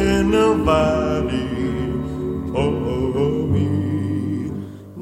can 0.00 0.30
nobody 0.30 1.46
for 2.52 2.70
me 3.52 3.68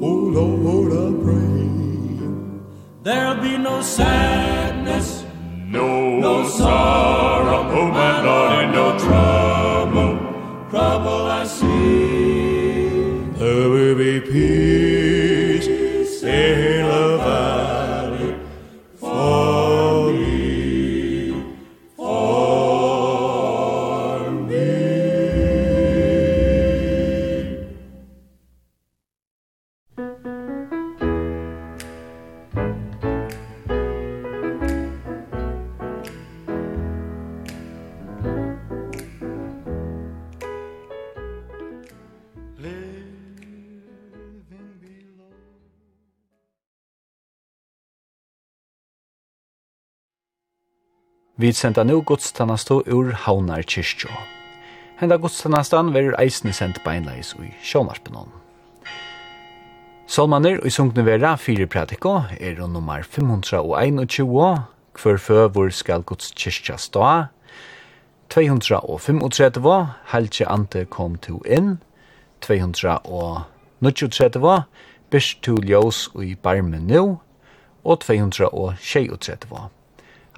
Oh 0.07 0.19
Lord 0.35 0.91
I 1.03 1.07
pray 1.23 1.67
There'll 3.03 3.41
be 3.41 3.57
no 3.57 3.81
sadness 3.81 5.23
No, 5.75 5.87
no 6.19 6.49
sorrow. 6.49 7.08
Vi 51.39 51.53
senda 51.53 51.83
nu 51.83 52.01
godstanastu 52.01 52.83
ur 52.85 53.13
Havnar 53.13 53.63
kyrkjå. 53.63 54.09
Henda 54.99 55.15
godstannastan 55.15 55.93
verur 55.95 56.11
eisne 56.19 56.51
sendt 56.51 56.83
beinleis 56.83 57.31
ui 57.39 57.55
sjånarpenon. 57.63 58.27
Solmaner 60.03 60.59
ui 60.59 60.69
sungne 60.69 61.05
vera 61.07 61.37
fire 61.39 61.67
pratiko 61.67 62.23
er 62.39 62.59
nummer 62.59 63.03
521, 63.07 64.67
hver 64.99 65.17
føvor 65.17 65.71
skal 65.71 66.03
godskyrkja 66.03 66.75
stå, 66.75 67.31
235, 68.35 69.87
halje 70.11 70.45
ante 70.45 70.85
kom 70.91 71.15
to 71.23 71.39
inn, 71.47 71.79
239, 72.43 74.63
byrst 75.09 75.41
to 75.47 75.55
ljós 75.63 76.11
ui 76.15 76.35
barmen 76.35 76.87
nu, 76.91 77.19
og 77.83 77.99
236. 78.03 79.78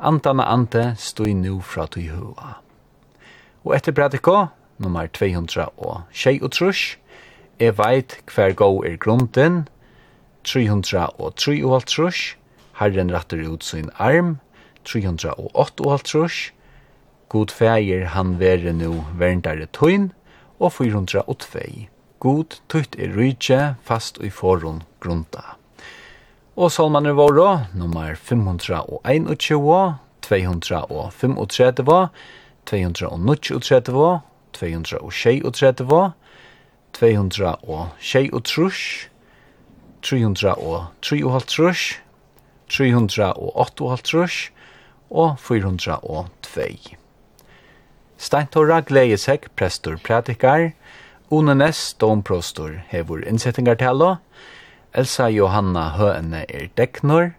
Antana 0.02 0.48
ante 0.50 0.96
stoi 0.98 1.34
nu 1.38 1.60
fra 1.62 1.86
tui 1.86 2.08
hua. 2.10 2.56
Og 3.62 3.76
etter 3.76 3.94
Bradiko, 3.94 4.48
nummer 4.82 5.06
200 5.14 5.68
og 5.78 6.08
tjei 6.10 6.40
og 6.42 6.50
trus, 6.58 6.98
jeg 7.62 7.78
veit 7.78 8.16
hver 8.34 8.56
gå 8.58 8.70
er 8.90 8.98
grunden, 8.98 9.68
300 10.44 11.06
og 11.22 11.36
tru 11.38 11.54
og 11.60 11.76
alt 11.78 11.94
trus, 11.94 12.24
herren 12.82 13.14
ratter 13.14 13.46
ut 13.46 13.64
sin 13.64 13.94
arm, 14.02 14.40
308 14.90 15.86
og 15.86 15.94
alt 15.94 16.10
trus, 16.10 16.42
god 17.30 17.54
feir 17.54 18.10
han 18.16 18.40
vere 18.42 18.74
nu 18.74 19.04
verndare 19.22 19.70
tuin, 19.70 20.10
og 20.58 20.74
402. 20.82 21.88
God 22.20 22.58
tutt 22.70 22.98
er 22.98 23.14
rydje 23.14 23.76
fast 23.86 24.18
og 24.18 24.26
i 24.26 24.34
forun 24.34 24.82
grunda 25.00 25.61
og 26.62 26.70
salmaner 26.70 27.16
våre, 27.18 27.66
nummer 27.74 28.14
521, 28.14 29.96
235, 30.22 31.10
239, 31.18 32.10
236, 32.70 34.22
236, 34.54 36.14
338, 36.94 38.22
338, 42.70 44.52
og 45.10 45.38
402. 45.42 46.98
Steintora 48.22 48.82
Gleiesek, 48.86 49.50
prestor 49.58 49.98
Pratikar, 49.98 50.72
Unenes, 51.32 51.94
domprostor, 51.98 52.84
hevur 52.94 53.26
innsettingartella, 53.26 54.12
og 54.12 54.18
Elsa 54.92 55.30
Johanna 55.32 55.86
Høene 55.96 56.42
er 56.52 56.66
Deknor, 56.76 57.30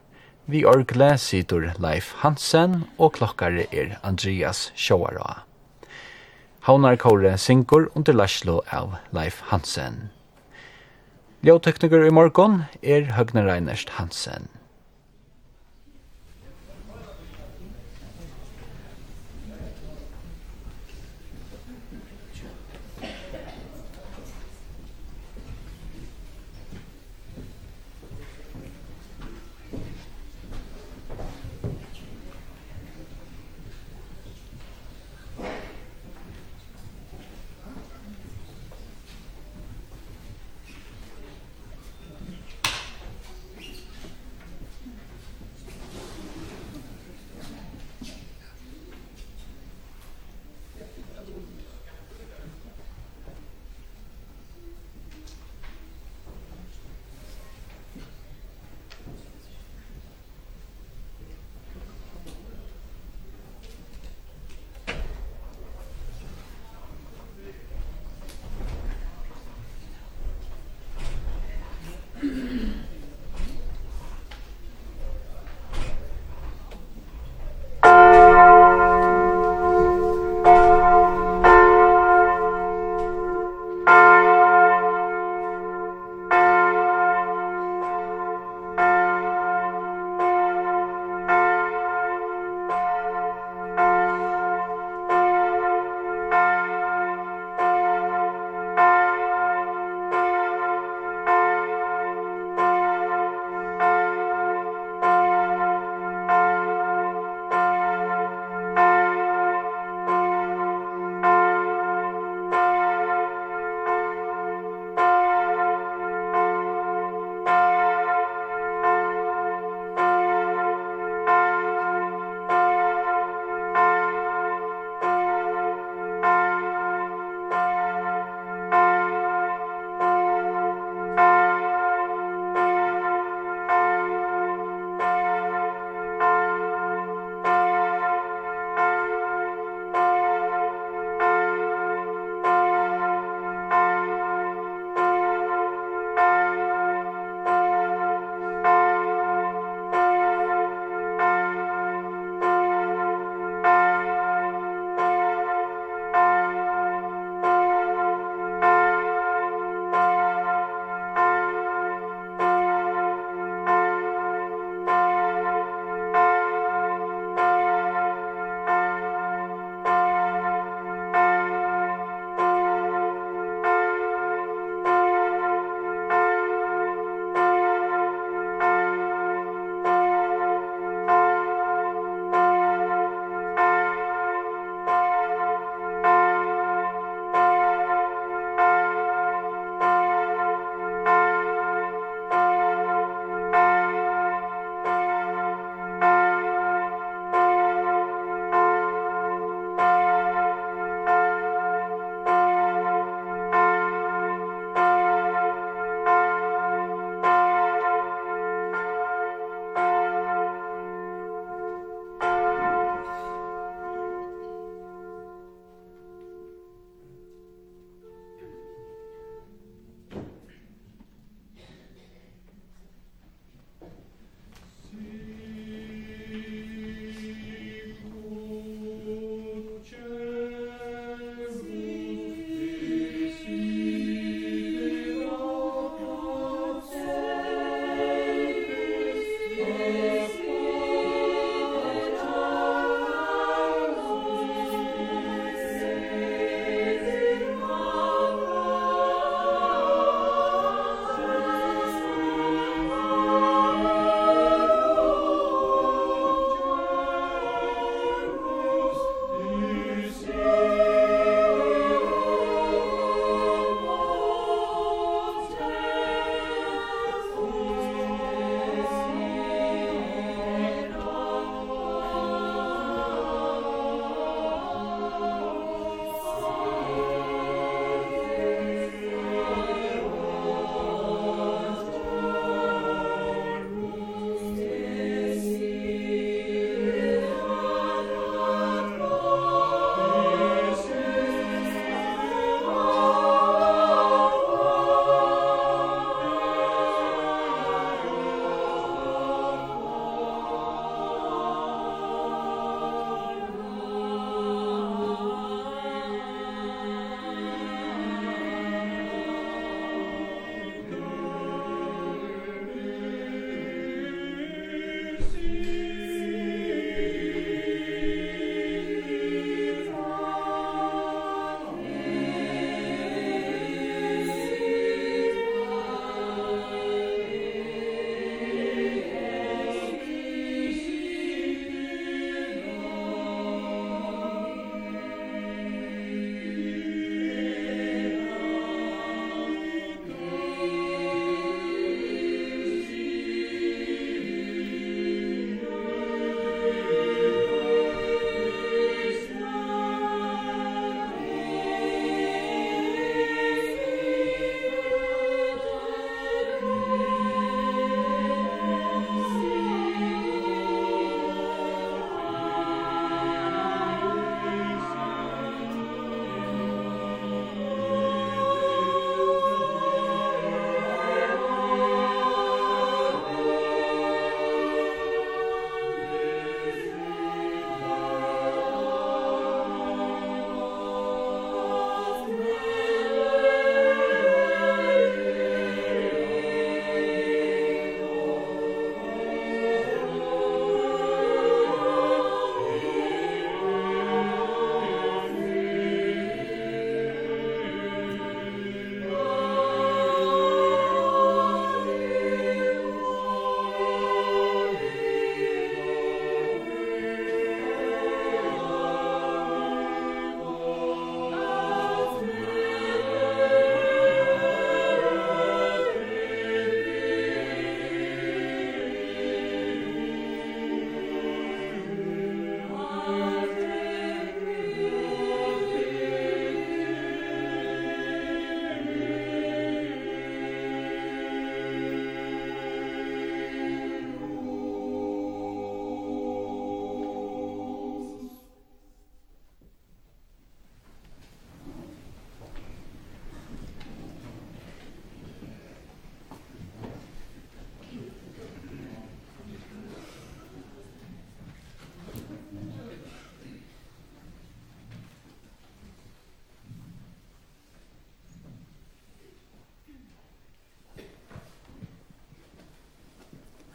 vi 0.48 0.62
orgle 0.64 1.10
sitter 1.20 1.66
Leif 1.84 2.14
Hansen 2.22 2.86
og 2.96 3.18
klokkare 3.18 3.66
er 3.68 3.98
Andreas 4.00 4.70
Sjåaraa. 4.72 5.42
Havnarkåre 6.64 7.34
syngur 7.36 7.90
under 7.92 8.16
Laslo 8.16 8.62
av 8.72 8.96
Leif 9.12 9.42
Hansen. 9.50 10.08
Ljøtekniker 11.44 12.06
i 12.08 12.14
morgon 12.16 12.62
er 12.80 13.12
Høgne 13.18 13.44
Reinerst 13.44 13.98
Hansen. 13.98 14.48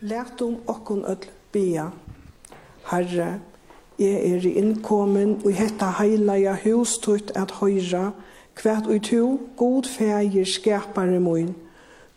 Lært 0.08 0.42
om 0.42 0.56
okkon 0.72 1.02
öll 1.04 1.26
bia. 1.52 1.90
Herre, 2.88 3.40
jeg 4.00 4.30
er 4.30 4.46
innkommen 4.48 5.34
og 5.44 5.52
hetta 5.52 5.90
heilaja 5.98 6.54
hustutt 6.62 7.34
at 7.36 7.52
høyra, 7.60 8.14
kvært 8.56 8.88
ui 8.88 9.02
tu, 9.04 9.40
god 9.60 9.90
fægir 9.92 10.48
skapare 10.48 11.20
moin, 11.20 11.50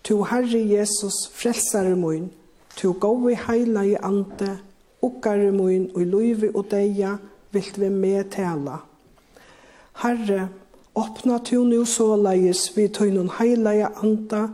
tu 0.04 0.20
Herre 0.22 0.60
Jesus 0.60 1.16
frelsare 1.34 1.96
moin, 1.96 2.28
tu 2.76 2.92
gode 2.92 3.34
heilaja 3.48 3.98
ante 4.06 4.52
okkare 5.02 5.50
moin 5.50 5.88
og 5.94 6.06
luivi 6.06 6.52
og 6.54 6.70
deia, 6.70 7.16
vilt 7.50 7.80
vi 7.80 7.88
med 7.90 8.30
tala. 8.36 8.84
Herre, 10.04 10.46
åpna 10.94 11.40
tu 11.42 11.64
nu 11.64 11.82
såleis 11.84 12.68
vi 12.76 12.86
tøynun 12.86 13.32
heilaja 13.40 13.90
anta 14.04 14.46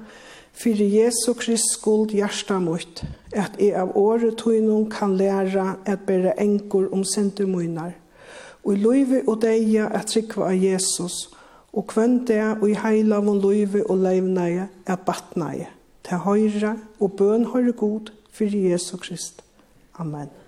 fyrir 0.56 0.88
Jesu 0.88 1.34
Krist 1.34 1.72
skuld 1.72 2.10
hjärsta 2.16 2.58
mot, 2.60 3.02
at 3.36 3.58
jeg 3.60 3.74
av 3.76 3.92
året 3.96 4.38
tøynum 4.40 4.88
kan 4.90 5.16
læra 5.16 5.76
at 5.86 6.06
bæra 6.06 6.32
enkor 6.40 6.88
om 6.92 7.04
senter. 7.04 7.46
Og 8.64 8.72
i 8.72 8.76
løyve 8.76 9.22
og 9.28 9.42
deia 9.42 9.88
at 9.94 10.06
trykva 10.06 10.50
av 10.50 10.62
Jesus, 10.62 11.30
og 11.72 11.86
kvenn 11.86 12.24
det 12.26 12.40
og 12.60 12.70
i 12.70 12.74
heila 12.74 13.20
von 13.20 13.40
løyve 13.40 13.84
og 13.90 13.98
leivneie 13.98 14.68
at 14.86 15.04
batneie, 15.06 15.68
til 16.04 16.24
høyre 16.24 16.76
og 17.00 17.12
bøn 17.12 17.44
høyre 17.52 17.72
god 17.72 18.10
for 18.32 18.44
Jesu 18.44 18.96
Krist. 18.96 19.42
Amen. 19.98 20.45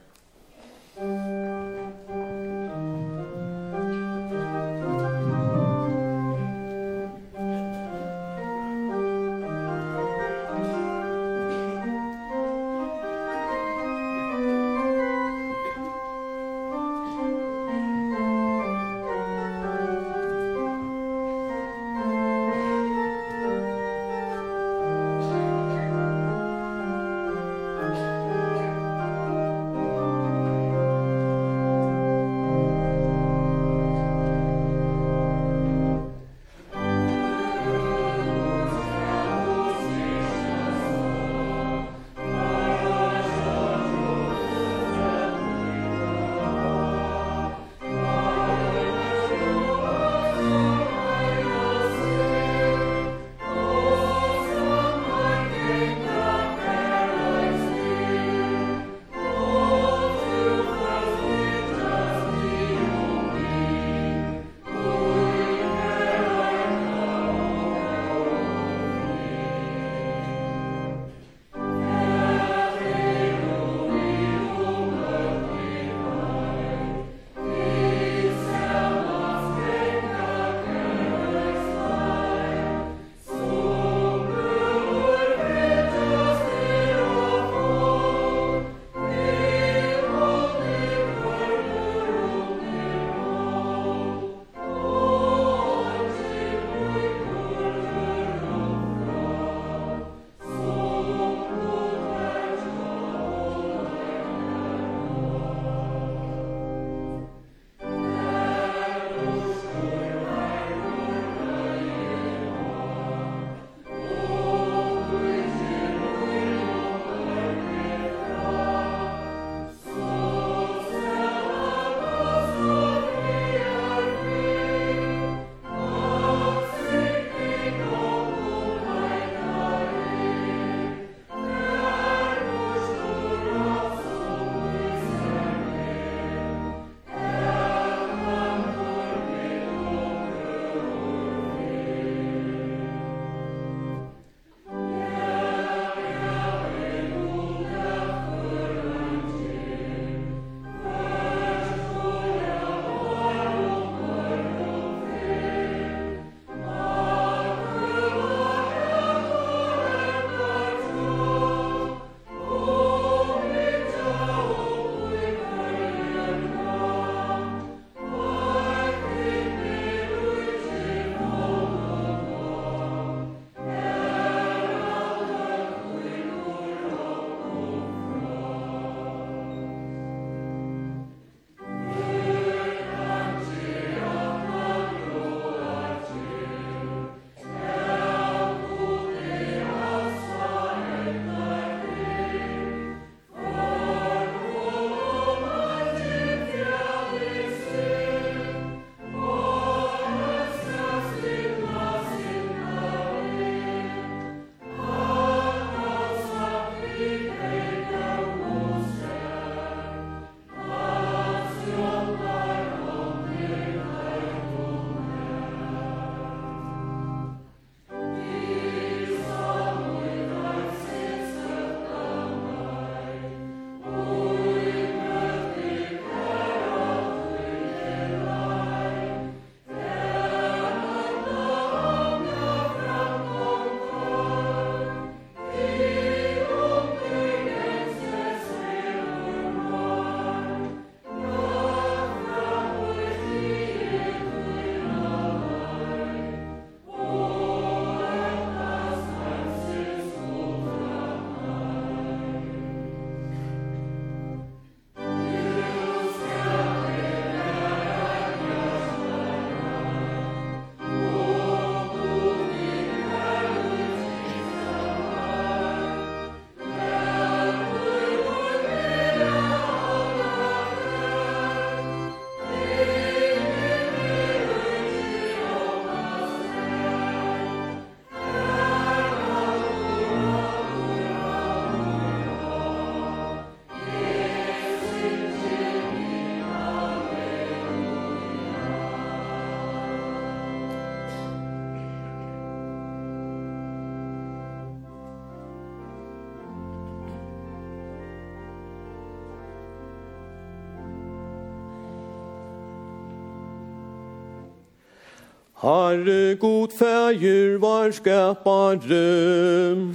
Herre 305.61 306.35
god 306.35 306.73
färger 306.73 307.59
var 307.59 307.91
skapare. 307.91 309.95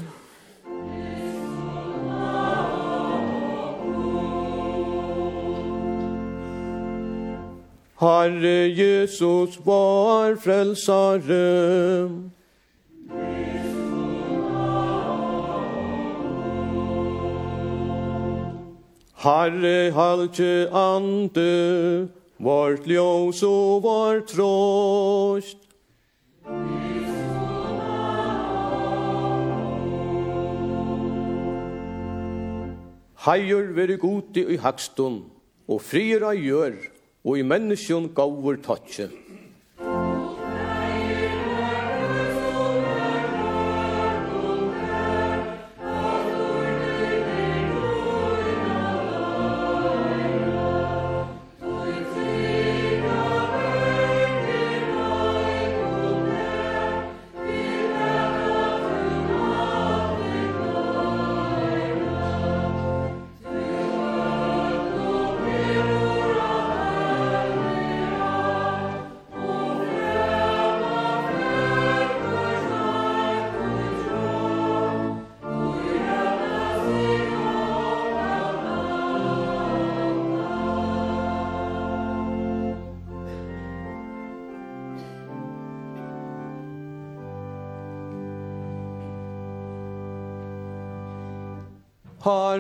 Herre 7.96 8.68
Jesus 8.68 9.60
var 9.66 10.36
frälsare 10.36 12.10
Herre 19.16 19.92
halke 19.92 20.70
ande 20.72 22.08
vårt 22.44 22.88
ljós 22.88 23.40
og 23.48 23.84
vår 23.86 24.24
tråst. 24.28 25.60
Heier 33.24 33.70
veri 33.72 33.96
gode 33.96 34.44
i 34.52 34.58
hakstun, 34.60 35.22
og 35.72 35.80
frier 35.80 36.26
av 36.28 36.36
gjør, 36.36 36.76
og 37.24 37.40
i 37.40 37.46
menneskjon 37.48 38.10
gavur 38.12 38.60
tatsje. 38.60 39.08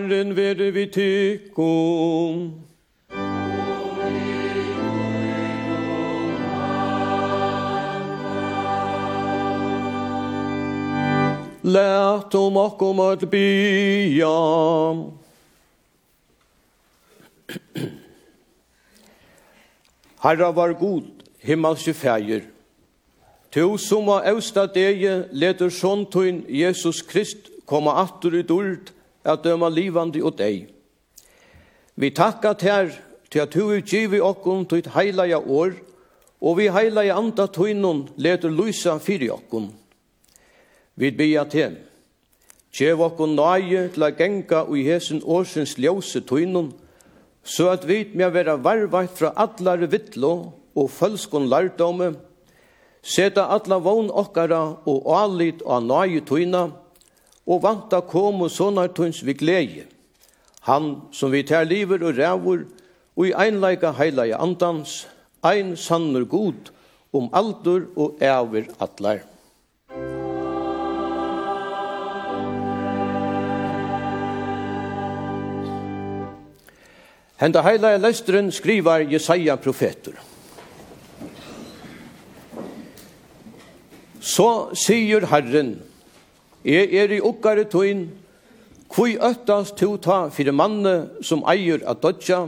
Herren 0.03 0.35
vere 0.35 0.65
vi 0.75 0.83
tykkum. 0.91 2.39
Lært 11.63 12.35
om 12.35 12.57
okkom 12.59 12.99
at 12.99 13.23
bya. 13.31 14.31
Herra 20.23 20.49
var 20.51 20.73
god, 20.73 21.07
himmelske 21.39 21.93
fægir. 21.93 22.41
Tu 23.51 23.77
som 23.77 24.11
var 24.11 24.27
austa 24.33 24.65
degi 24.67 25.15
leder 25.31 25.71
sånn 25.71 26.03
Jesus 26.49 27.01
Krist 27.01 27.47
koma 27.65 27.95
attur 28.03 28.35
i 28.35 28.43
dult 28.43 28.91
at 29.23 29.43
døma 29.43 29.69
livandi 29.69 30.21
og 30.21 30.37
deg. 30.37 30.67
Vi 31.95 32.09
takka 32.09 32.53
ter 32.53 32.91
til 33.31 33.39
at 33.39 33.53
du 33.53 33.71
utgivi 33.73 34.19
okkum 34.19 34.65
til 34.65 34.89
heilaja 34.95 35.39
år, 35.39 35.77
og 36.41 36.57
vi 36.57 36.67
heilaja 36.67 37.17
anda 37.17 37.47
tøynun 37.47 38.07
letur 38.17 38.51
lysa 38.51 38.97
fyrir 38.99 39.33
okkum. 39.37 39.71
Vi 40.95 41.11
bia 41.11 41.43
til, 41.49 41.77
Tjev 42.73 43.03
okkum 43.05 43.35
nøye 43.37 43.83
til 43.93 44.01
a 44.01 44.09
genga 44.17 44.63
ui 44.65 44.81
hesen 44.81 45.19
årsins 45.21 45.75
ljøse 45.77 46.23
tøynun, 46.25 46.71
så 47.45 47.67
at 47.69 47.83
vi 47.85 47.99
med 48.17 48.31
vera 48.33 48.55
være 48.57 48.63
varvart 48.65 49.17
fra 49.19 49.29
allar 49.37 49.83
vittlo 49.91 50.31
og 50.73 50.89
følskon 50.89 51.45
lærdomme, 51.51 52.15
seta 53.03 53.45
alla 53.53 53.77
vogn 53.77 54.09
okkara 54.09 54.61
og 54.89 55.11
alit 55.13 55.61
og 55.61 55.85
nøye 55.85 56.23
tøyna, 56.25 56.71
og 57.47 57.63
vanta 57.63 57.99
kom 58.07 58.41
og 58.45 58.51
sonartuns 58.51 59.23
vi 59.25 59.33
glede. 59.33 59.83
Han 60.63 60.95
som 61.11 61.31
vi 61.31 61.43
tar 61.43 61.67
liver 61.67 62.03
og 62.07 62.17
rævur, 62.17 62.63
og 63.15 63.27
i 63.27 63.33
einleika 63.35 63.91
heilaja 63.91 64.39
andans, 64.41 65.07
ein 65.43 65.75
sannur 65.77 66.25
god, 66.25 66.71
om 67.13 67.29
aldur 67.33 67.91
og 67.95 68.17
æver 68.21 68.71
atlar. 68.81 69.19
Henda 77.43 77.61
heilaja 77.61 77.97
lesteren 77.97 78.51
skrivar 78.51 79.03
Jesaja 79.11 79.55
profetur. 79.55 80.15
Så 84.23 84.71
sier 84.79 85.27
Herren, 85.27 85.75
Jeg 86.63 86.93
er 86.95 87.11
i 87.11 87.19
okkare 87.19 87.65
tøyn, 87.67 88.05
kvui 88.87 89.17
øttast 89.19 89.81
ta 90.01 90.29
fire 90.31 90.53
manne 90.55 91.09
som 91.21 91.43
eier 91.49 91.81
at 91.83 91.99
dodja, 92.03 92.47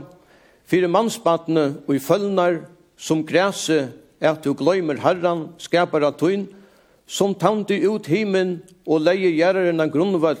fire 0.64 0.88
mannsbatne 0.88 1.82
og 1.86 1.94
i 1.94 2.00
følnar 2.00 2.62
som 2.96 3.26
græse 3.26 3.92
at 4.20 4.44
du 4.44 4.54
gløymer 4.54 4.96
herran, 5.02 5.50
skapar 5.58 6.06
at 6.08 6.16
tøyn, 6.16 6.46
som 7.06 7.34
tante 7.34 7.76
ut 7.88 8.06
himen 8.06 8.62
og 8.86 9.04
leie 9.04 9.34
gjerren 9.36 9.80
av 9.80 9.92
grunnvall, 9.92 10.40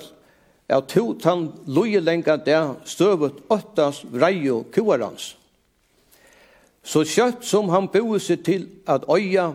at 0.68 0.88
to 0.88 1.12
tan 1.20 1.50
loje 1.66 2.00
lenga 2.00 2.36
der 2.36 2.74
støvet 2.84 3.44
åttas 3.52 4.02
vreio 4.10 4.64
kuarans. 4.72 5.36
Så 6.82 7.04
kjøtt 7.04 7.44
som 7.44 7.68
han 7.70 7.90
boer 7.92 8.18
seg 8.22 8.42
til 8.46 8.66
at 8.88 9.04
øya, 9.10 9.52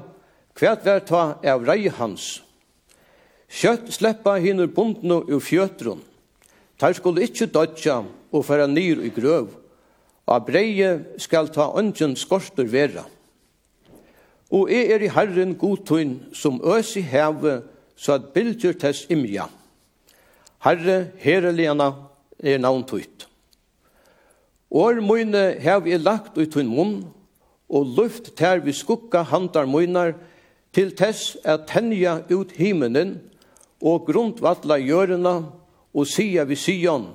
hvert 0.59 0.85
vær 0.85 1.03
ta 1.07 1.23
av 1.41 1.65
rei 1.67 1.89
hans, 1.89 2.43
Kjøtt 3.51 3.91
sleppa 3.91 4.37
hinur 4.39 4.69
bundnu 4.71 5.21
ur 5.27 5.41
fjøtrun. 5.43 5.99
Tar 6.79 6.95
skulle 6.95 7.25
ikkje 7.27 7.49
dodja 7.51 7.99
og 8.31 8.45
færa 8.47 8.67
nyr 8.67 9.03
i 9.03 9.11
grøv. 9.11 9.49
Og 10.31 10.45
breie 10.47 10.91
skal 11.19 11.51
ta 11.51 11.67
ungen 11.75 12.15
skorster 12.15 12.69
vera. 12.71 13.03
Og 14.51 14.71
jeg 14.71 14.91
er 14.91 15.03
i 15.03 15.11
Herren 15.11 15.55
godtun 15.55 16.19
som 16.33 16.61
øs 16.63 16.95
i 16.95 17.03
heve, 17.03 17.61
så 17.95 18.17
at 18.17 18.31
bildjur 18.33 18.73
tess 18.79 19.05
imja. 19.09 19.45
Herre, 20.63 21.11
herreliana, 21.17 21.91
er 22.39 22.57
navn 22.57 22.83
tuit. 22.87 23.27
År 24.71 25.01
møyne 25.03 25.59
hev 25.59 25.87
i 25.87 25.97
lagt 25.99 26.37
ut 26.39 26.55
hun 26.55 26.69
munn, 26.71 26.95
og 27.69 27.93
luft 27.97 28.31
tær 28.39 28.63
vi 28.63 28.73
skukka 28.75 29.23
handar 29.27 29.67
munar, 29.67 30.15
til 30.71 30.93
tess 30.95 31.35
at 31.43 31.67
tenja 31.67 32.21
ut 32.31 32.53
himenen, 32.55 33.19
og 33.81 34.05
grundvalla 34.07 34.77
gjørena 34.81 35.35
og 35.91 36.07
sia 36.07 36.45
vi 36.47 36.55
sion, 36.55 37.11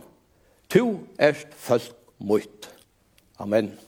tu 0.69 0.99
erst 1.19 1.55
folk 1.57 1.95
mot. 2.19 2.71
Amen. 3.39 3.86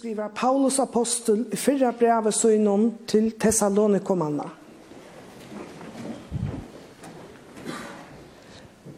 skriver 0.00 0.28
Paulus 0.28 0.78
apostel 0.78 1.44
i 1.52 1.56
fyrra 1.56 1.90
brevet 1.92 2.34
søgnom 2.34 2.92
til 3.06 3.32
Thessalonikomanna. 3.40 4.46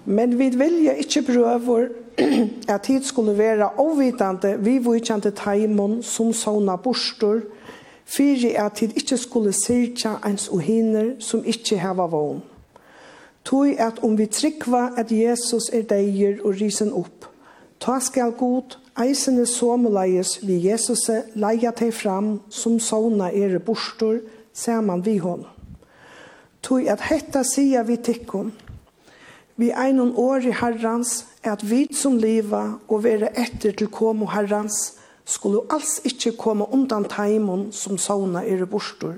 Men 0.05 0.39
vi 0.39 0.47
vilja 0.55 0.93
ikkje 1.03 1.23
prøver 1.27 1.89
at 2.75 2.83
tid 2.87 3.03
skulle 3.03 3.35
være 3.39 3.71
avvitande 3.83 4.53
vi 4.63 4.77
vujkjante 4.79 5.31
taimon 5.31 6.03
som 6.03 6.31
sauna 6.33 6.77
bostor, 6.77 7.41
fyri 8.05 8.53
at 8.55 8.79
tid 8.79 8.95
ikkje 8.95 9.19
skulle 9.19 9.53
sirkja 9.59 10.21
ens 10.27 10.47
uhiner 10.53 11.17
som 11.19 11.43
ikkje 11.43 11.81
heva 11.83 12.07
vogn. 12.07 12.45
Tøy 13.45 13.75
at 13.79 13.99
om 14.07 14.15
vi 14.19 14.31
trykva 14.31 14.93
at 14.97 15.11
Jesus 15.11 15.67
er 15.73 15.83
deir 15.83 16.39
og 16.45 16.63
risen 16.63 16.95
opp, 16.95 17.27
ta 17.81 17.99
skal 17.99 18.39
god 18.39 18.79
Eisene 18.93 19.47
somuleies 19.49 20.43
vi 20.45 20.59
Jesus 20.69 21.07
leia 21.35 21.73
teg 21.73 21.95
fram 21.97 22.43
som 22.53 22.77
såna 22.81 23.31
ere 23.33 23.61
bostor, 23.61 24.21
saman 24.53 25.01
vi 25.01 25.17
hon. 25.19 25.47
Tog 26.61 26.87
at 26.93 27.01
hetta 27.09 27.41
sia 27.45 27.83
vi 27.89 27.97
tikkum. 27.97 28.53
Vi 29.57 29.71
einon 29.73 30.13
år 30.17 30.45
i 30.45 30.53
herrans, 30.53 31.25
at 31.43 31.65
vi 31.65 31.87
som 31.95 32.19
liva 32.21 32.79
og 32.89 33.03
vere 33.05 33.33
etter 33.33 33.73
til 33.73 33.89
komo 33.89 34.29
herrans, 34.29 34.99
skulle 35.25 35.65
alls 35.73 36.01
ikkje 36.05 36.37
komme 36.37 36.69
undan 36.69 37.09
taimon 37.09 37.71
som 37.73 37.99
såna 37.99 38.45
ere 38.45 38.67
bostor. 38.69 39.17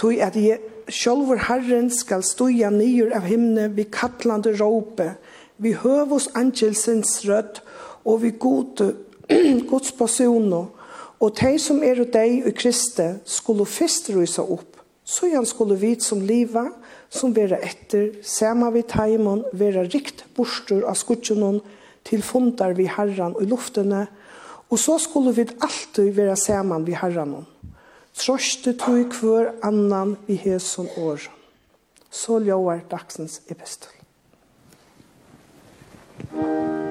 Tog 0.00 0.16
at 0.24 0.36
je, 0.40 0.56
sjolvor 0.88 1.42
herren 1.50 1.90
skal 1.92 2.24
stoja 2.24 2.70
nyur 2.72 3.12
av 3.12 3.28
himne 3.28 3.68
vi 3.76 3.84
kattlande 3.84 4.54
råpe, 4.56 5.12
vi 5.60 5.74
høvos 5.76 6.30
angelsens 6.34 7.20
rødt, 7.28 7.60
og 8.04 8.22
vi 8.22 8.30
gode 8.38 8.94
Guds 9.70 9.92
personer, 9.92 10.68
og 11.20 11.36
de 11.36 11.58
som 11.60 11.82
er 11.84 12.00
og 12.00 12.12
deg 12.14 12.46
og 12.48 12.54
Kristi 12.56 13.10
skulle 13.28 13.66
først 13.68 14.08
rysa 14.14 14.42
opp, 14.42 14.78
så 15.04 15.28
han 15.34 15.46
skulle 15.46 15.76
vit 15.78 16.04
som 16.04 16.22
liva, 16.22 16.68
som 17.10 17.34
vera 17.34 17.58
etter, 17.66 18.12
sema 18.22 18.70
vi 18.70 18.84
taimon, 18.86 19.42
vera 19.52 19.82
rikt 19.88 20.24
borstur 20.36 20.86
av 20.88 20.96
skutjonon, 20.98 21.60
til 22.06 22.22
fundar 22.24 22.72
vi 22.78 22.86
herran 22.88 23.34
og 23.36 23.48
luftene, 23.50 24.06
og 24.70 24.78
så 24.78 24.96
skulle 25.02 25.34
vi 25.36 25.48
alltid 25.60 26.12
vera 26.16 26.36
saman 26.38 26.86
vi 26.86 26.94
herran. 26.96 27.42
Troste 28.16 28.74
tog 28.78 29.12
hver 29.20 29.52
annan 29.66 30.16
vi 30.26 30.38
heson 30.40 30.88
år. 30.98 31.26
Så 32.10 32.38
ljóar 32.42 32.82
dagsens 32.90 33.40
epistel. 33.48 33.90
Thank 36.30 36.84
you. 36.84 36.89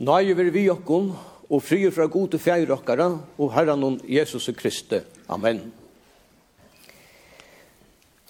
Nøye 0.00 0.32
vi 0.32 0.48
vi 0.48 0.62
okkon, 0.72 1.10
og 1.50 1.60
fri 1.60 1.82
fra 1.92 2.06
gode 2.08 2.38
fjær 2.40 2.70
okkara, 2.72 3.10
og 3.36 3.50
herran 3.52 3.82
om 3.84 3.98
Jesus 4.08 4.46
Kristi. 4.56 4.96
Amen. 5.28 5.60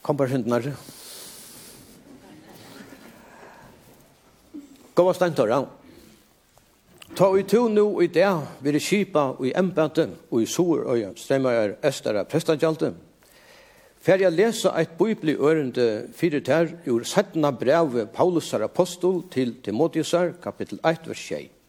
Kom 0.02 0.16
bare 0.16 0.32
hundnare. 0.32 0.72
Gåa 4.94 5.14
steintorra. 5.14 5.60
Ta 7.14 7.28
i 7.38 7.46
to 7.46 7.68
nu 7.68 8.00
i 8.02 8.08
det, 8.10 8.26
vi 8.62 8.74
er 8.74 8.80
kipa 8.82 9.24
og 9.36 9.46
i 9.46 9.54
embaten 9.54 10.16
og 10.30 10.42
i 10.42 10.46
sorøya, 10.46 11.12
stremmer 11.14 11.50
er 11.50 11.76
estara 11.86 12.24
prestagjalde. 12.24 12.94
Fer 14.02 14.24
jeg 14.24 14.32
lesa 14.32 14.74
eit 14.74 14.98
bibli 14.98 15.36
ørende 15.36 16.08
fyrir 16.16 16.42
ter 16.42 16.74
ur 16.88 17.04
17. 17.04 17.46
brevet 17.54 18.10
Paulus 18.10 18.52
apostel 18.54 19.22
til 19.30 19.54
Timotheusar, 19.62 20.32
kapittel 20.42 20.80
1, 20.84 21.06
vers 21.06 21.26
6. 21.28 21.59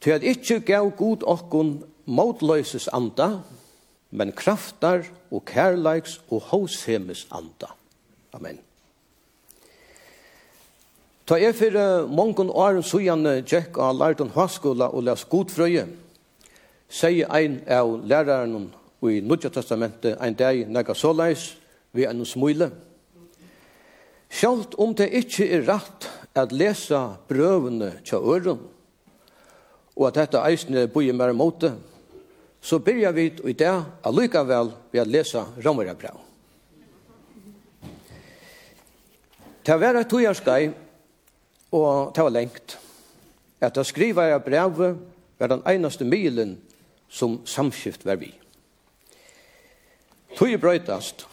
Til 0.00 0.16
at 0.16 0.24
ikkje 0.24 0.60
gav 0.64 0.90
god 0.96 1.26
okkun 1.28 1.74
motløyses 2.08 2.88
anda, 2.92 3.42
men 4.10 4.32
kraftar 4.32 5.04
og 5.30 5.44
kærleiks 5.44 6.20
og 6.30 6.40
hoshemes 6.50 7.26
anda. 7.30 7.74
Amen. 8.32 8.58
Ta 11.26 11.36
er 11.38 11.52
fyrir 11.54 12.08
mongon 12.10 12.50
åren 12.50 12.82
sujan 12.82 13.22
tjekk 13.46 13.76
av 13.78 13.94
lærton 13.94 14.32
hvaskola 14.34 14.88
og 14.90 15.04
les 15.06 15.22
godfrøye, 15.30 15.84
sier 16.90 17.30
ein 17.30 17.60
av 17.70 17.92
læraren 18.02 18.72
og 19.00 19.12
i 19.12 19.20
Nudja 19.22 19.52
Testamentet 19.54 20.18
ein 20.18 20.34
dag 20.34 20.64
nega 20.66 20.96
såleis 20.96 21.52
vi 21.94 22.08
enn 22.08 22.24
smule. 22.26 22.72
Sjalt 24.30 24.74
om 24.78 24.94
det 24.94 25.06
ikkje 25.22 25.46
er 25.54 25.64
rett 25.68 26.08
at 26.34 26.50
lesa 26.50 27.16
brøvene 27.28 27.92
tja 28.06 28.18
øren, 28.18 28.58
og 29.96 30.08
at 30.08 30.18
dette 30.20 30.42
eisne 30.48 30.86
bøyer 30.90 31.16
mer 31.16 31.32
mot 31.36 31.60
det, 31.60 31.72
så 32.60 32.78
byrjar 32.78 33.12
vi 33.16 33.26
i 33.48 33.56
det 33.56 33.72
allikevel 34.04 34.72
ved 34.92 35.02
å 35.02 35.08
lese 35.08 35.44
Romerabrev. 35.64 36.18
Det 39.64 39.76
var 39.80 39.96
et 39.96 40.08
togjørskai, 40.08 40.70
og 41.76 42.12
det 42.16 42.24
var 42.24 42.34
lengt. 42.34 42.76
At 43.60 43.76
å 43.78 43.84
skrive 43.84 44.24
i 44.28 44.38
brevet 44.44 45.00
var 45.40 45.52
den 45.52 45.64
eneste 45.68 46.04
milen 46.04 46.56
som 47.08 47.40
samskift 47.44 48.06
var 48.08 48.20
vi. 48.20 48.30
Tøye 50.36 50.60
brøytast, 50.60 51.26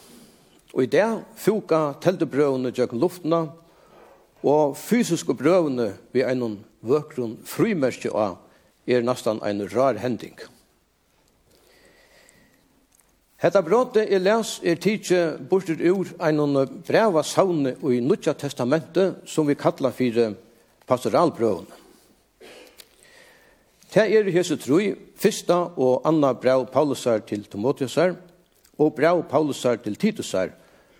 og 0.74 0.84
i 0.84 0.92
det 0.92 1.08
fuka 1.40 1.94
teltebrøvene 2.04 2.74
gjøkken 2.76 3.00
luftene, 3.00 3.46
og 4.44 4.76
fysiske 4.78 5.34
brøvene 5.38 5.94
vi 6.14 6.24
er 6.24 6.36
noen 6.38 6.60
vøkron 6.86 7.38
frimerske 7.48 8.12
av 8.14 8.38
er 8.88 9.04
nesten 9.04 9.42
en 9.44 9.66
rar 9.70 10.00
hending. 10.00 10.38
Hetta 13.38 13.62
brotet 13.62 14.10
er 14.10 14.24
les 14.24 14.56
er 14.66 14.80
tidsi 14.82 15.18
bortet 15.50 15.82
ur 15.86 16.10
einum 16.20 16.56
breva 16.88 17.22
saune 17.24 17.76
i 17.86 18.00
Nutja 18.02 18.34
testamentet 18.34 19.28
som 19.30 19.48
vi 19.48 19.56
kallar 19.56 19.94
fyrir 19.94 20.34
pastoralbrøvene. 20.88 21.84
Det 23.94 24.04
er 24.04 24.32
hesu 24.34 24.58
troi, 24.60 24.96
fyrsta 25.16 25.60
og 25.78 26.02
anna 26.06 26.34
brev 26.34 26.66
Paulusar 26.74 27.22
til 27.26 27.46
Timotheusar 27.46 28.16
og 28.78 28.96
brev 28.96 29.24
Paulusar 29.30 29.78
til 29.82 29.96
Titusar, 29.96 30.50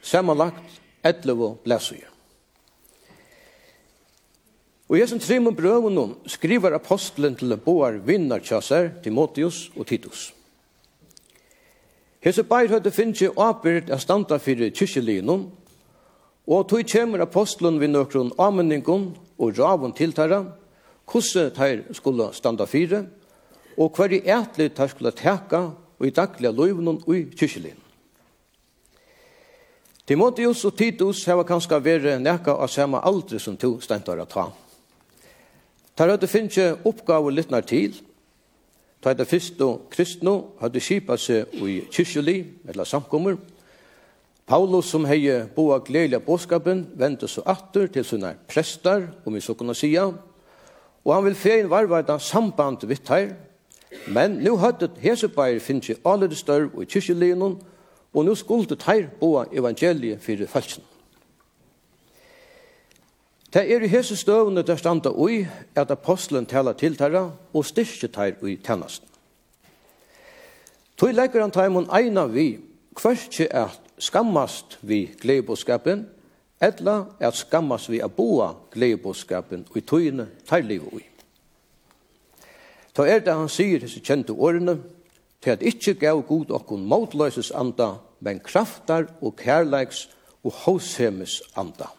samanlagt 0.02 0.80
11 1.04 1.58
lesujer. 1.66 2.17
Og 4.88 4.96
i 4.96 5.02
hesen 5.02 5.20
trimon 5.20 5.56
brøvunum 5.56 6.14
skriver 6.32 6.76
apostelen 6.76 7.36
til 7.36 7.52
boar 7.60 8.00
vinnarkjasser, 8.08 8.90
Timotheus 9.04 9.68
og 9.76 9.88
Titus. 9.88 10.34
Hese 12.24 12.44
beir 12.48 12.72
høyde 12.72 12.92
finnes 12.96 13.20
ikke 13.22 13.36
åpert 13.44 13.92
av 13.92 14.00
standa 14.00 14.40
fyrir 14.40 14.72
kyrkjelinum, 14.72 15.50
og 16.48 16.70
tog 16.72 16.88
kjemur 16.88 17.22
apostelen 17.26 17.82
vid 17.82 17.92
nøkron 17.92 18.32
ameningun 18.40 19.10
og 19.38 19.60
ravun 19.60 19.96
tiltara, 19.96 20.46
kosse 21.06 21.50
teir 21.56 21.84
skulle 21.96 22.30
standa 22.34 22.66
fyrir, 22.66 23.10
og 23.78 23.92
hver 23.92 24.16
i 24.16 24.22
etli 24.24 24.70
teir 24.72 24.94
skulle 24.94 25.12
teka 25.12 25.66
og 26.00 26.08
i 26.08 26.14
daglige 26.16 26.54
løyvnum 26.56 27.02
og 27.04 27.12
i 27.16 27.26
kyrkjelinum. 27.28 27.84
Timotheus 30.08 30.64
og 30.64 30.78
Titus 30.80 31.26
hava 31.28 31.44
kanska 31.44 31.82
vere 31.84 32.16
nekka 32.24 32.56
av 32.56 32.72
samme 32.72 33.04
aldri 33.04 33.42
som 33.44 33.60
to 33.60 33.74
stentar 33.84 34.24
at 34.24 34.32
ta. 34.32 34.48
Tar 35.98 36.12
hadde 36.14 36.28
finnje 36.30 36.76
oppgave 36.86 37.32
lytnar 37.34 37.62
til. 37.66 37.96
Ta 39.02 39.10
hadde 39.10 39.26
fyrst 39.26 39.62
og 39.66 39.88
kristno 39.90 40.34
hadde 40.62 40.82
kipa 40.82 41.16
seg 41.18 41.56
i 41.66 41.80
kyrkjeli, 41.90 42.36
eller 42.70 42.86
samkommer. 42.86 43.38
Paulus 44.48 44.92
som 44.94 45.06
hei 45.10 45.26
boa 45.56 45.80
gledelig 45.82 46.22
båskapen 46.24 46.86
vendte 46.96 47.28
så 47.28 47.42
atter 47.46 47.88
til 47.88 48.06
sånne 48.06 48.36
prestar, 48.48 49.08
om 49.26 49.34
vi 49.34 49.42
så 49.42 49.56
kunne 49.58 49.76
sija. 49.76 50.06
Og 51.04 51.14
han 51.16 51.26
vil 51.26 51.36
fein 51.36 51.70
varvarda 51.70 52.20
samband 52.20 52.86
vitt 52.86 53.10
her. 53.10 53.34
Men 54.08 54.38
nu 54.44 54.56
hadde 54.62 54.92
Hesebeir 55.02 55.60
finnje 55.60 55.98
alle 56.06 56.30
størv 56.36 56.78
i 56.82 56.86
kyrkjeli 56.86 57.32
og 57.42 58.26
nu 58.26 58.36
skulle 58.36 58.76
teir 58.76 59.10
boa 59.20 59.46
evangeliet 59.52 60.22
fyrir 60.22 60.48
falskene. 60.48 60.97
Det 63.54 63.74
er 63.74 63.80
i 63.80 63.88
hese 63.88 64.16
støvende 64.16 64.64
der 64.64 64.76
standa 64.76 65.10
ui 65.10 65.48
at 65.76 65.92
apostelen 65.92 66.46
taler 66.46 66.74
til 66.74 66.98
tæra 66.98 67.32
og 67.54 67.66
styrke 67.66 68.08
tær 68.08 68.32
ui 68.44 68.56
tænasten. 68.56 69.08
Toi 70.98 71.12
legger 71.12 71.42
han 71.42 71.52
taimon 71.52 71.90
eina 71.96 72.26
vi 72.26 72.60
kvørkje 72.96 73.48
at 73.54 73.80
skammast 73.98 74.80
vi 74.82 75.10
gleibåskapen, 75.22 76.08
etla 76.62 77.04
at 77.20 77.36
skammast 77.36 77.90
vi 77.90 78.00
a 78.00 78.08
boa 78.08 78.54
gleibåskapen 78.72 79.66
ui 79.76 79.82
tøyne 79.82 80.28
tær 80.50 80.66
liv 80.66 80.84
ui. 80.94 81.06
Ta 82.94 83.06
er 83.06 83.20
det 83.20 83.34
han 83.34 83.50
sier 83.50 83.80
hese 83.80 84.02
kjente 84.02 84.34
årene, 84.34 84.80
til 85.42 85.54
at 85.54 85.62
ikkje 85.62 85.94
gav 85.94 86.24
god 86.28 86.52
okkon 86.52 86.86
motløses 86.86 87.52
anda, 87.52 87.94
men 88.20 88.40
kraftar 88.40 89.06
og 89.22 89.36
kærleiks 89.38 90.10
og 90.44 90.52
hosemes 90.66 91.42
anda. 91.56 91.94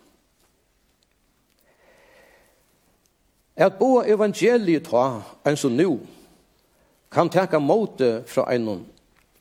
at 3.67 3.79
boa 3.79 4.05
evangeliet 4.07 4.87
ta, 4.87 5.23
en 5.47 5.57
som 5.57 5.75
nu, 5.77 5.99
kan 7.11 7.29
teka 7.29 7.59
måte 7.59 8.23
fra 8.27 8.47
einon, 8.53 8.85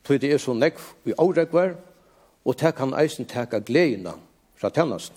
tog 0.03 0.21
det 0.21 0.31
er 0.33 0.41
så 0.41 0.55
nekv 0.57 0.81
i 1.05 1.13
åregvar, 1.17 1.75
og 2.45 2.59
det 2.59 2.73
kan 2.75 2.95
eisen 2.97 3.27
teka 3.27 3.59
gledina 3.59 4.15
fra 4.55 4.69
tennast. 4.69 5.13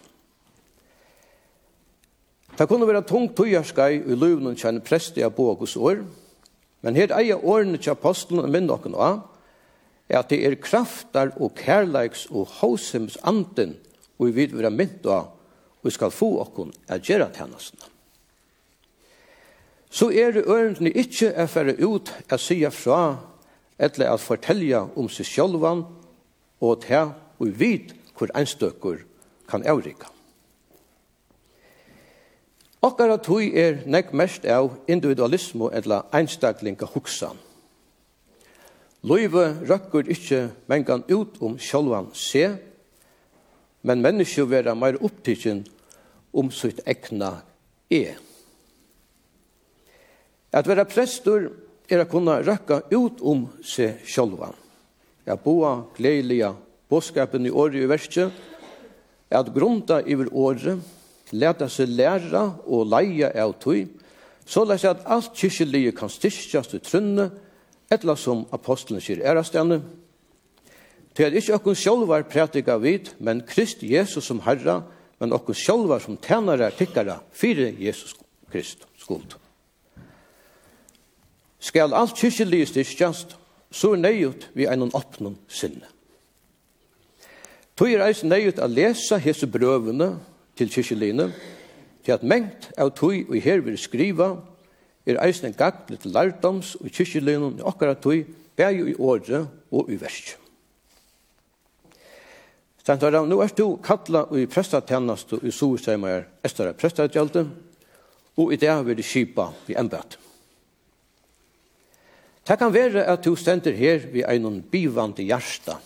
Det 2.58 2.68
kunne 2.68 2.86
være 2.86 3.06
tungt 3.06 3.36
tøyerskai 3.38 4.02
i 4.02 4.16
løvnen 4.18 4.58
kjenne 4.58 4.82
presti 4.84 5.22
av 5.24 5.32
boa 5.36 5.54
år, 5.54 6.02
men 6.82 6.96
her 6.96 7.14
eier 7.16 7.44
årene 7.44 7.78
til 7.78 7.94
apostelen 7.94 8.44
og 8.44 8.50
minn 8.50 8.66
noen 8.66 8.96
av, 8.96 9.22
er 10.10 10.18
at 10.18 10.28
det 10.28 10.42
er 10.44 10.58
kraftar 10.60 11.30
og 11.38 11.54
kærleiks 11.54 12.26
og 12.30 12.48
hosims 12.60 13.16
anden 13.22 13.76
og 14.18 14.26
vi 14.26 14.32
vil 14.42 14.58
være 14.58 14.74
mynt 14.74 15.06
av, 15.08 15.30
og 15.80 15.88
vi 15.88 15.94
skal 15.94 16.12
få 16.12 16.34
okken 16.42 16.74
at 16.92 17.06
gjøre 17.06 17.30
tennastene 17.32 17.89
så 19.90 20.10
er 20.10 20.30
det 20.36 20.46
ørendene 20.46 20.92
ikke 20.94 21.32
å 21.34 21.48
føre 21.50 21.74
ut 21.82 22.12
å 22.30 22.38
si 22.38 22.60
fra 22.70 23.02
eller 23.80 24.12
å 24.12 24.20
fortelle 24.20 24.84
om 24.94 25.08
seg 25.08 25.26
selv, 25.26 25.66
og 26.60 26.82
til 26.84 27.12
og 27.40 27.52
vite 27.58 27.96
hvor 28.14 28.30
enstøkker 28.36 29.00
kan 29.48 29.64
avrike. 29.66 30.06
Akkurat 32.84 33.20
tog 33.24 33.44
er 33.44 33.82
nek 33.84 34.12
mest 34.16 34.44
av 34.48 34.70
individualismo 34.88 35.68
eller 35.72 36.06
einstaklinga 36.16 36.86
huksan. 36.94 37.36
Løyve 39.04 39.46
røkker 39.68 40.08
ikkje 40.12 40.40
mengan 40.68 41.04
ut 41.08 41.40
om 41.40 41.58
sjálvan 41.60 42.08
se, 42.16 42.46
men 43.82 44.04
menneskje 44.04 44.44
vera 44.48 44.74
meir 44.76 45.00
opptidgen 45.00 45.64
om 46.32 46.50
sitt 46.52 46.80
ekna 46.88 47.38
e. 47.88 48.16
At 50.52 50.66
være 50.66 50.88
prestur 50.90 51.50
er 51.90 52.02
å 52.02 52.08
kunne 52.10 52.40
røkke 52.42 52.82
ut 52.94 53.20
om 53.22 53.46
seg 53.62 54.02
sjálva. 54.06 54.50
At 55.26 55.42
boa 55.44 55.76
gledelige 55.96 56.52
båskapen 56.90 57.46
i 57.46 57.52
året 57.54 57.84
i 57.84 57.90
verset, 57.90 58.32
at 59.30 59.52
grunta 59.54 60.00
iver 60.02 60.30
året, 60.34 60.80
leta 61.30 61.68
seg 61.70 61.92
læra 61.94 62.42
og 62.66 62.88
leie 62.90 63.30
av 63.30 63.54
tog, 63.62 63.86
så 64.42 64.64
lesa 64.66 64.90
at 64.96 65.04
alt 65.06 65.36
kyrkjelige 65.38 65.94
kan 65.94 66.10
styrkjast 66.10 66.74
i 66.74 66.80
trunne, 66.82 67.28
etla 67.90 68.16
som 68.18 68.42
apostelen 68.54 69.02
sier 69.02 69.22
ærastene. 69.22 69.80
Til 71.14 71.26
at 71.26 71.36
ikkje 71.38 71.56
okkun 71.58 71.78
sjálvar 71.78 72.26
prætika 72.30 72.76
vid, 72.82 73.12
men 73.18 73.44
Krist 73.46 73.82
Jesus 73.86 74.26
som 74.26 74.42
Herra, 74.46 74.80
men 75.22 75.34
okkur 75.36 75.54
sjálvar 75.54 76.02
som 76.02 76.18
tænare 76.18 76.70
tikkara 76.74 77.20
fyrir 77.30 77.74
Jesus 77.78 78.16
Krist 78.50 78.86
skuld 78.98 79.39
skal 81.60 81.94
alt 81.94 82.16
kyrkjelige 82.16 82.70
styrkjast, 82.72 83.36
så 83.70 83.92
er 83.94 84.02
nøyut 84.02 84.48
vi 84.56 84.66
einon 84.66 84.92
oppnån 84.96 85.36
sinne. 85.48 85.86
Tog 87.78 87.92
er 87.92 88.02
eis 88.04 88.24
nøyut 88.26 88.58
a 88.60 88.66
lesa 88.68 89.20
hese 89.20 89.46
brøvene 89.48 90.14
til 90.58 90.72
kyrkjeligene, 90.72 91.30
til 92.04 92.16
at 92.16 92.24
mengt 92.24 92.70
av 92.80 92.92
tog 92.96 93.28
og 93.28 93.40
her 93.44 93.62
vil 93.64 93.78
skriva, 93.78 94.34
er 95.08 95.20
eis 95.24 95.40
en 95.44 95.56
gagle 95.56 95.94
litt 95.94 96.04
lærdoms 96.08 96.74
og 96.80 96.90
kyrkjeligene 96.92 97.60
i 97.60 97.64
okkara 97.64 97.96
tog, 97.96 98.24
bæg 98.56 98.82
i 98.92 98.96
åre 98.98 99.46
og 99.72 99.88
i 99.92 99.96
versk. 100.00 100.36
Stant 102.80 103.04
var 103.04 103.20
nå 103.28 103.36
er 103.44 103.52
du 103.56 103.76
kalla 103.84 104.24
i 104.36 104.46
prestatjennast 104.50 105.36
og 105.36 105.44
i 105.44 105.52
soviseimer 105.52 106.24
estara 106.44 106.72
prestatgjaldet, 106.76 107.46
og 108.40 108.52
i 108.52 108.58
det 108.60 108.72
vil 108.86 108.96
vi 108.96 109.04
skipa 109.04 109.50
i 109.68 109.76
embedet. 109.78 110.16
Det 112.50 112.56
kan 112.58 112.72
være 112.74 113.04
at 113.06 113.22
du 113.22 113.36
stender 113.38 113.70
her 113.78 114.00
ved 114.10 114.24
en 114.26 114.62
bivande 114.62 115.22
hjärsta, 115.22 115.76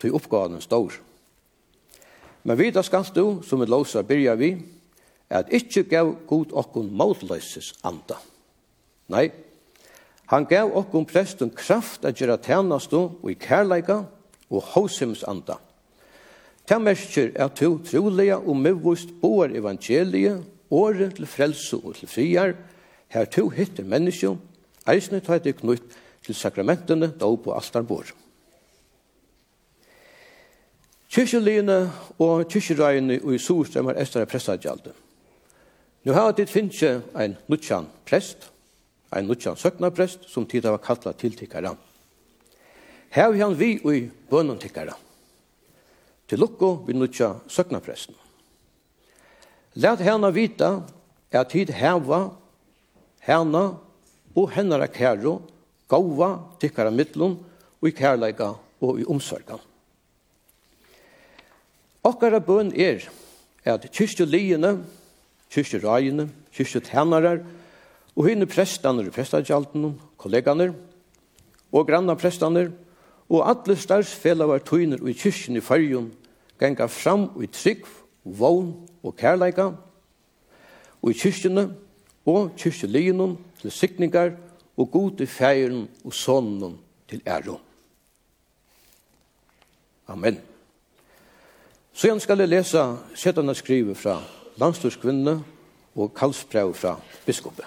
til 0.00 0.14
oppgaven 0.14 0.60
står. 0.60 0.92
Men 2.42 2.58
vi 2.58 2.70
da 2.70 2.82
skal 2.82 3.04
du, 3.14 3.42
som 3.42 3.60
et 3.62 3.68
låsa 3.68 4.02
byrja 4.02 4.34
vi, 4.34 4.56
at 5.30 5.52
ikkje 5.52 5.82
gav 5.82 6.14
god 6.26 6.52
okkun 6.52 6.88
målløses 6.88 7.74
anda. 7.84 8.16
Nei, 9.12 9.28
han 10.32 10.46
gav 10.48 10.72
okkun 10.72 11.04
presten 11.04 11.52
kraft 11.52 12.04
at 12.04 12.16
gjøre 12.16 12.38
tjenestu 12.40 12.96
og 13.20 13.28
i 13.30 13.36
kærleika 13.36 13.98
og 14.50 14.64
hosims 14.72 15.22
anda. 15.28 15.58
Det 16.64 16.80
merker 16.80 17.28
at 17.36 17.60
du 17.60 17.76
trolige 17.84 18.40
og 18.40 18.56
møvust 18.56 19.12
boar 19.20 19.52
evangeliet, 19.52 20.40
året 20.70 21.14
til 21.16 21.26
frelse 21.26 21.76
og 21.76 21.94
til 21.94 22.08
friar, 22.08 22.56
her 23.08 23.24
to 23.28 23.50
hittir 23.52 23.84
menneskjum 23.84 24.40
Eisne 24.86 25.20
tar 25.24 25.40
det 25.40 25.56
knytt 25.60 25.96
til 26.24 26.36
sakramentene, 26.36 27.12
dåp 27.20 27.46
på 27.46 27.54
altarbord. 27.56 28.12
Kyrkjeline 31.14 31.78
og 32.18 32.48
kyrkjereiene 32.50 33.20
og 33.22 33.36
i 33.36 33.38
Sorstrøm 33.38 33.92
er 33.92 34.00
æstare 34.02 34.26
prestadjalde. 34.26 34.92
Nå 36.04 36.12
har 36.12 36.32
det 36.36 36.50
finnes 36.50 36.82
en 36.82 37.36
nutjan 37.48 37.86
prest, 38.04 38.50
en 39.14 39.28
nutjan 39.30 39.56
søknaprest, 39.56 40.26
som 40.28 40.46
tid 40.46 40.66
var 40.66 40.82
kalla 40.82 41.12
tiltikkere. 41.12 41.76
Her 43.14 43.30
har 43.30 43.38
han 43.38 43.54
vi 43.58 43.78
og 43.84 43.94
i 43.94 44.08
bønnentikkere. 44.30 44.96
Til 46.28 46.40
lukko 46.40 46.84
vi 46.86 46.96
nutja 46.96 47.34
søknapresten. 47.48 48.16
Læt 49.74 50.02
henne 50.02 50.32
vita 50.34 50.80
at 51.30 51.50
tid 51.50 51.70
heva 51.74 52.28
henne 53.26 53.64
og 54.34 54.50
hennara 54.50 54.86
kæro, 54.86 55.40
gauva, 55.88 56.38
tykkara 56.60 56.90
mittlun, 56.90 57.38
og 57.80 57.88
i 57.88 57.94
kærleika 57.94 58.54
og 58.80 59.00
i 59.00 59.06
omsorgan. 59.08 59.60
Okkara 62.04 62.40
bøn 62.44 62.72
er 62.76 63.06
at 63.64 63.86
kyrkjeliene, 63.92 64.78
kyrkjerajene, 65.52 66.28
kyrkjetenarar, 66.52 67.44
og 68.14 68.28
hinne 68.28 68.46
og 68.46 69.12
prestagjaltene, 69.12 69.94
kolleganer, 70.18 70.74
og 71.72 71.86
granna 71.86 72.14
prestaner, 72.14 72.70
og 73.28 73.48
alle 73.48 73.76
starsfelavar 73.76 74.58
tøyner 74.58 75.00
og 75.00 75.10
i 75.10 75.16
kyrkjen 75.16 75.56
i 75.56 75.64
fyrjun, 75.64 76.12
genga 76.60 76.86
fram 76.86 77.30
og 77.34 77.42
i 77.44 77.46
trygg, 77.46 77.86
vogn 78.24 78.74
og 79.02 79.16
kærleika, 79.16 79.72
og 81.02 81.10
i 81.10 81.18
kyrkjene, 81.18 81.70
og 82.26 82.52
kyrkjeliene, 82.56 83.34
til 83.64 83.72
sykningar 83.72 84.34
og 84.76 84.90
god 84.90 85.20
i 85.24 85.26
og 86.04 86.12
sonen 86.12 86.78
til 87.08 87.22
æron. 87.26 87.60
Amen. 90.08 90.40
Så 91.92 92.08
jeg 92.08 92.20
skal 92.20 92.48
lese 92.48 92.82
settene 93.14 93.54
skrive 93.54 93.94
fra 93.94 94.18
landstørskvinne 94.60 95.38
og 95.96 96.12
kalsbrev 96.14 96.74
fra 96.74 96.98
biskopet. 97.26 97.64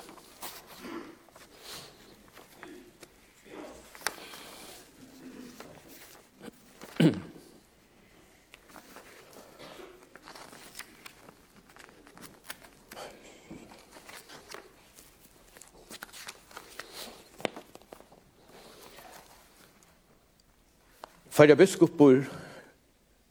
Færre 21.37 21.53
biskopur 21.53 22.23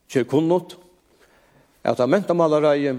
kjer 0.07 0.27
kunnot 0.31 0.77
at 1.83 1.99
amentamalare 1.99 2.93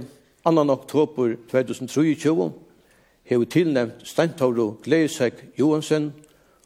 2. 0.43 0.63
oktober 0.73 1.37
2023 1.47 2.47
hevur 3.31 3.47
tilnæmt 3.47 4.03
Steintauro 4.03 4.65
Gleisek 4.83 5.45
Johansen 5.55 6.09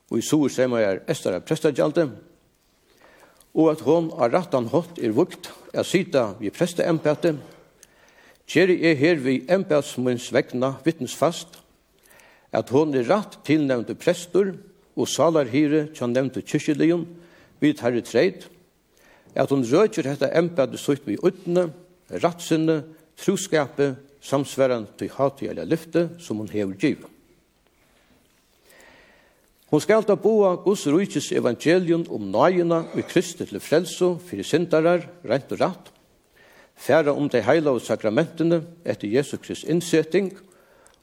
og 0.09 0.17
i 0.17 0.25
Sorsemajar 0.25 1.03
Estara 1.05 1.39
Prestagjalde, 1.39 2.07
og 3.53 3.71
at 3.75 3.85
hon 3.85 4.09
har 4.17 4.33
rattan 4.33 4.73
hot 4.73 4.97
er 4.97 5.13
vukt 5.13 5.53
er 5.73 5.85
sita 5.85 6.31
vi 6.41 6.49
preste 6.49 6.81
empate, 6.81 7.35
kjeri 8.49 8.81
er 8.89 8.97
her 8.97 9.21
vi 9.21 9.43
empatsmunns 9.53 10.31
vegna 10.33 10.79
vittnesfast, 10.81 11.61
at 12.51 12.73
hon 12.73 12.97
er 12.97 13.05
ratt 13.05 13.43
tilnæmte 13.45 13.93
prestur 13.93 14.55
og 14.97 15.07
salarhyre 15.07 15.91
kjan 15.93 16.17
nevnt 16.17 16.41
kyrkjelion, 16.41 17.05
vi 17.61 17.73
tar 17.77 17.95
i 17.95 18.01
treid, 18.01 18.47
at 19.35 19.51
hun 19.53 19.63
røker 19.63 20.09
dette 20.09 20.31
embedet 20.35 20.79
sutt 20.81 21.05
vi 21.07 21.19
utne, 21.21 21.69
rattsinne, 22.11 22.81
troskapet, 23.21 23.95
samsværen 24.21 24.85
til 24.99 25.09
hati 25.15 25.47
eller 25.49 25.65
lyfte 25.65 26.09
som 26.19 26.37
hun 26.37 26.49
hever 26.51 26.75
givet. 26.77 27.07
Hun 29.71 29.79
skal 29.79 30.03
ta 30.03 30.17
boa 30.19 30.57
Guds 30.59 30.83
rujkis 30.91 31.31
evangelium 31.31 32.03
om 32.11 32.25
nøyina 32.27 32.81
og 32.91 33.05
Kristi 33.07 33.45
til 33.47 33.61
frelso, 33.63 34.17
fyrir 34.19 34.43
syndarar, 34.43 35.05
rent 35.23 35.53
og 35.55 35.61
ratt, 35.61 35.91
færa 36.75 37.13
om 37.15 37.29
de 37.31 37.39
heila 37.45 37.71
og 37.71 37.81
sakramentene 37.85 38.65
etter 38.83 39.07
Jesu 39.07 39.37
Krist 39.39 39.69
innsetting, 39.71 40.33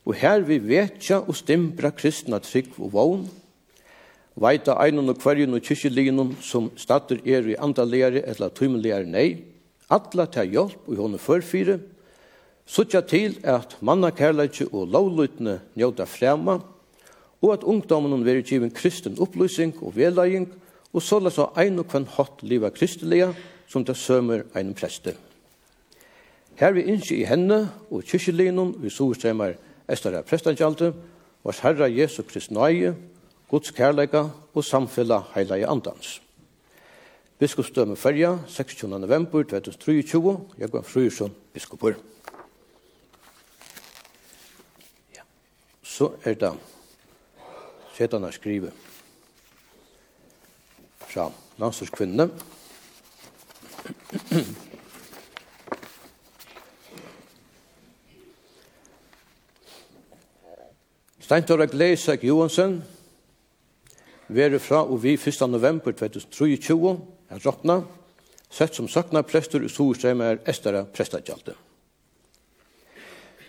og 0.04 0.18
her 0.20 0.44
vi 0.44 0.58
vetja 0.60 1.22
og 1.22 1.36
stimbra 1.36 1.90
kristna 1.96 2.42
trygg 2.44 2.76
og 2.76 2.92
vogn, 2.92 3.24
veita 4.42 4.76
einon 4.82 5.10
og 5.10 5.18
kvarjun 5.20 5.56
og 5.56 5.64
kyrkjelinun 5.64 6.34
som 6.44 6.70
stater 6.78 7.20
er 7.26 7.46
i 7.48 7.56
andalegare 7.58 8.22
eller 8.30 8.52
tøymelegare 8.54 9.08
nei, 9.08 9.28
atla 9.90 10.26
ta 10.30 10.44
hjelp 10.44 10.88
og 10.88 11.00
hon 11.00 11.18
førfyre, 11.20 11.78
suttja 12.68 13.00
til 13.08 13.38
at 13.48 13.78
manna 13.80 14.10
kærleitje 14.12 14.68
og 14.72 14.90
lovlutne 14.92 15.58
njóta 15.78 16.06
frema, 16.06 16.58
og 17.38 17.52
at 17.54 17.64
ungdomen 17.64 18.24
veri 18.26 18.42
givin 18.42 18.74
kristen 18.74 19.18
opplysing 19.22 19.76
og 19.82 19.94
velæging, 19.96 20.48
og 20.92 21.02
såla 21.02 21.30
så 21.30 21.50
ein 21.56 21.78
og 21.78 21.88
kvann 21.88 22.08
hatt 22.16 22.42
liva 22.42 22.70
kristelega, 22.70 23.32
som 23.68 23.84
det 23.84 23.96
sømer 23.96 24.46
ein 24.56 24.74
preste. 24.74 25.14
Her 26.58 26.72
vi 26.74 26.88
innskje 26.88 27.20
i 27.20 27.26
henne 27.28 27.68
og 27.90 28.02
kyrkjelinun 28.08 28.74
vi 28.82 28.90
sovestremmer 28.90 29.54
Estara 29.88 30.22
prestandjalte, 30.26 30.92
vars 31.44 31.60
herra 31.62 31.86
Jesu 31.88 32.22
Krist 32.26 32.50
nøye, 32.50 32.94
Guds 33.48 33.70
kærleika 33.70 34.26
og 34.54 34.64
samfella 34.64 35.22
heila 35.34 35.54
i 35.54 35.62
andans. 35.62 36.22
Biskopsdømme 37.38 37.96
Færja, 37.96 38.38
16. 38.46 38.90
november 38.90 39.42
2023, 39.42 40.40
Jakob 40.58 40.84
Fruersson, 40.84 41.34
biskopur. 41.52 41.94
Ja. 45.14 45.22
Så 45.82 46.10
er 46.24 46.34
det 46.34 46.52
setan 47.98 48.22
har 48.22 48.30
skrive 48.30 48.72
fra 50.98 51.30
Nansers 51.58 51.90
kvinne. 51.90 52.28
Steintorek 61.20 61.74
Leisek 61.74 62.24
Johansen, 62.24 62.84
være 64.28 64.60
fra 64.60 64.82
og 64.84 65.00
vi 65.02 65.14
1. 65.16 65.40
november 65.48 65.92
2023 65.92 66.92
er 67.30 67.40
råkna, 67.44 67.82
sett 68.50 68.76
som 68.76 68.88
sakna 68.88 69.22
prester 69.24 69.64
i 69.64 69.70
Storstrøm 69.72 70.22
er 70.24 70.40
estara 70.48 70.84
prestakjalte. 70.84 71.56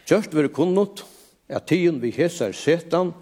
Kjørst 0.09 0.34
være 0.34 0.51
kunnot 0.51 1.03
at 1.49 1.67
tiden 1.69 1.99
vi 2.01 2.11
heser 2.15 2.53
setan 2.55 3.13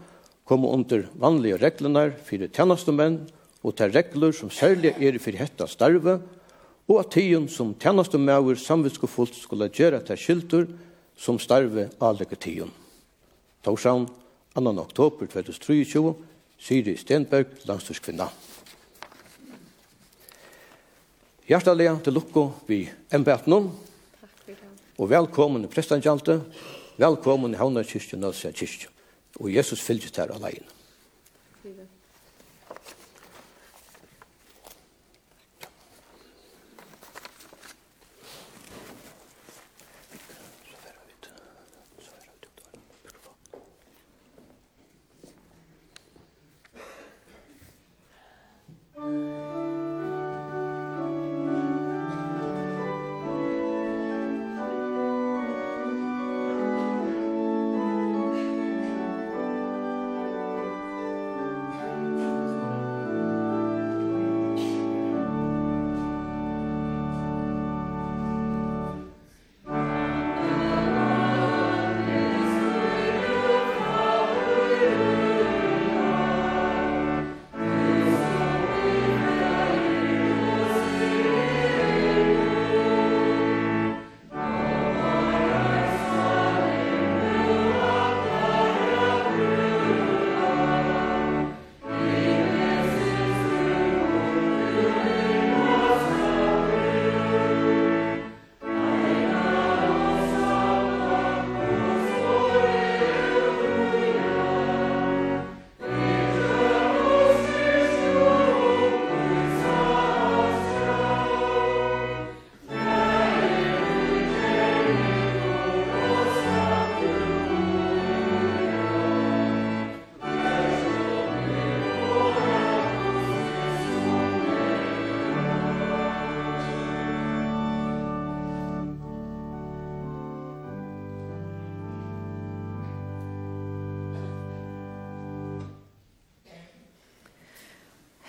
kommer 0.47 0.71
under 0.75 1.07
vanlige 1.19 1.59
reglene 1.59 2.09
for 2.23 2.47
tjenestemenn 2.47 3.19
og 3.65 3.75
til 3.75 3.91
regler 3.91 4.31
som 4.31 4.51
særlig 4.53 4.93
er 5.03 5.17
for 5.19 5.35
hetta 5.35 5.67
starve, 5.67 6.21
og 6.87 6.99
at 7.01 7.11
tiden 7.17 7.49
som 7.51 7.73
tjenestemauer 7.75 8.55
samvitskofullt 8.55 9.35
skulle 9.35 9.67
gjøre 9.67 9.99
til 10.07 10.19
skilter 10.21 10.69
som 11.17 11.39
starve 11.41 11.89
alle 11.99 12.25
tiden. 12.37 12.71
Torsan, 13.65 14.07
2. 14.55 14.71
oktober 14.79 15.27
2023, 15.27 16.13
Siri 16.59 16.97
Stenberg, 16.97 17.53
landstyrskvinna. 17.69 18.27
Hjertelig 21.47 21.91
til 22.03 22.17
lukko 22.17 22.47
vi 22.67 22.81
embetnum, 23.13 23.69
og 24.97 25.09
velkommen 25.09 25.63
i 25.63 25.71
prestandjalte, 25.71 26.41
velkommen 26.97 27.53
i 27.53 27.59
Havnarkirken, 27.59 28.19
Nalsia 28.19 28.51
kyrkje, 28.51 28.89
og 29.39 29.53
Jesus 29.53 29.83
fylgjet 29.85 30.17
her 30.19 30.33
alene. 30.35 30.76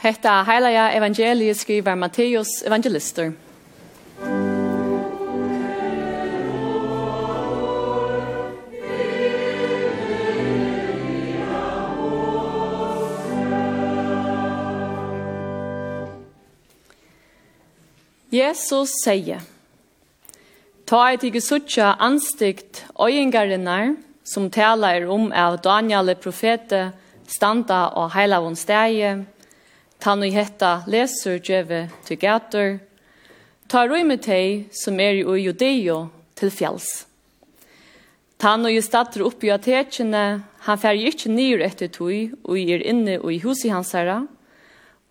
Hetta 0.08 0.38
heilaja 0.48 0.86
evangeliet 0.96 1.58
skriver 1.58 1.94
Matteus 1.94 2.62
evangelister. 2.64 3.34
Jesus 18.32 18.96
sier, 19.04 19.44
Ta 20.88 21.04
et 21.12 21.24
ikke 21.28 21.40
suttja 21.44 21.98
anstikt 22.00 22.86
øyengarinnar, 22.96 23.98
som 24.24 24.48
taler 24.48 25.04
om 25.04 25.28
av 25.36 25.60
Daniel 25.60 26.14
profete, 26.16 26.94
standa 27.28 27.90
og 27.92 28.14
heilavun 28.16 28.56
stegje, 28.56 29.18
Tannu 29.98 30.28
i 30.28 30.30
hetta 30.30 30.84
leser 30.86 31.40
djeve 31.42 31.88
til 32.06 32.20
gater, 32.22 32.78
ta 33.66 33.82
røyme 33.88 34.16
teg 34.22 34.68
som 34.70 35.00
er 35.02 35.18
i 35.18 35.38
Judeo 35.42 36.04
til 36.38 36.52
fjells. 36.54 37.08
Tannu 38.38 38.70
i 38.70 38.78
stater 38.78 39.24
oppi 39.26 39.50
av 39.50 39.64
tekjene, 39.64 40.44
han 40.62 40.78
fer 40.78 40.94
ikkje 40.94 41.32
nyr 41.34 41.64
etter 41.66 41.90
tog, 41.90 42.36
og 42.46 42.58
er 42.60 42.84
inne 42.86 43.16
og 43.18 43.32
i 43.34 43.40
hus 43.42 43.64
i 43.66 43.72
hans 43.74 43.90
herra, 43.98 44.20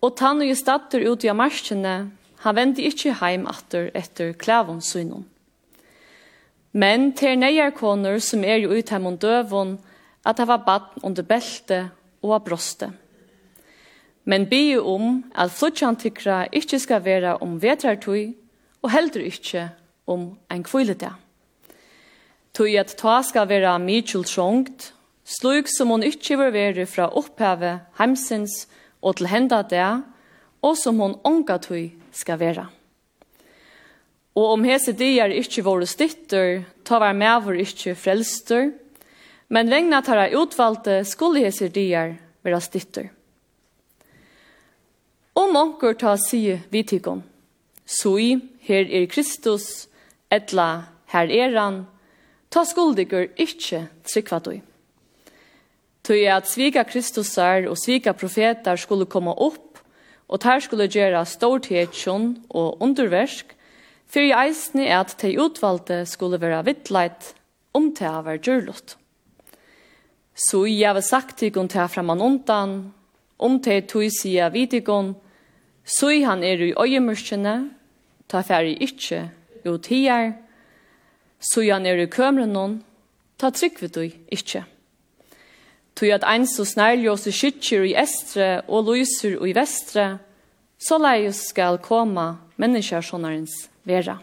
og 0.00 0.14
tann 0.16 0.40
og 0.40 0.48
gestatter 0.48 1.04
uti 1.04 1.28
av 1.28 1.36
marskjene, 1.36 1.96
han 2.44 2.56
vendi 2.56 2.86
ikkje 2.88 3.18
heim 3.20 3.44
atter 3.50 3.90
etter 3.98 4.32
klævon 4.40 4.80
synon. 4.80 5.26
Men 6.72 7.10
ter 7.18 7.36
neier 7.36 7.74
koner 7.76 8.22
som 8.24 8.44
er 8.46 8.62
i 8.62 8.70
utheimen 8.78 9.18
døvon, 9.20 9.76
at 10.24 10.40
hava 10.40 10.56
badn 10.64 11.04
under 11.04 11.26
belte 11.26 11.82
og 12.22 12.38
av 12.38 12.44
brostet 12.46 12.96
men 14.28 14.44
be 14.48 14.76
om 14.76 15.22
at 15.32 15.54
flutjan 15.56 15.96
tykra 15.96 16.42
ikkje 16.52 16.82
skal 16.84 17.00
vera 17.06 17.38
om 17.40 17.56
vetrartøy, 17.62 18.34
og 18.84 18.92
heldur 18.92 19.24
ikkje 19.24 19.70
om 20.08 20.34
ein 20.52 20.62
kvøyledag. 20.66 21.16
Tui 22.52 22.76
at 22.76 22.92
ta 23.00 23.22
skal 23.24 23.48
vera 23.48 23.76
mykjul 23.80 24.26
trångt, 24.28 24.92
slug 25.24 25.68
som 25.72 25.94
hon 25.94 26.04
ikkje 26.04 26.38
vil 26.40 26.52
vere 26.52 26.86
fra 26.90 27.08
opphavet 27.08 27.88
heimsins 27.98 28.66
og 29.00 29.18
til 29.18 29.30
henda 29.32 29.62
det, 29.62 29.88
og 30.60 30.76
som 30.76 31.00
hon 31.00 31.18
onga 31.24 31.58
tui 31.62 31.92
skal 32.12 32.40
vera. 32.40 32.68
Og 34.36 34.54
om 34.54 34.64
hese 34.68 34.92
dier 34.94 35.32
ikkje 35.34 35.64
våre 35.66 35.86
stytter, 35.88 36.64
ta 36.84 37.00
var 37.00 37.16
mevor 37.16 37.56
ikkje 37.58 37.96
frelster, 37.98 38.72
men 39.48 39.70
vegna 39.72 40.02
tara 40.04 40.28
utvalgte 40.36 41.00
skulle 41.08 41.46
hese 41.46 41.72
dier 41.72 42.18
vera 42.44 42.60
stytter. 42.60 43.08
Og 45.38 45.52
monkur 45.54 45.94
ta 45.94 46.16
sige 46.18 46.62
vitikon. 46.72 47.22
Sui, 47.86 48.40
her 48.66 48.88
er 48.90 49.06
Kristus, 49.06 49.86
etla, 50.34 50.88
her 51.12 51.30
er 51.30 51.54
han, 51.54 51.84
ta 52.50 52.64
skuldigur 52.66 53.28
ikkje 53.38 53.84
tryggvatoi. 54.08 54.58
Tui 56.02 56.24
at 56.26 56.48
svika 56.50 56.82
Kristusar 56.88 57.68
og 57.70 57.78
svika 57.78 58.14
profetar 58.16 58.80
skulle 58.80 59.06
komme 59.06 59.34
opp, 59.36 59.78
og 60.28 60.40
tar 60.42 60.60
skulle 60.60 60.88
gjøre 60.90 61.22
stortetjon 61.24 62.32
og 62.50 62.82
underversk, 62.82 63.54
for 64.08 64.24
i 64.24 64.32
eisne 64.32 64.88
at 64.92 65.14
de 65.22 65.34
utvalgte 65.40 66.02
skulle 66.08 66.40
være 66.40 66.64
vittleit 66.66 67.32
om 67.76 67.92
det 67.94 68.10
var 68.24 68.40
gjørlott. 68.40 68.96
Så 70.34 70.64
jeg 70.66 70.92
har 70.92 71.00
sagt 71.04 71.38
til 71.38 71.54
hun 71.54 71.68
til 71.68 71.88
framan 71.88 72.20
undan, 72.24 72.76
om 73.38 73.60
det 73.62 73.88
tog 73.88 74.08
sida 74.12 74.48
vitikon, 74.52 75.14
og 75.14 75.27
Så 75.88 76.12
han 76.24 76.44
er 76.44 76.60
i 76.60 76.74
øyemørkene, 76.76 77.70
ta 78.28 78.42
færre 78.44 78.76
ikkje 78.76 79.30
ut 79.64 79.86
hier. 79.86 80.32
så 81.40 81.62
han 81.62 81.86
er 81.86 81.96
i 82.02 82.06
kømren 82.06 82.82
ta 83.38 83.50
trygg 83.50 83.82
ved 83.82 83.88
du 83.88 84.10
ikkje. 84.28 84.64
Tui 85.96 86.10
at 86.10 86.24
ein 86.26 86.46
så 86.46 86.64
snærljås 86.64 87.26
i 87.26 87.32
skytter 87.32 87.84
i 87.86 87.94
estre 87.94 88.62
og 88.68 88.90
lyser 88.90 89.38
i 89.46 89.54
vestre, 89.54 90.18
så 90.78 90.98
leies 90.98 91.48
skal 91.50 91.78
koma 91.78 92.36
menneskersånarens 92.56 93.68
vera. 93.84 94.18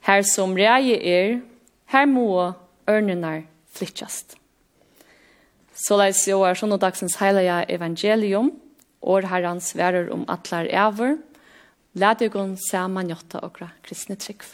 Her 0.00 0.22
som 0.22 0.52
reie 0.56 0.96
er, 0.96 1.40
her 1.86 2.06
må 2.06 2.52
ørnenar 2.88 3.44
flytjast. 3.72 4.36
Så 5.74 5.96
leis 5.96 6.26
jo 6.28 6.42
er 6.44 6.56
sånn 6.56 6.76
og 6.76 6.80
dagsens 6.80 7.16
heilige 7.20 7.62
evangelium, 7.72 8.52
År 9.00 9.28
herran 9.30 9.60
sverer 9.60 10.10
om 10.12 10.24
atlar 10.28 10.68
æver, 10.68 11.18
Lædugon 11.94 12.56
sama 12.70 13.02
jotta 13.02 13.40
okra 13.42 13.72
kristne 13.82 14.14
trygg. 14.16 14.44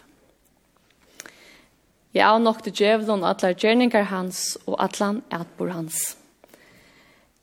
Jeg 2.15 2.25
er 2.25 2.39
nok 2.41 2.63
til 2.65 2.73
djevlon 2.73 3.27
atlar 3.29 3.53
gjerninger 3.53 4.07
hans 4.09 4.57
og 4.67 4.79
atlan 4.81 5.21
ætbor 5.29 5.69
hans. 5.69 6.17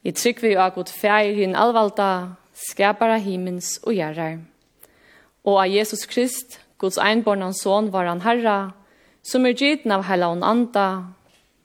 Jeg 0.04 0.16
trygg 0.16 0.42
vi 0.42 0.56
og 0.58 0.74
god 0.74 0.90
fægir 0.90 1.38
hinn 1.38 1.54
alvalda, 1.56 2.34
skapara 2.58 3.20
himmens 3.22 3.78
og 3.84 3.94
gjerrar. 3.94 4.40
Og 5.46 5.60
av 5.62 5.70
Jesus 5.70 6.08
Krist, 6.10 6.58
Guds 6.82 6.98
einbornans 6.98 7.62
son, 7.62 7.92
var 7.94 8.10
han 8.10 8.24
herra, 8.26 8.74
som 9.22 9.46
er 9.46 9.54
gitt 9.54 9.86
av 9.86 10.08
heila 10.10 10.32
on 10.34 10.44
anda, 10.44 11.14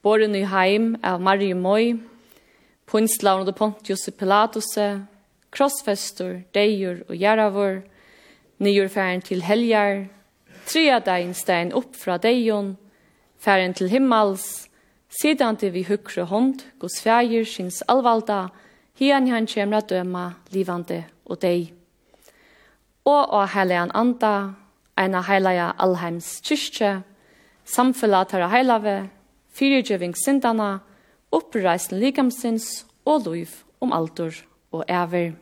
boren 0.02 0.36
i 0.36 0.44
heim 0.44 0.96
av 1.02 1.20
Marie 1.20 1.54
Moi, 1.54 1.96
punslaun 2.86 3.48
og 3.48 3.56
Pontius 3.56 4.04
Pilatus, 4.18 4.76
krossfester, 5.50 6.42
deir 6.54 7.02
og 7.08 7.16
gjæravor, 7.16 7.82
nyer 8.58 8.88
færen 8.88 9.22
til 9.22 9.42
helgar, 9.42 10.06
trea 10.66 10.98
dein 11.00 11.34
stein 11.34 11.72
opp 11.72 11.96
fra 11.96 12.18
deion, 12.18 12.76
færen 13.38 13.74
til 13.74 13.88
himmals, 13.88 14.68
til 15.20 15.72
vi 15.72 15.82
hukre 15.82 16.24
hånd, 16.24 16.60
gos 16.78 17.00
fægir 17.00 17.44
syns 17.44 17.82
alvalda, 17.88 18.48
hian 18.98 19.28
han 19.28 19.46
kjemra 19.46 19.80
døma, 19.80 20.34
livande 20.50 21.04
og 21.24 21.40
dei. 21.40 21.72
Og 23.04 23.32
å 23.32 23.46
heilean 23.46 23.90
anda, 23.94 24.54
eina 24.96 25.22
heilaja 25.22 25.72
allheims 25.78 26.40
kyrkje, 26.44 27.02
samfella 27.64 28.24
tara 28.24 28.48
heilave, 28.48 29.08
fyrirgjøving 29.54 30.14
sindana, 30.16 30.80
oppreisen 31.32 31.98
likamsins 32.00 32.84
og 33.06 33.24
loiv 33.24 33.64
om 33.80 33.92
aldur 33.92 34.34
og 34.78 34.84
æver 34.88 35.32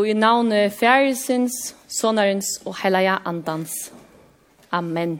og 0.00 0.08
i 0.08 0.14
navnet 0.16 0.72
Færesins, 0.72 1.74
Sonarens 1.92 2.46
og 2.64 2.72
Helaja 2.80 3.18
Andans. 3.28 3.92
Amen. 4.72 5.18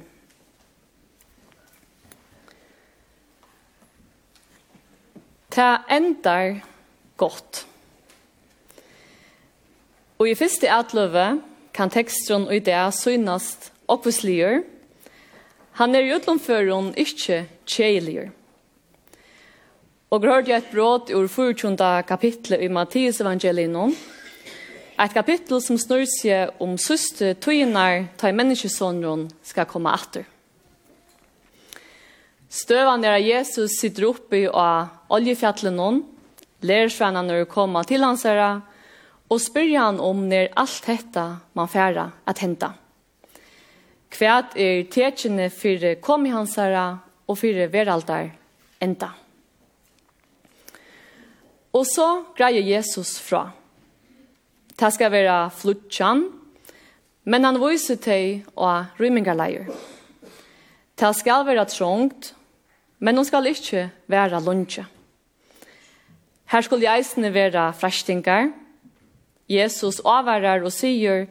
Ta 5.53 5.83
endar 5.93 6.63
godt. 7.21 7.67
Og 10.19 10.31
i 10.31 10.37
fyrste 10.39 10.71
atløve 10.73 11.27
kan 11.77 11.93
teksten 11.93 12.47
og 12.49 12.55
idea 12.57 12.87
synast 12.91 13.73
oppvisligur. 13.89 14.63
Han 15.83 15.95
er 15.95 16.07
i 16.07 16.15
utlomføren 16.15 16.95
ikkje 16.97 17.43
tjeiligur. 17.67 18.33
Og 20.11 20.25
grørde 20.25 20.55
jeg 20.55 20.65
et 20.65 20.73
bråd 20.73 21.13
ur 21.15 21.29
14. 21.29 21.77
kapitlet 22.09 22.65
i 22.65 22.73
Mattias 22.73 23.21
evangelinon, 23.21 23.93
Et 25.01 25.13
kapittel 25.17 25.63
som 25.65 25.79
snur 25.81 26.05
seg 26.13 26.59
om 26.61 26.75
søste 26.77 27.33
tøyner 27.41 28.11
ta 28.21 28.29
i 28.29 28.37
menneskesåneren 28.37 29.31
skal 29.49 29.69
komme 29.69 29.93
atter. 29.97 30.27
Støvene 32.51 33.09
er 33.09 33.23
Jesus 33.23 33.79
sitter 33.81 34.11
oppe 34.11 34.43
av 34.51 35.15
oljefjallet 35.17 35.73
noen, 35.73 36.03
lærersvennene 36.61 37.31
når 37.31 37.49
kommer 37.49 37.87
til 37.89 38.05
hans 38.05 38.27
herre, 38.29 38.59
og 39.31 39.41
spyr 39.41 39.71
han 39.79 40.01
om 40.03 40.27
når 40.29 40.51
alt 40.59 40.89
dette 40.91 41.25
man 41.57 41.71
færa 41.71 42.11
at 42.29 42.43
henta. 42.45 42.75
Kvært 44.11 44.59
er 44.59 44.83
tekjene 44.91 45.47
for 45.55 45.87
kom 46.05 46.27
i 46.27 46.35
hans 46.35 46.59
herre 46.61 46.99
og 47.31 47.39
for 47.39 47.63
veraldar 47.73 48.35
enda. 48.83 49.15
Og 51.73 51.87
så 51.87 52.09
greier 52.37 52.67
Jesus 52.67 53.15
fra. 53.23 53.47
Det 54.81 54.89
skal 54.95 55.11
være 55.13 55.51
flutjan, 55.53 56.23
men 57.29 57.45
han 57.45 57.59
viser 57.61 57.99
til 58.01 58.39
å 58.57 58.69
rymmingarleier. 58.97 59.67
Det 60.97 61.11
skal 61.19 61.45
være 61.45 61.67
trångt, 61.69 62.31
men 63.05 63.21
hun 63.21 63.29
skal 63.29 63.51
ikke 63.51 63.91
være 64.09 64.41
lunge. 64.41 64.87
Her 66.49 66.65
skulle 66.65 66.89
eisene 66.89 67.29
være 67.35 67.67
frestingar. 67.77 68.49
Jesus 69.53 70.01
avvarar 70.01 70.65
og 70.65 70.73
sier 70.73 71.27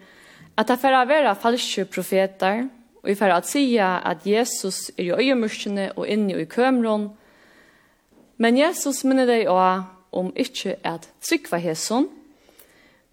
at 0.54 0.70
det 0.70 0.78
får 0.78 1.00
være 1.10 1.34
falske 1.42 1.88
profeter, 1.90 2.68
og 3.02 3.10
vi 3.10 3.18
får 3.18 3.34
at 3.34 3.50
sier 3.50 3.98
at 4.06 4.30
Jesus 4.30 4.92
er 4.94 5.08
i 5.08 5.26
øyemørskene 5.26 5.90
og 5.96 6.06
inne 6.06 6.38
i 6.38 6.46
kømron, 6.46 7.10
men 8.38 8.62
Jesus 8.62 9.02
minner 9.04 9.26
deg 9.26 9.50
også 9.50 9.90
om 10.22 10.32
ikke 10.38 10.78
at 10.86 11.10
trykva 11.26 11.58
hesson, 11.66 12.12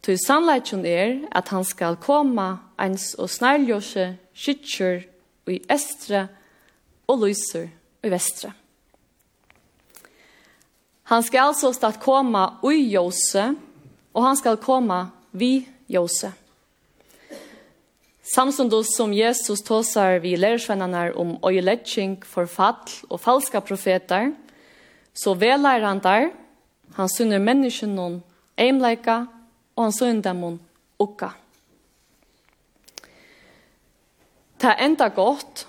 Til 0.02 0.18
sannleikjon 0.26 0.84
er 0.86 1.16
at 1.34 1.48
han 1.48 1.64
skal 1.64 1.96
koma 1.96 2.56
eins 2.78 3.14
og 3.18 3.30
snarljøse 3.30 4.12
skytjer 4.36 5.02
i 5.50 5.60
estre 5.70 6.26
og 7.08 7.24
lyser 7.24 7.68
i 8.04 8.10
vestre. 8.10 8.52
Han 11.06 11.22
skal 11.22 11.52
altså 11.52 11.70
start 11.74 12.00
koma 12.02 12.48
ui 12.66 12.80
jose, 12.90 13.52
og 14.14 14.24
han 14.26 14.38
skal 14.38 14.58
koma 14.58 15.06
vi 15.32 15.68
jose. 15.88 16.32
Samstundes 18.26 18.90
som 18.96 19.12
Jesus 19.14 19.62
tåsar 19.62 20.18
vi 20.18 20.34
lærersvennerne 20.34 21.12
om 21.14 21.36
øyeledging 21.46 22.18
forfall 22.26 22.90
og 23.08 23.20
falska 23.20 23.60
profeter, 23.60 24.32
så 25.14 25.34
velar 25.34 25.86
han 25.86 26.02
der, 26.02 26.30
han 26.96 27.08
sunner 27.08 27.38
menneskene 27.38 27.94
noen 27.94 28.16
eimleika, 28.58 29.26
og 29.76 29.84
han 29.84 29.94
søndamun 29.94 30.58
ukka. 31.02 31.30
Det 34.56 34.72
enda 34.80 35.08
godt, 35.12 35.66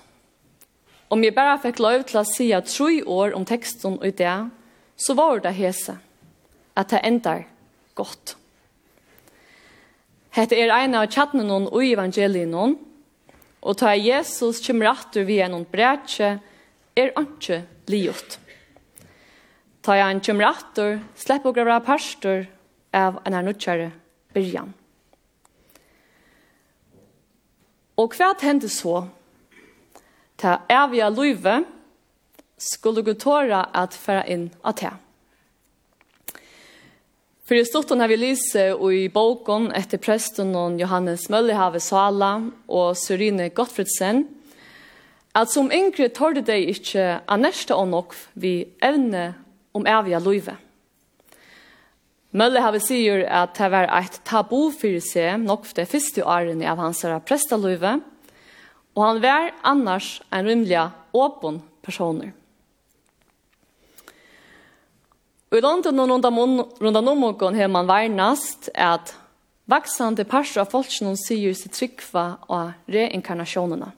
om 1.12 1.22
jeg 1.24 1.36
bare 1.36 1.60
fikk 1.60 1.80
lov 1.84 2.06
til 2.08 2.20
å 2.20 2.26
si 2.28 2.48
at 2.56 2.70
tre 2.72 3.02
år 3.04 3.36
om 3.36 3.44
teksten 3.48 4.00
og 4.00 4.16
det, 4.16 4.36
så 4.96 5.14
var 5.14 5.44
det 5.44 5.54
hese, 5.60 5.98
at 6.74 6.90
det 6.90 7.04
enda 7.04 7.36
godt. 7.94 8.34
Hette 10.34 10.56
er 10.56 10.72
en 10.72 10.96
av 10.96 11.08
tjattnene 11.12 11.68
og 11.68 11.84
evangeliene, 11.84 12.66
og 13.58 13.76
ta 13.76 13.92
Jesus 13.96 14.62
kommer 14.64 14.92
atter 14.92 15.26
via 15.28 15.48
noen 15.50 15.66
brætje, 15.68 16.36
er 16.98 17.12
ikke 17.18 17.62
livet. 17.90 18.38
Ta 19.84 19.96
han 20.00 20.22
kommer 20.24 20.48
atter, 20.48 20.98
slipper 21.16 21.52
å 21.52 21.56
grave 21.56 21.84
pastor, 21.86 22.46
av 22.92 23.20
en 23.26 23.38
nødgjere 23.44 23.90
byrjan. 24.34 24.74
Og 27.98 28.14
hva 28.14 28.30
hendte 28.40 28.70
så? 28.70 29.08
Ta 30.38 30.60
evige 30.70 31.10
løyve 31.10 31.58
skulle 32.58 33.02
gå 33.02 33.14
tåra 33.18 33.64
at 33.74 33.94
færa 33.94 34.24
inn 34.30 34.48
at 34.66 34.82
det. 34.82 34.94
For 37.48 37.56
i 37.56 37.64
storten 37.64 38.02
har 38.02 38.10
vi 38.10 38.18
lyse 38.20 38.62
i 38.76 39.06
boken 39.08 39.70
etter 39.72 39.98
presten 40.04 40.52
og 40.58 40.76
Johannes 40.78 41.30
Møllehave 41.32 41.80
Sala 41.80 42.34
og 42.68 42.96
Sørine 43.00 43.48
Gottfridsen, 43.48 44.26
at 45.34 45.48
som 45.48 45.70
yngre 45.72 46.10
tårde 46.12 46.42
de 46.44 46.58
ikke 46.74 47.06
av 47.24 47.40
nærste 47.40 47.74
og 47.74 47.88
nok 47.88 48.14
vi 48.34 48.68
evne 48.84 49.32
om 49.72 49.86
evige 49.88 50.20
løyve. 50.20 50.58
Mølle 52.36 52.60
har 52.60 52.74
vi 52.74 52.80
sier 52.84 53.22
at 53.24 53.56
det 53.56 53.70
var 53.72 53.88
et 53.88 54.18
tabu 54.28 54.68
for 54.76 55.00
seg 55.00 55.40
nok 55.40 55.64
for 55.64 55.78
det 55.80 55.88
første 55.88 56.24
årene 56.24 56.66
av 56.68 56.80
hans 56.82 57.00
prestaløyve, 57.24 57.94
og 58.98 59.04
han 59.04 59.22
var 59.22 59.52
annars 59.64 60.18
en 60.28 60.44
rymlig 60.44 60.82
åpen 61.16 61.62
personer. 61.82 62.34
Og 65.48 65.56
i 65.56 65.64
London 65.64 66.02
og 66.02 66.10
rundt 66.10 66.28
om 67.00 67.06
noen 67.08 67.56
har 67.56 67.70
man 67.72 67.88
vernast 67.88 68.68
at 68.74 69.14
vaksande 69.68 70.26
parser 70.28 70.60
av 70.60 70.72
folkene 70.72 71.14
sier 71.16 71.56
seg 71.56 71.72
trykva 71.72 72.26
av 72.52 72.74
reinkarnasjonene. 72.92 73.88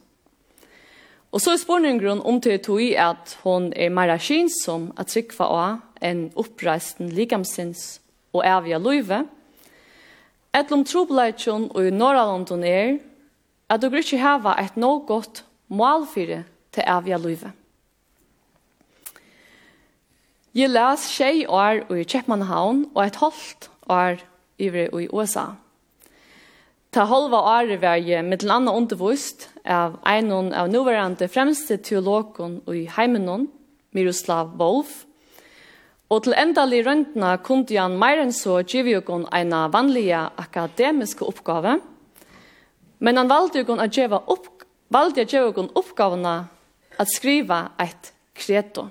Og 1.31 1.43
så 1.43 1.55
er 1.55 1.63
spørningen 1.63 2.23
om 2.27 2.39
til 2.43 2.59
tog 2.63 2.83
at 2.99 3.35
hon 3.43 3.73
er 3.75 3.91
mer 3.91 4.15
kynsom 4.19 4.93
at 4.99 5.11
trykva 5.11 5.51
av 5.51 6.07
en 6.07 6.29
oppreisten 6.39 7.11
likamsins 7.15 7.99
og 8.33 8.45
evige 8.47 8.79
løyve, 8.79 9.25
Et 10.51 10.73
om 10.75 10.83
trobladjon 10.85 11.69
og 11.71 11.87
i 11.87 11.93
Norrlandon 11.95 12.65
er, 12.67 12.97
at 13.71 13.83
du 13.83 13.93
ikke 13.95 14.19
hava 14.19 14.57
et 14.59 14.77
nå 14.77 15.05
godt 15.07 15.45
målfyre 15.71 16.43
til 16.75 16.87
evige 16.91 17.19
løyve. 17.23 17.53
Jeg 20.55 20.73
les 20.75 21.05
tjei 21.15 21.45
år 21.47 21.85
i 21.95 22.03
Kjeppmannhavn 22.03 22.89
og 22.97 23.05
et 23.05 23.21
halvt 23.23 23.71
år 23.87 24.25
ivre 24.59 24.89
i 24.99 25.07
USA. 25.15 25.53
Ta 26.91 27.05
halva 27.07 27.39
året 27.47 27.79
var 27.79 28.01
jeg 28.03 28.25
med 28.27 28.43
til 28.43 28.51
andre 28.51 28.75
undervist 28.75 29.47
av 29.63 30.01
en 30.03 30.33
av 30.51 30.67
nåværende 30.67 31.29
fremste 31.31 31.77
teologen 31.79 32.59
i 32.67 32.89
heimenon, 32.91 33.47
Miroslav 33.95 34.51
Wolf, 34.59 35.05
Og 36.11 36.25
til 36.27 36.35
endelig 36.35 36.83
røntene 36.87 37.37
kunne 37.47 37.79
han 37.79 37.99
mer 37.99 38.19
enn 38.25 38.33
så 38.35 38.61
give 38.67 38.91
jo 38.91 39.19
en 39.31 39.53
vanlige 39.73 40.25
akademiske 40.43 41.25
oppgave, 41.25 41.79
men 42.99 43.17
han 43.17 43.31
valgte 43.31 43.63
jo 43.63 43.77
å 43.79 43.87
gjeva 43.87 44.19
opp, 44.27 44.65
valgte 44.91 45.25
jo 45.25 45.53
kun 45.57 45.71
oppgavene 45.79 46.35
at 46.99 47.13
skriva 47.15 47.71
et 47.79 48.11
kreto. 48.35 48.89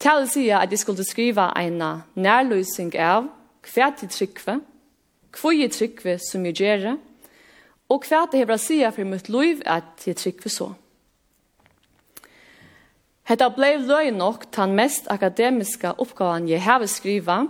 Tal 0.00 0.26
sier 0.28 0.58
at 0.58 0.72
jeg 0.72 0.82
skulle 0.82 1.04
skriva 1.06 1.50
en 1.60 1.78
nærløsning 2.16 2.94
av 2.98 3.28
hva 3.68 3.90
til 3.96 4.10
trykve, 4.12 4.58
hva 5.36 5.52
til 5.52 5.70
trykve 5.72 6.16
som 6.20 6.44
jeg 6.48 6.58
gjør, 6.60 6.96
og 7.92 8.08
hva 8.08 8.24
til 8.26 8.42
hebra 8.42 8.58
sier 8.58 8.92
for 8.92 9.04
mitt 9.08 9.28
liv 9.28 9.62
at 9.68 10.04
jeg 10.08 10.16
trykve 10.16 10.52
så. 10.52 10.72
Hetta 13.24 13.48
blev 13.48 13.86
løy 13.88 14.10
nok 14.12 14.50
tan 14.52 14.74
mest 14.76 15.06
akademiska 15.08 15.94
oppgavan 15.98 16.48
jeg 16.48 16.60
hava 16.60 16.86
skriva, 16.86 17.46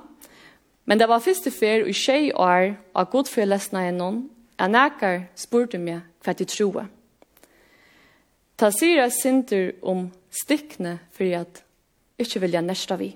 men 0.87 1.01
det 1.01 1.09
var 1.11 1.23
første 1.25 1.51
fer 1.51 1.89
i 1.89 1.95
tjei 1.97 2.31
år 2.31 2.77
av 2.95 3.11
godfyrlesna 3.11 3.89
enn 3.89 4.29
Jeg 4.55 4.71
nækker 4.71 5.25
spurte 5.35 5.79
meg 5.79 6.05
hva 6.23 6.33
de 6.33 6.45
troer. 6.45 6.87
Ta 8.57 8.71
sier 8.71 9.03
jeg 9.03 9.13
synder 9.13 9.73
om 9.83 10.13
stikkene 10.31 11.01
for 11.11 11.27
at 11.35 11.65
ikke 12.19 12.41
vilja 12.45 12.61
nesta 12.63 12.95
vi. 12.95 13.11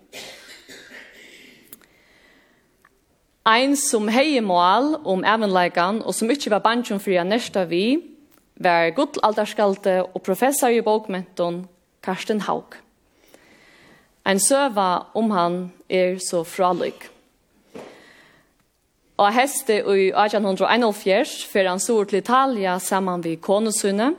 Ein 3.47 3.77
som 3.77 4.09
hei 4.11 4.41
mål 4.41 4.97
om 5.07 5.23
evenleikan 5.25 6.03
og 6.03 6.13
som 6.13 6.31
ikke 6.31 6.51
var 6.51 6.65
bansjon 6.67 6.99
for 6.99 7.15
jeg 7.15 7.25
nærsta 7.25 7.69
vi, 7.71 8.03
var 8.59 8.91
godaldarskalte 8.91 10.03
og 10.03 10.23
professor 10.27 10.75
i 10.75 10.83
bokmenton 10.83 11.63
Karsten 12.09 12.41
Haug. 12.47 12.79
Ein 14.25 14.41
søva 14.41 15.11
om 15.13 15.29
han 15.37 15.57
er 15.93 16.17
så 16.25 16.41
fraløyk. 16.41 17.11
Og 19.19 19.35
heste 19.35 19.81
i 19.83 20.07
1871 20.15 21.35
fyrir 21.51 21.69
han 21.69 21.83
sår 21.83 22.09
til 22.09 22.23
Italia 22.23 22.79
saman 22.81 23.25
vi 23.27 23.35
konusunne. 23.37 24.15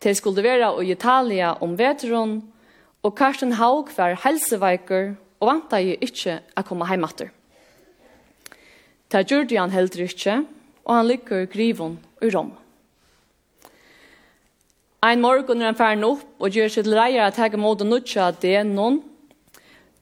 Til 0.00 0.16
skulle 0.18 0.44
være 0.44 0.68
i 0.84 0.92
Italia 0.92 1.54
om 1.64 1.78
veteron, 1.78 2.42
og 3.02 3.16
Karsten 3.16 3.56
Haug 3.56 3.88
var 3.96 4.18
helseveiker 4.26 5.14
og 5.40 5.48
vanta 5.48 5.80
jo 5.80 5.96
ikkje 5.96 6.40
a 6.56 6.62
komme 6.62 6.86
heimatter. 6.90 7.32
Det 9.08 9.24
gjorde 9.24 9.56
han 9.56 9.72
heller 9.72 10.04
ikkje, 10.04 10.42
og 10.84 10.94
han 10.94 11.08
lykker 11.08 11.46
grivon 11.48 12.00
i 12.20 12.28
Rom. 12.34 12.52
Ein 14.98 15.20
morgun 15.22 15.60
er 15.62 15.70
han 15.70 15.78
færen 15.78 16.02
opp 16.02 16.42
og 16.42 16.56
gjør 16.56 16.72
sitt 16.74 16.88
leier 16.90 17.28
at 17.28 17.36
hege 17.38 17.58
mot 17.60 17.78
og 17.78 17.86
nutja 17.86 18.32
det 18.42 18.64
noen. 18.66 18.98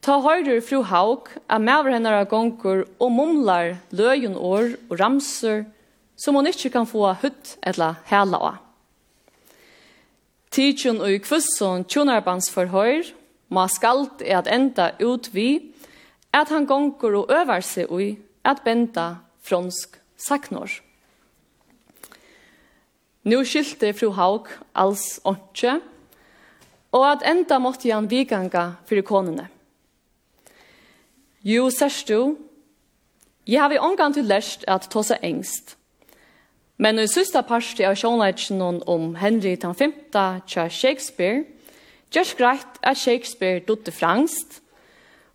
Ta 0.01 0.21
høyrer 0.25 0.63
fru 0.65 0.81
Haug 0.89 1.29
at 1.53 1.61
maver 1.61 1.93
henne 1.93 2.15
av 2.17 2.29
gonger 2.31 2.87
og 2.97 3.11
mumlar 3.13 3.75
løyen 3.93 4.39
år 4.41 4.77
og 4.89 4.95
ramser 5.01 5.67
som 6.17 6.39
hun 6.39 6.49
ikke 6.49 6.71
kan 6.73 6.89
få 6.89 7.11
hutt 7.21 7.57
eller 7.61 7.99
hela 8.09 8.41
av. 8.53 8.63
Tidkjøn 10.57 11.03
og 11.05 11.21
kvusson 11.27 11.85
tjonarbans 11.85 12.49
forhøyr 12.55 13.13
ma 13.53 13.67
skalt 13.69 14.25
er 14.25 14.41
at 14.41 14.49
enda 14.49 14.95
ut 15.03 15.29
vi 15.35 15.75
at 16.33 16.49
han 16.49 16.65
gonger 16.65 17.21
og 17.21 17.37
øver 17.37 17.61
seg 17.61 17.93
ui 17.93 18.15
at 18.49 18.65
benda 18.65 19.19
fronsk 19.45 20.01
saknår. 20.17 20.86
Nu 23.27 23.43
skilte 23.43 23.91
fru 23.97 24.13
Haug 24.15 24.49
alls 24.79 25.19
åndsje, 25.27 25.81
og 26.95 27.07
at 27.09 27.25
enda 27.27 27.59
måtte 27.59 27.91
han 27.91 28.07
viganga 28.11 28.77
fyrir 28.87 29.03
konene. 29.07 29.49
Jo, 31.43 31.67
sørst 31.71 32.09
du, 32.09 32.37
jeg 33.47 33.61
har 33.63 33.71
vi 33.71 33.83
omgang 33.83 34.15
til 34.15 34.27
lest 34.31 34.63
at 34.71 34.87
ta 34.91 35.03
seg 35.07 35.27
engst. 35.27 35.75
Men 36.79 37.01
i 37.03 37.09
sista 37.11 37.43
parti 37.47 37.83
av 37.87 37.97
sjånleitjen 37.99 38.63
om 38.63 39.15
Henry 39.19 39.57
V. 39.57 39.73
5. 39.75 39.95
tja 40.47 40.69
Shakespeare, 40.69 41.45
gjørs 42.13 42.35
greit 42.39 42.81
at 42.83 43.01
Shakespeare 43.01 43.65
dotte 43.65 43.95
frangst, 43.95 44.61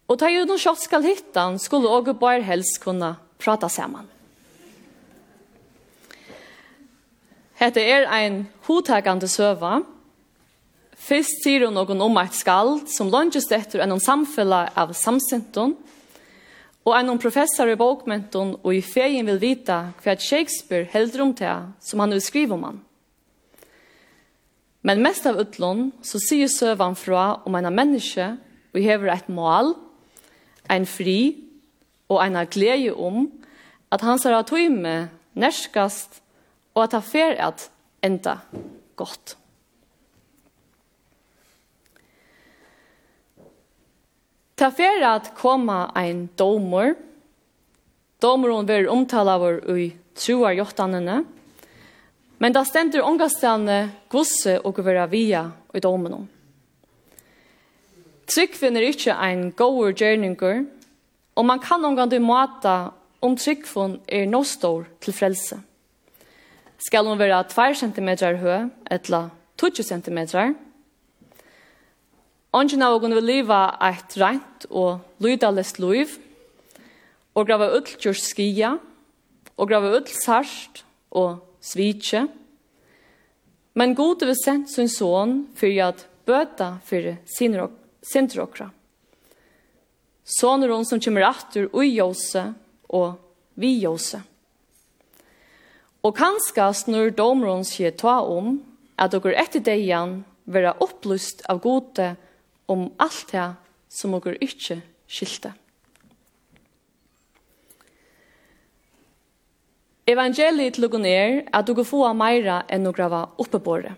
og 0.07 0.19
ta 0.19 0.31
jo 0.31 0.45
noen 0.47 0.59
sjått 0.59 0.83
skal 0.83 1.03
hittan 1.07 1.59
skulle 1.59 1.91
også 1.91 2.15
bare 2.19 2.43
helst 2.43 2.79
kunne 2.83 3.15
prata 3.39 3.67
saman. 3.71 4.07
Hette 7.61 7.81
er 7.85 8.07
ein 8.09 8.47
hotakande 8.65 9.27
søva. 9.29 9.83
Fyrst 10.97 11.43
sier 11.43 11.67
hun 11.67 11.75
noen 11.77 11.99
om 12.01 12.15
eit 12.17 12.33
skald 12.33 12.87
som 12.89 13.11
lønges 13.13 13.51
etter 13.53 13.83
enn 13.83 13.99
samfella 14.01 14.63
av 14.73 14.95
samsinton, 14.97 15.75
og 16.81 16.95
enn 16.97 17.19
professor 17.21 17.69
i 17.69 17.77
bokmenton 17.77 18.55
og 18.63 18.71
i 18.73 18.81
feien 18.81 19.29
vil 19.29 19.37
vita 19.43 19.91
hva 20.01 20.15
Shakespeare 20.17 20.89
helder 20.89 21.21
om 21.21 21.35
det 21.37 21.53
som 21.85 22.01
han 22.01 22.17
utskriver 22.17 22.57
om 22.57 22.65
han. 22.65 22.79
Men 24.81 25.03
mest 25.05 25.29
av 25.29 25.37
utlån 25.43 25.91
så 26.01 26.17
sier 26.17 26.49
søvan 26.49 26.97
fra 26.97 27.43
om 27.45 27.59
en 27.59 27.69
menneske 27.69 28.31
og 28.73 28.81
hever 28.81 29.13
et 29.13 29.29
mål, 29.29 29.75
en 30.65 30.89
fri 30.89 31.35
og 32.09 32.23
en 32.25 32.41
glede 32.49 32.97
om 32.97 33.27
at 33.93 34.01
han 34.01 34.17
ser 34.17 34.33
hans 34.33 34.49
ratøyme 34.49 34.95
nerskast 35.37 36.23
og 36.75 36.83
at 36.83 36.95
det 36.95 37.03
fer 37.05 37.37
at 37.41 37.67
enda 38.03 38.37
godt. 38.95 39.35
Ta 44.61 44.69
fer 44.69 45.01
at 45.07 45.31
koma 45.35 45.87
ein 45.97 46.27
domur. 46.37 46.93
Domurun 48.21 48.67
ver 48.69 48.89
omtalavur 48.93 49.63
ui 49.73 49.87
truar 50.13 50.53
jottanene, 50.53 51.23
men 52.37 52.53
da 52.53 52.61
stendur 52.65 53.07
ongastane 53.07 53.79
gosse 54.11 54.59
og 54.61 54.83
vera 54.85 55.07
via 55.09 55.47
i 55.73 55.81
domenon. 55.81 56.27
Tryggfinn 58.29 58.77
er 58.77 58.85
ikkje 58.91 59.17
ein 59.17 59.49
goer 59.57 59.95
gjerningur, 59.97 60.61
og 61.35 61.45
man 61.45 61.59
kan 61.59 61.83
omgang 61.85 62.11
du 62.11 62.19
mata 62.21 62.93
om 63.21 63.33
tryggfinn 63.35 63.97
er 64.07 64.29
no 64.29 64.43
stor 64.45 64.85
til 65.01 65.17
frelse 65.17 65.57
skal 66.81 67.05
hon 67.05 67.19
være 67.19 67.43
2 67.49 67.73
cm 67.77 68.09
høy, 68.41 68.69
etla 68.89 69.29
2 69.61 69.83
cm. 69.85 70.19
Ongen 72.51 72.83
av 72.83 72.97
hon 72.99 73.15
vil 73.15 73.29
leva 73.29 73.61
eit 73.79 74.17
rent 74.19 74.65
og 74.69 74.99
lydalest 75.23 75.79
liv, 75.79 76.17
og 77.31 77.47
grava 77.47 77.69
ull 77.77 78.15
skia, 78.17 78.73
og 79.55 79.69
grava 79.69 79.93
ull 79.95 80.09
sarst 80.09 80.83
og 81.11 81.39
svitje. 81.61 82.25
Men 83.73 83.95
god 83.95 84.25
vil 84.25 84.35
sendt 84.35 84.73
sin 84.73 84.89
son 84.89 85.47
fyrir 85.55 85.93
at 85.93 86.07
bøta 86.27 86.73
fyrir 86.83 87.21
sindrokra. 88.03 88.71
Soner 90.25 90.71
hon 90.71 90.85
som 90.85 90.99
kommer 90.99 91.29
atur 91.29 91.69
ui 91.73 91.93
jose 91.95 92.43
og 92.89 93.15
vi 93.55 93.77
jose. 93.79 94.19
Og 96.01 96.15
kanska 96.17 96.71
snur 96.73 97.11
domron 97.13 97.65
seg 97.67 97.97
ta 98.01 98.19
om 98.25 98.55
at 98.97 99.13
dere 99.13 99.37
etter 99.37 99.61
deian 99.61 100.21
vera 100.49 100.73
opplyst 100.81 101.43
av 101.49 101.61
gode 101.61 102.15
om 102.71 102.89
alt 102.97 103.33
det 103.33 103.47
som 103.91 104.15
dere 104.17 104.39
ikke 104.41 104.81
skilte. 105.11 105.53
Evangeliet 110.09 110.79
lukkar 110.81 111.03
ned 111.03 111.51
at 111.53 111.67
dere 111.69 111.85
får 111.85 112.15
meira 112.17 112.63
enn 112.67 112.87
dere 112.89 113.09
var 113.11 113.35
oppebåret. 113.39 113.93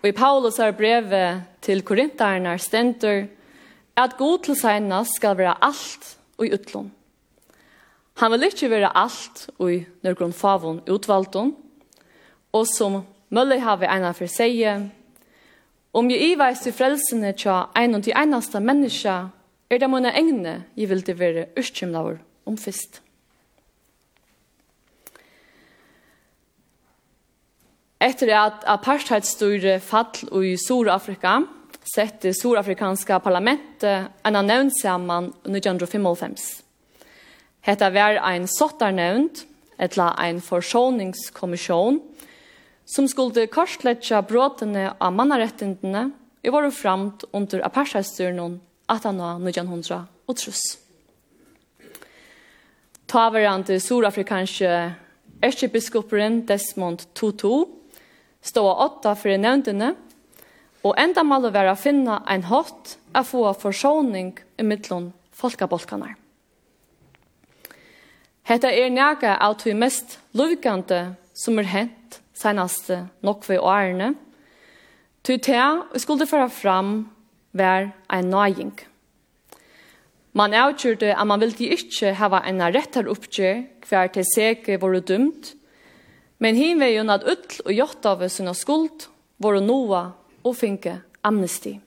Og 0.00 0.08
i 0.08 0.16
Paulus 0.16 0.56
har 0.60 0.76
brevet 0.76 1.42
til 1.64 1.82
Korintarna 1.84 2.54
stendur 2.60 3.26
at 4.00 4.16
god 4.16 4.46
til 4.46 4.56
seinast 4.56 5.18
skal 5.18 5.36
være 5.36 5.58
alt 5.60 6.14
og 6.38 6.46
i 6.46 6.52
utlån. 6.56 6.88
Han 8.20 8.34
vil 8.34 8.50
ikke 8.50 8.68
være 8.68 8.90
alt 9.00 9.46
i 9.64 9.78
nørgrunn 10.04 10.34
favon 10.36 10.82
utvalgton, 10.92 11.54
og 12.52 12.66
som 12.68 12.98
mølle 13.32 13.56
har 13.62 13.78
vi 13.80 13.88
ena 13.88 14.10
for 14.12 14.28
seg, 14.28 14.60
om 15.96 16.10
jeg 16.12 16.34
iveis 16.34 16.60
til 16.60 16.76
frelsene 16.76 17.32
tja 17.32 17.70
ein 17.78 17.96
og 17.96 18.04
til 18.04 18.14
eneste 18.20 18.60
menneske, 18.60 19.14
er 19.70 19.80
det 19.80 19.88
mine 19.88 20.12
egne 20.12 20.54
jeg 20.76 20.90
vil 20.90 21.02
til 21.06 21.16
være 21.16 21.48
uskymlaver 21.58 22.20
om 22.44 22.60
fyrst. 22.60 23.00
Etter 28.00 28.30
at 28.36 28.64
apartheidstyret 28.68 29.82
fall 29.84 30.44
i 30.44 30.56
Sur-Afrika, 30.60 31.40
sette 31.84 32.32
Sur-Afrikanska 32.36 33.18
parlamentet 33.24 34.10
en 34.24 34.36
av 34.36 34.44
nevnt 34.44 34.76
sammen 34.80 35.32
1955. 35.44 36.69
Hetta 37.60 37.90
var 37.92 38.20
ein 38.24 38.46
sottarnevnd, 38.48 39.44
etla 39.78 40.14
ein 40.18 40.40
forsoningskommission, 40.40 42.00
som 42.84 43.08
skulle 43.08 43.46
korsletja 43.46 44.22
brotene 44.26 44.90
av 44.98 45.12
mannarettindene 45.14 46.10
i 46.42 46.50
våre 46.50 46.70
framt 46.72 47.24
under 47.32 47.62
apartheidstyrnån 47.66 48.58
1800 48.90 50.00
og 50.26 50.38
truss. 50.40 50.62
Taverande 53.10 53.80
surafrikanske 53.82 54.70
erkebiskoperen 55.42 56.44
Desmond 56.46 57.06
Tutu 57.14 57.66
stod 58.42 58.70
åtta 58.86 59.14
for 59.18 59.36
nevntene, 59.36 59.94
og 60.80 60.96
enda 60.96 61.24
mal 61.26 61.44
å 61.44 61.52
være 61.52 61.74
å 61.74 61.78
finne 61.78 62.22
ein 62.30 62.46
hatt 62.48 62.96
av 63.12 63.28
få 63.28 63.44
forsoning 63.60 64.32
i 64.56 64.64
midtlån 64.64 65.10
folkabolkanar. 65.36 66.19
Hetta 68.48 68.70
er 68.72 68.90
nega 68.90 69.36
av 69.38 69.58
tog 69.60 69.76
mest 69.78 70.18
lovgande 70.34 71.14
som 71.36 71.58
er 71.60 71.68
hent 71.70 72.20
senaste 72.36 73.04
nokve 73.26 73.60
årene. 73.60 74.14
Tog 75.22 75.42
ta 75.44 75.66
og 75.90 75.98
skulle 76.00 76.28
fara 76.28 76.48
fram 76.48 77.10
vær 77.52 77.90
ein 78.08 78.30
nøying. 78.32 78.72
Man 80.32 80.54
avgjørte 80.54 81.10
at 81.10 81.26
man 81.26 81.42
ville 81.42 81.74
ikke 81.74 82.14
hava 82.14 82.40
en 82.46 82.62
rettar 82.62 83.08
oppgjør 83.10 83.64
hver 83.88 84.12
til 84.14 84.26
seke 84.28 84.78
våre 84.80 85.02
dumt, 85.02 85.54
men 86.38 86.56
hinveien 86.56 87.10
at 87.10 87.26
utl 87.26 87.64
og 87.66 87.74
gjort 87.74 88.06
av 88.06 88.22
sina 88.30 88.54
skuld 88.54 89.08
våre 89.42 89.60
noa 89.60 90.04
og 90.46 90.56
finke 90.56 91.00
amnesti. 91.26 91.80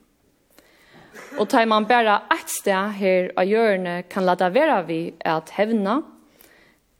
Og 1.40 1.48
tar 1.50 1.66
man 1.66 1.88
bare 1.88 2.20
ett 2.30 2.50
sted 2.52 2.98
her 3.00 3.32
av 3.34 3.48
hjørne 3.48 4.02
kan 4.10 4.26
lade 4.28 4.52
være 4.54 4.82
vi 4.86 5.00
at 5.24 5.50
hevna, 5.56 6.02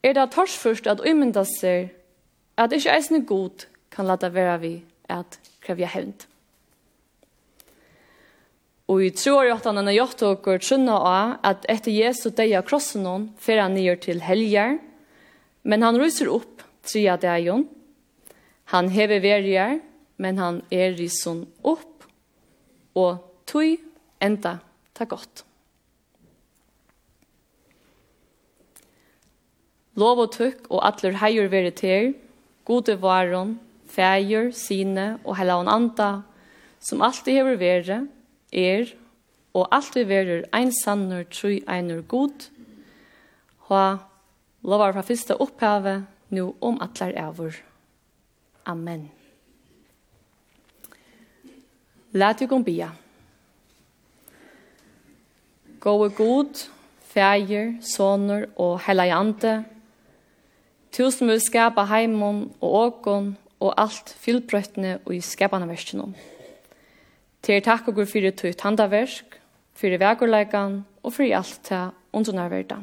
er 0.04 0.12
det 0.16 0.30
torsførst 0.34 0.86
at 0.90 1.00
umynda 1.00 1.46
seg 1.48 1.94
at 2.60 2.74
ikke 2.76 2.92
eisne 2.92 3.22
god 3.26 3.66
kan 3.94 4.06
lata 4.06 4.28
vera 4.34 4.58
vi 4.60 4.76
at 5.10 5.38
krevja 5.64 5.88
hevnt. 5.94 6.26
Og 8.92 9.00
i 9.00 9.10
tror 9.16 9.48
at 9.48 9.64
han 9.64 9.80
har 9.80 9.96
gjort 9.96 10.20
dere 10.20 10.60
trunna 10.60 10.96
av 10.98 11.30
at 11.46 11.64
etter 11.72 11.94
Jesu 11.94 12.28
deia 12.36 12.60
krossen 12.66 13.06
hon 13.08 13.30
fer 13.40 13.62
han 13.62 13.72
nyer 13.76 13.96
til 13.96 14.20
helger, 14.20 14.76
men 15.64 15.86
han 15.86 15.96
ryser 15.96 16.28
opp 16.28 16.60
tria 16.84 17.16
deion. 17.16 17.64
Han 18.76 18.90
hever 18.92 19.22
verger, 19.24 19.80
men 20.20 20.38
han 20.38 20.60
er 20.72 20.92
rysen 20.98 21.46
opp, 21.64 22.04
og 22.92 23.24
tog 23.48 23.80
enda 24.20 24.58
ta 24.92 25.08
godt. 25.08 25.46
Lov 29.94 30.24
og 30.24 30.32
tukk 30.34 30.66
og 30.70 30.82
atler 30.88 31.20
heier 31.20 31.46
veri 31.52 31.70
til, 31.70 32.14
gode 32.66 32.96
varon, 32.98 33.58
feir, 33.86 34.50
sine 34.50 35.18
og 35.22 35.36
helavn 35.38 35.70
anda, 35.70 36.24
som 36.82 37.02
alltid 37.02 37.38
hever 37.38 37.60
vere, 37.60 37.98
er, 38.50 38.90
og 39.54 39.68
alltid 39.70 40.08
verer 40.10 40.48
ein 40.52 40.72
sannur, 40.74 41.22
tru 41.30 41.60
einur 41.70 42.02
god, 42.10 42.48
ha 43.68 43.84
lovar 44.66 44.96
fra 44.96 45.04
fyrsta 45.06 45.38
opphave, 45.38 46.02
nu 46.34 46.54
om 46.60 46.80
atler 46.82 47.14
ævur. 47.14 47.54
Amen. 48.66 49.10
Lat 52.12 52.40
jo 52.40 52.58
bia. 52.62 52.90
Gå 55.80 56.08
god, 56.08 56.68
feir, 57.02 57.74
soner 57.80 58.46
og 58.56 58.80
helajante, 58.80 59.64
Tu 60.94 61.10
som 61.10 61.26
vil 61.26 61.40
skapa 61.42 61.82
heimon 61.90 62.52
og 62.62 62.74
åkon 62.78 63.32
og 63.58 63.72
alt 63.82 64.12
fyllbrøttene 64.22 65.00
og 65.02 65.16
i 65.16 65.18
skapane 65.24 65.66
verskjennom. 65.66 66.12
Til 67.42 67.62
takk 67.66 67.88
og 67.90 67.98
fyrir 68.06 68.30
tøyt 68.38 68.62
handaversk, 68.62 69.40
fyrir 69.74 69.98
vegurleikan 69.98 70.84
og 71.02 71.16
fyrir 71.16 71.40
alt 71.40 71.58
til 71.66 71.90
undernærverda. 72.14 72.78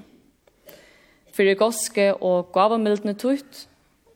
Fyrir 1.32 1.55
goske 1.55 2.09
og 2.20 2.51
gavamildne 2.51 3.14
tøyt, 3.16 3.68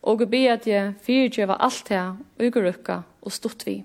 og 0.03 0.19
gu 0.19 0.27
be 0.27 0.43
at 0.51 0.67
jeg 0.67 0.93
fyrirgjeva 1.01 1.55
alt 1.63 1.87
til 1.87 2.19
ugerukka 2.35 2.99
og 3.21 3.31
stutt 3.31 3.63
vi. 3.65 3.77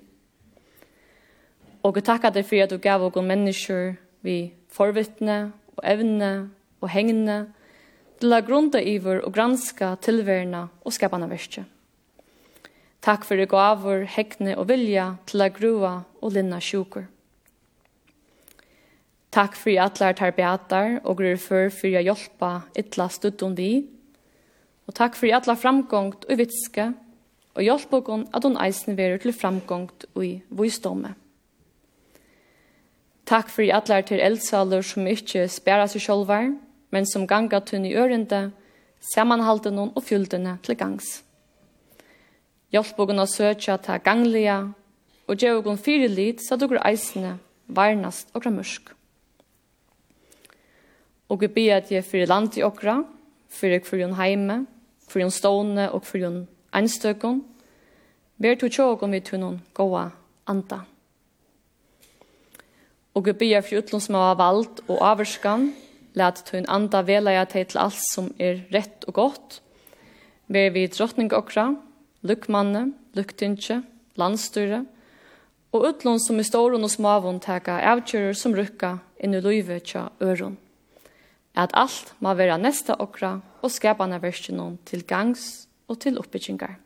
Og 1.86 1.94
gu 1.94 2.02
takka 2.02 2.34
deg 2.34 2.44
fyrir 2.50 2.66
at 2.66 2.74
du 2.74 2.82
gav 2.82 3.06
okon 3.06 3.30
mennesker 3.30 3.94
vi 4.26 4.52
forvittne 4.68 5.52
og 5.76 5.86
evne 5.86 6.50
og 6.80 6.90
hengne 6.90 7.44
til 8.20 8.36
å 8.36 8.40
grunda 8.44 8.80
iver 8.84 9.22
og 9.24 9.32
granska 9.34 9.94
tilverna 10.04 10.66
og 10.84 10.94
skapana 10.94 11.28
verskje. 11.30 11.64
Takk 13.00 13.24
for 13.24 13.40
det 13.40 13.48
gaver, 13.48 14.04
hekne 14.04 14.58
og 14.60 14.68
vilja 14.68 15.14
til 15.30 15.40
å 15.40 15.48
grua 15.56 15.92
og 16.20 16.34
linna 16.36 16.60
sjukur. 16.60 17.06
Takk 19.32 19.54
for 19.56 19.72
atlar 19.78 20.16
tar 20.18 20.34
beatar 20.36 20.98
og 21.04 21.20
grur 21.20 21.38
for 21.40 21.70
for 21.72 21.96
å 21.96 22.02
hjelpa 22.02 22.50
ytla 22.76 23.06
studdon 23.08 23.54
vi. 23.56 23.86
Og 24.90 24.96
takk 24.98 25.16
for 25.16 25.30
atlar 25.32 25.56
framgångt 25.56 26.26
og 26.26 26.40
vitske 26.40 26.90
og 27.54 27.62
hjelp 27.64 27.94
okon 27.94 28.26
at 28.34 28.44
hon 28.44 28.58
eisen 28.60 28.98
verur 28.98 29.22
til 29.22 29.32
framgångt 29.32 30.10
og 30.12 30.24
i 30.26 30.32
vissdomme. 30.50 31.14
Takk 33.30 33.48
for 33.54 33.62
atlar 33.70 34.02
til 34.02 34.20
eldsaler 34.20 34.82
som 34.82 35.06
ikkje 35.06 35.46
spæra 35.48 35.86
seg 35.88 36.02
sjolvar, 36.02 36.50
men 36.90 37.06
som 37.06 37.26
ganga 37.26 37.60
tunn 37.60 37.86
i 37.86 37.94
ørende, 37.94 38.50
samanhalden 39.14 39.78
og 39.78 40.02
fylldene 40.04 40.58
til 40.62 40.76
gangs. 40.76 41.22
Hjelp 42.70 42.98
og 43.02 43.10
å 43.10 43.26
søtja 43.26 43.78
til 43.82 44.02
ganglia, 44.04 44.60
og 45.26 45.38
gjør 45.38 45.62
hon 45.62 45.78
fire 45.78 46.08
lid, 46.10 46.42
så 46.42 46.58
dukker 46.58 46.82
eisene, 46.86 47.38
varnast 47.70 48.30
og 48.34 48.42
gramørsk. 48.42 48.90
Og 51.30 51.40
vi 51.40 51.48
ber 51.54 51.76
at 51.76 51.90
jeg 51.90 52.04
fyrir 52.04 52.26
land 52.26 52.58
i 52.58 52.64
okra, 52.66 53.00
fyrir 53.48 53.84
fyrir 53.86 54.08
hon 54.08 54.18
heime, 54.18 54.64
fyrir 55.08 55.28
hon 55.28 55.34
stående 55.34 55.90
og 55.94 56.02
fyrir 56.06 56.26
hon 56.26 56.40
einstøkken, 56.74 57.44
ber 58.42 58.56
to 58.58 58.70
tjågon 58.70 59.14
vi 59.14 59.20
tunnon 59.20 59.60
goa 59.74 60.08
anda. 60.46 60.80
Og 63.14 63.26
vi 63.26 63.32
ber 63.32 63.62
fyrir 63.62 64.10
har 64.14 64.34
valgt 64.34 64.82
og 64.88 64.98
averskan, 64.98 65.72
Lät 66.14 66.42
tun 66.44 66.66
anda 66.68 67.02
velaja 67.06 67.44
teg 67.46 67.70
til 67.70 67.80
alt 67.80 68.00
som 68.12 68.32
er 68.38 68.64
rett 68.74 69.04
og 69.06 69.14
godt. 69.14 69.60
Ber 70.50 70.72
vi 70.74 70.88
drottning 70.90 71.30
okra, 71.32 71.68
lukkmanne, 72.26 72.90
lukktinje, 73.14 73.82
landstyre, 74.18 74.84
og 75.70 75.86
utlån 75.86 76.18
som 76.18 76.40
i 76.40 76.46
ståren 76.46 76.82
og 76.82 76.90
smavån 76.90 77.38
teka 77.44 77.78
avkjører 77.92 78.34
som 78.34 78.56
rukka 78.58 78.96
inn 79.22 79.36
i 79.38 79.42
løyve 79.42 79.78
tja 79.86 80.08
øron. 80.22 80.58
At 81.54 81.74
alt 81.78 82.14
må 82.18 82.34
være 82.34 82.58
nesta 82.58 82.96
okra 82.98 83.36
og 83.62 83.70
skapane 83.70 84.18
versjonen 84.22 84.78
til 84.86 85.06
gangs 85.06 85.68
og 85.88 86.00
til 86.02 86.18
oppbyggingar. 86.18 86.78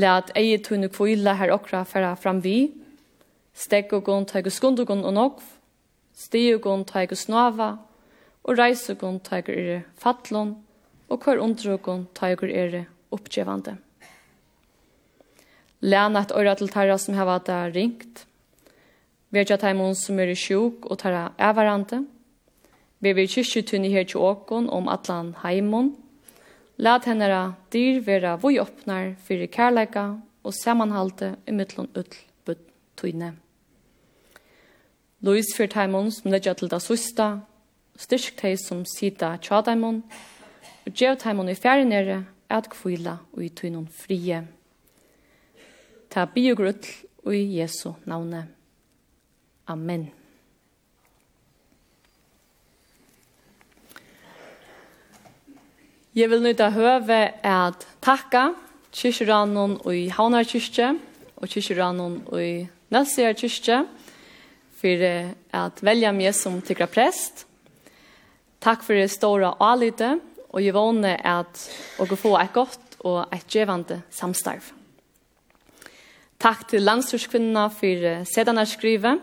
Lät 0.00 0.32
eie 0.38 0.58
tunne 0.64 0.88
kvile 0.88 1.34
her 1.36 1.52
okra 1.52 1.84
færa 1.84 2.14
fram 2.16 2.40
vi, 2.44 2.72
stekk 3.52 3.92
og 3.98 4.04
gong 4.04 4.28
teg 4.28 4.48
skund 4.48 4.80
og 4.80 4.88
gong 4.88 5.04
og 5.04 5.12
nokv, 5.12 5.42
stegugun 6.20 6.84
teigur 6.84 7.16
snava, 7.16 7.70
og 8.44 8.58
reisugun 8.58 9.20
teigur 9.24 9.56
ere 9.56 9.82
fatlon, 10.00 10.56
og 11.08 11.24
hver 11.24 11.40
undrugun 11.42 12.06
teigur 12.14 12.52
ere 12.52 12.86
oppgjevande. 13.10 13.76
Læna 15.80 16.20
et 16.20 16.34
øyra 16.36 16.54
til 16.54 16.68
tarra 16.68 16.98
som 16.98 17.16
heva 17.16 17.38
da 17.38 17.64
ringt, 17.72 18.26
Verja 19.30 19.54
taimon 19.62 19.94
som 19.94 20.18
er 20.18 20.32
sjuk 20.34 20.88
og 20.90 20.98
tarra 20.98 21.28
ævarande. 21.38 22.02
Vi 22.98 23.12
vil 23.14 23.28
kyrkjutunni 23.30 23.92
her 23.92 24.04
til 24.04 24.18
åkon 24.26 24.66
om 24.68 24.88
atlan 24.90 25.36
heimon. 25.44 25.92
Lad 26.76 27.06
hennara 27.06 27.54
dyr 27.72 28.00
vera 28.02 28.34
voi 28.42 28.58
oppnar 28.58 29.14
fyrir 29.22 29.46
kærleika 29.46 30.16
og 30.42 30.54
samanhalte 30.54 31.36
i 31.46 31.54
mittlun 31.54 31.88
ull 31.94 32.18
bud 32.44 32.58
tøyne. 32.96 33.36
Lois 35.22 35.52
for 35.56 35.68
taimon 35.68 36.08
som 36.12 36.30
ledja 36.32 36.54
til 36.56 36.70
det 36.72 36.80
susta, 36.80 37.40
styrk 38.00 38.38
teg 38.40 38.56
som 38.60 38.86
sida 38.88 39.34
tja 39.42 39.60
taimon, 39.64 40.00
og 40.86 40.94
djev 40.96 41.18
taimon 41.20 41.50
i 41.52 41.58
fjerde 41.58 41.88
nere 41.88 42.22
at 42.50 42.70
kvila 42.72 43.18
og 43.34 43.44
i 43.44 43.50
tøynon 43.52 43.84
frie. 43.92 44.40
Ta 46.10 46.24
biogrutl 46.24 46.88
og 47.26 47.36
i 47.36 47.44
Jesu 47.58 47.92
navne. 48.08 48.46
Amen. 49.68 50.08
Jeg 56.16 56.26
vil 56.30 56.42
nøyda 56.42 56.72
høve 56.74 57.20
at 57.46 57.84
takka 58.02 58.48
kyrkjeranon 58.90 59.76
og 59.84 59.92
i 59.94 60.08
Havnar 60.10 60.48
kyrkje 60.48 60.94
og 61.36 61.46
kyrkjeranon 61.52 62.16
og 62.26 62.40
i 62.42 62.54
Nelsier 62.90 63.36
kyrkje 63.38 63.84
för 64.80 65.28
att 65.50 65.82
välja 65.82 66.12
mig 66.12 66.32
som 66.32 66.62
tycker 66.62 66.86
präst. 66.86 67.46
Tack 68.58 68.82
för 68.82 68.94
det 68.94 69.08
stora 69.08 69.52
alite 69.52 70.18
och 70.48 70.62
jag 70.62 70.72
vånar 70.72 71.20
att 71.24 71.70
och 71.98 72.18
få 72.18 72.38
ett 72.38 72.52
gott 72.52 72.94
och 72.98 73.34
ett 73.34 73.54
givande 73.54 74.00
samstarv. 74.10 74.72
Tack 76.38 76.66
till 76.66 76.84
landstyrskvinnorna 76.84 77.70
för 77.70 78.24
sedan 78.24 78.56
jag 78.56 78.68
skriver. 78.68 79.18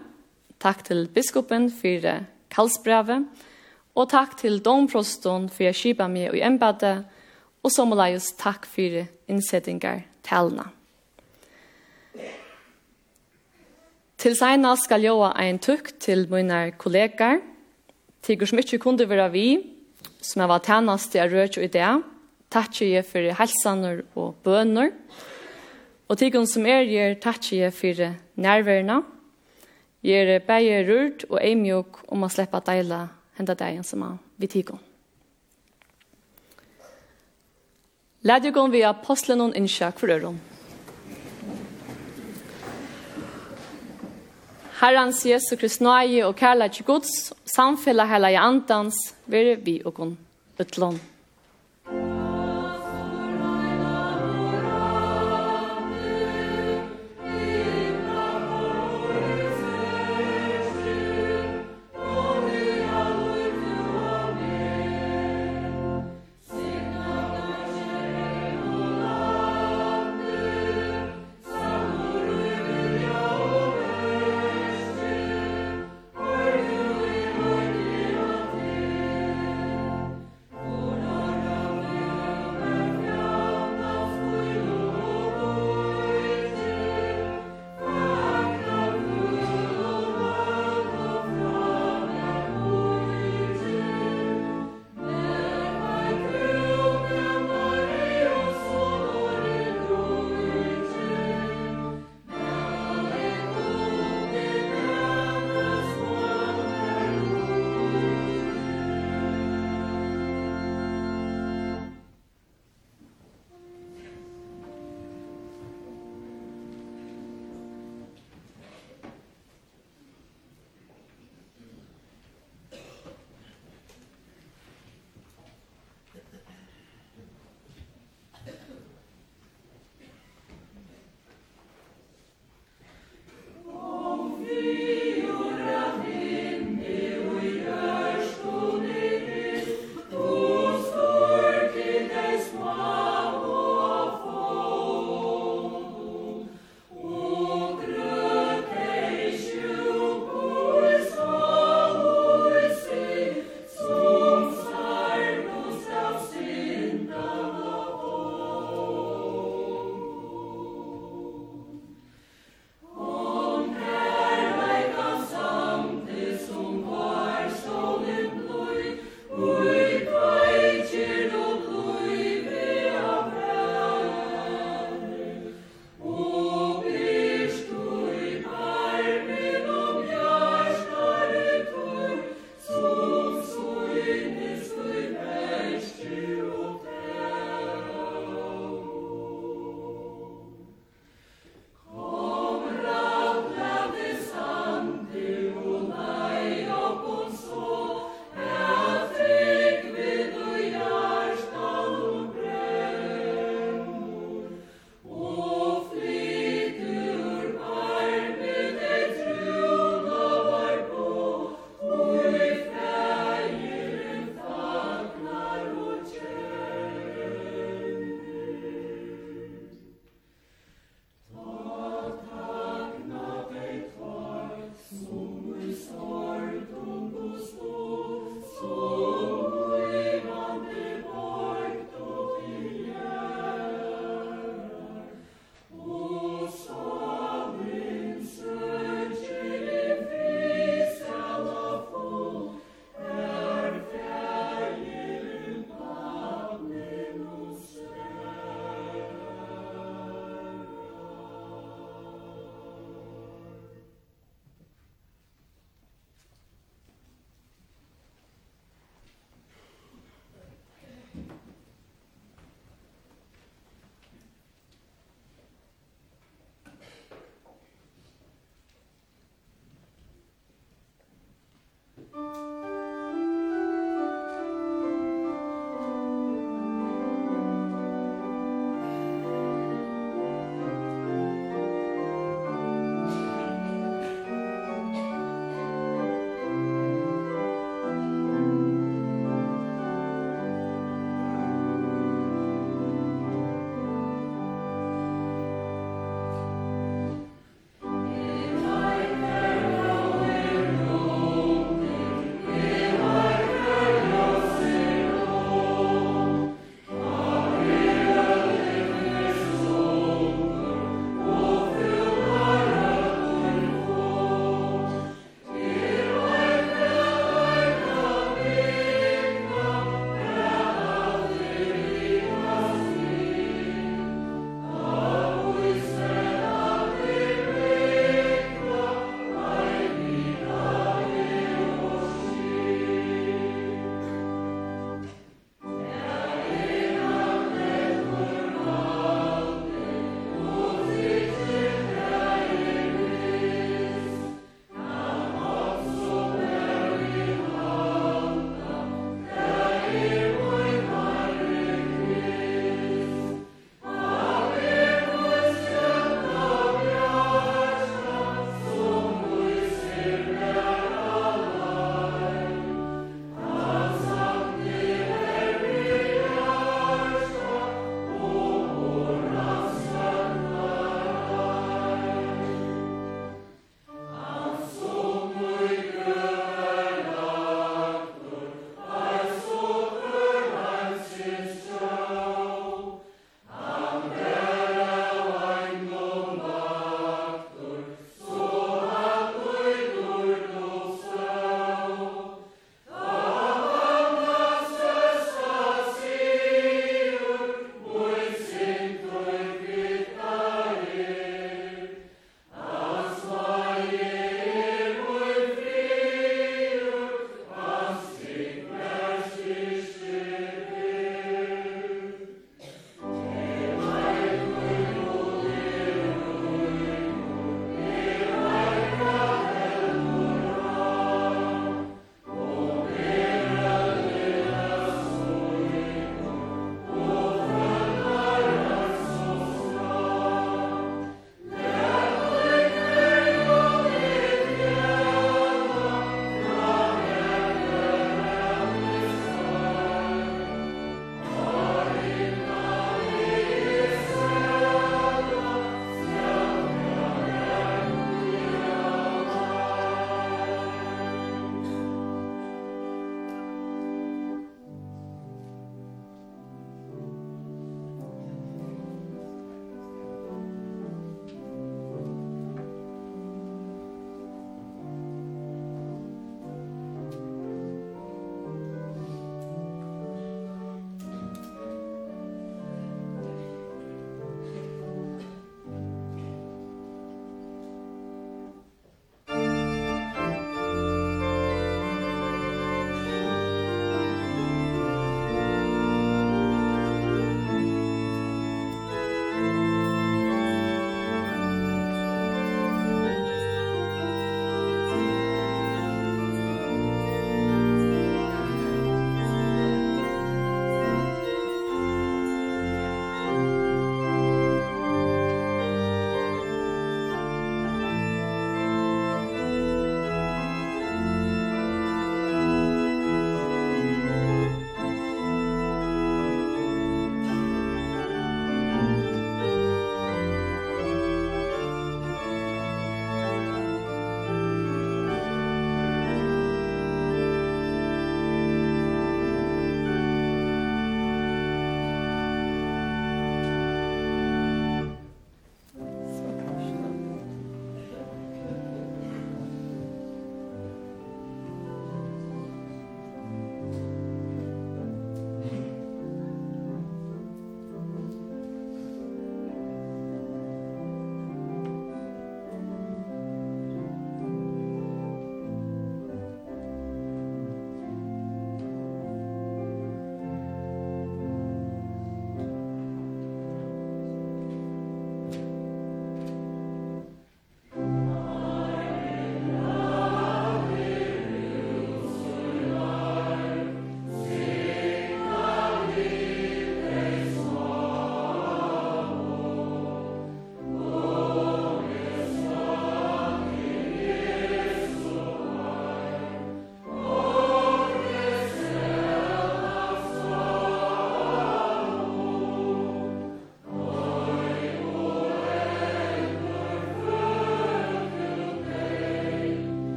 Tack 0.57 0.83
till 0.83 1.09
biskopen 1.13 1.71
för 1.71 2.25
kallsbrevet. 2.47 3.23
Och 3.93 4.09
tack 4.09 4.41
till 4.41 4.63
domprosten 4.63 5.49
för 5.49 5.63
att 5.63 5.65
jag 5.65 5.75
kipar 5.75 6.07
mig 6.07 6.37
i 6.37 6.41
ämbetet. 6.41 7.05
Och 7.61 7.71
som 7.71 8.19
tack 8.37 8.65
för 8.65 9.05
insättningar 9.25 10.07
talna. 10.21 10.69
Til 14.17 14.33
sena 14.33 14.71
skal 14.81 15.03
jeg 15.05 15.13
ha 15.13 15.45
en 15.45 15.59
tukk 15.61 15.91
til 16.01 16.25
mine 16.31 16.71
kollegaer, 16.81 17.43
til 18.25 18.47
som 18.49 18.57
ikke 18.57 18.79
kunne 18.81 19.05
være 19.05 19.29
vi, 19.31 19.47
som 20.21 20.41
jeg 20.41 20.49
var 20.49 20.63
tænast 20.65 21.11
til 21.13 21.21
å 21.21 21.27
rød 21.29 21.59
i 21.61 21.69
det, 21.69 21.91
takk 22.49 22.81
jeg 22.81 23.05
for 23.05 23.29
helsaner 23.37 24.01
og 24.17 24.33
bøner, 24.43 24.89
og 26.09 26.17
til 26.17 26.33
som 26.47 26.65
er 26.65 26.89
gjer 26.89 27.19
takk 27.21 27.51
jeg 27.53 27.73
for 27.73 28.17
nærværende. 28.35 29.03
Jeg 30.03 30.29
er 30.33 30.39
bare 30.39 30.83
rørt 30.87 31.25
og 31.29 31.39
eimjok 31.41 32.03
om 32.07 32.23
å 32.23 32.29
sleppa 32.29 32.61
deila 32.65 33.07
henda 33.37 33.53
dagen 33.53 33.83
som 33.83 34.01
han 34.01 34.19
vi 34.37 34.47
tigur. 34.47 34.79
Lædjegon 38.25 38.71
vi 38.71 38.81
apostlen 38.81 39.41
og 39.41 39.55
innsjøk 39.55 39.99
for 39.99 40.09
øron. 40.09 40.56
Herrens 44.77 45.23
Jesu 45.25 45.55
Krist 45.57 45.81
nøye 45.81 46.21
og 46.27 46.35
til 46.37 46.85
Guds, 46.85 47.33
samfella 47.49 48.05
hele 48.05 48.29
i 48.31 48.35
antans, 48.37 48.93
vere 49.25 49.55
vi 49.57 49.81
og 49.83 49.93
kun 49.93 50.17
utlån. 50.59 50.99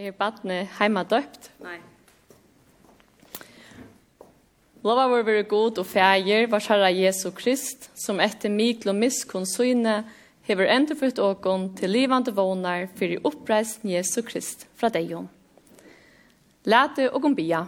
Er 0.00 0.14
badne 0.16 0.62
heima 0.78 1.02
døpt? 1.04 1.50
Nei. 1.60 1.74
Lova 4.80 5.02
vår 5.10 5.26
vare 5.26 5.42
god 5.44 5.80
og 5.82 5.84
fægir, 5.84 6.46
var 6.48 6.62
kjæra 6.64 6.88
Jesu 6.88 7.26
Krist, 7.36 7.90
som 8.00 8.22
etter 8.24 8.48
mikl 8.48 8.94
og 8.94 8.96
miskunn 8.96 9.44
søgne, 9.44 9.98
hever 10.48 10.72
endefødt 10.72 11.20
åkon 11.20 11.66
til 11.76 11.92
livande 11.92 12.32
vånar 12.32 12.86
fyrir 12.96 13.20
oppreisen 13.28 13.92
Jesu 13.92 14.22
Krist 14.24 14.64
fra 14.72 14.88
deion. 14.88 15.28
Late 16.64 17.10
og 17.12 17.20
gombia. 17.26 17.66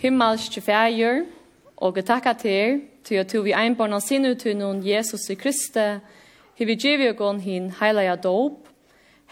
Himmelske 0.00 0.64
fægir, 0.64 1.26
og 1.76 2.00
takka 2.00 2.32
til, 2.32 2.80
til 3.04 3.20
at 3.20 3.36
vi 3.44 3.52
einbarnan 3.52 4.00
sinne 4.00 4.32
utunnen 4.32 4.80
Jesus 4.80 5.28
i 5.28 5.36
Kriste, 5.36 6.00
hever 6.56 6.80
givet 6.80 7.12
åkon 7.12 7.44
hin 7.44 7.72
heilaja 7.82 8.16
dåp, 8.16 8.61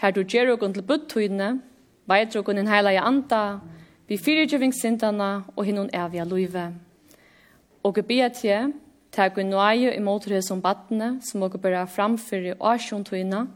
her 0.01 0.11
du 0.11 0.23
gjer 0.25 0.49
og 0.49 0.63
til 0.73 0.81
budtøyne, 0.81 1.61
veit 2.09 2.33
hin 2.33 2.57
en 2.57 2.67
heilige 2.67 3.01
anda, 3.01 3.59
vi 4.07 4.17
fyrirgjøving 4.17 4.73
sintana 4.73 5.43
og 5.55 5.65
hinnon 5.65 5.89
evige 5.93 6.25
luive. 6.25 6.73
Og 7.83 7.95
vi 7.95 8.01
ber 8.01 8.29
til, 8.29 8.73
takk 9.11 9.37
en 9.37 9.51
nøye 9.53 9.93
i 9.95 9.99
motorhet 10.01 10.43
som 10.43 10.61
battene, 10.61 11.19
som 11.21 11.41
også 11.41 11.57
bør 11.57 11.85
framføre 11.85 12.55
årsjontøyene, 12.59 13.47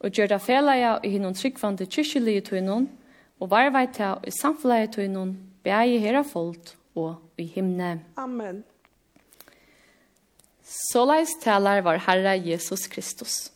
og 0.00 0.10
gjør 0.10 0.26
det 0.26 0.40
felaja 0.40 0.98
i 1.04 1.10
hinnom 1.10 1.34
tryggvande 1.34 1.86
kyrkjelige 1.86 2.40
tøynen, 2.40 2.88
og 3.40 3.50
varvei 3.50 3.86
til 3.92 4.20
i 4.26 4.30
samfunnet 4.30 4.92
tøynen, 4.92 5.38
beie 5.64 5.98
her 6.00 6.20
av 6.20 6.28
folk 6.28 6.74
og 6.94 7.16
i 7.38 7.46
himne. 7.48 8.00
Amen. 8.16 8.64
Såleis 10.62 11.32
talar 11.42 11.80
var 11.82 11.98
Herre 12.06 12.36
Jesus 12.44 12.86
Kristus. 12.86 13.50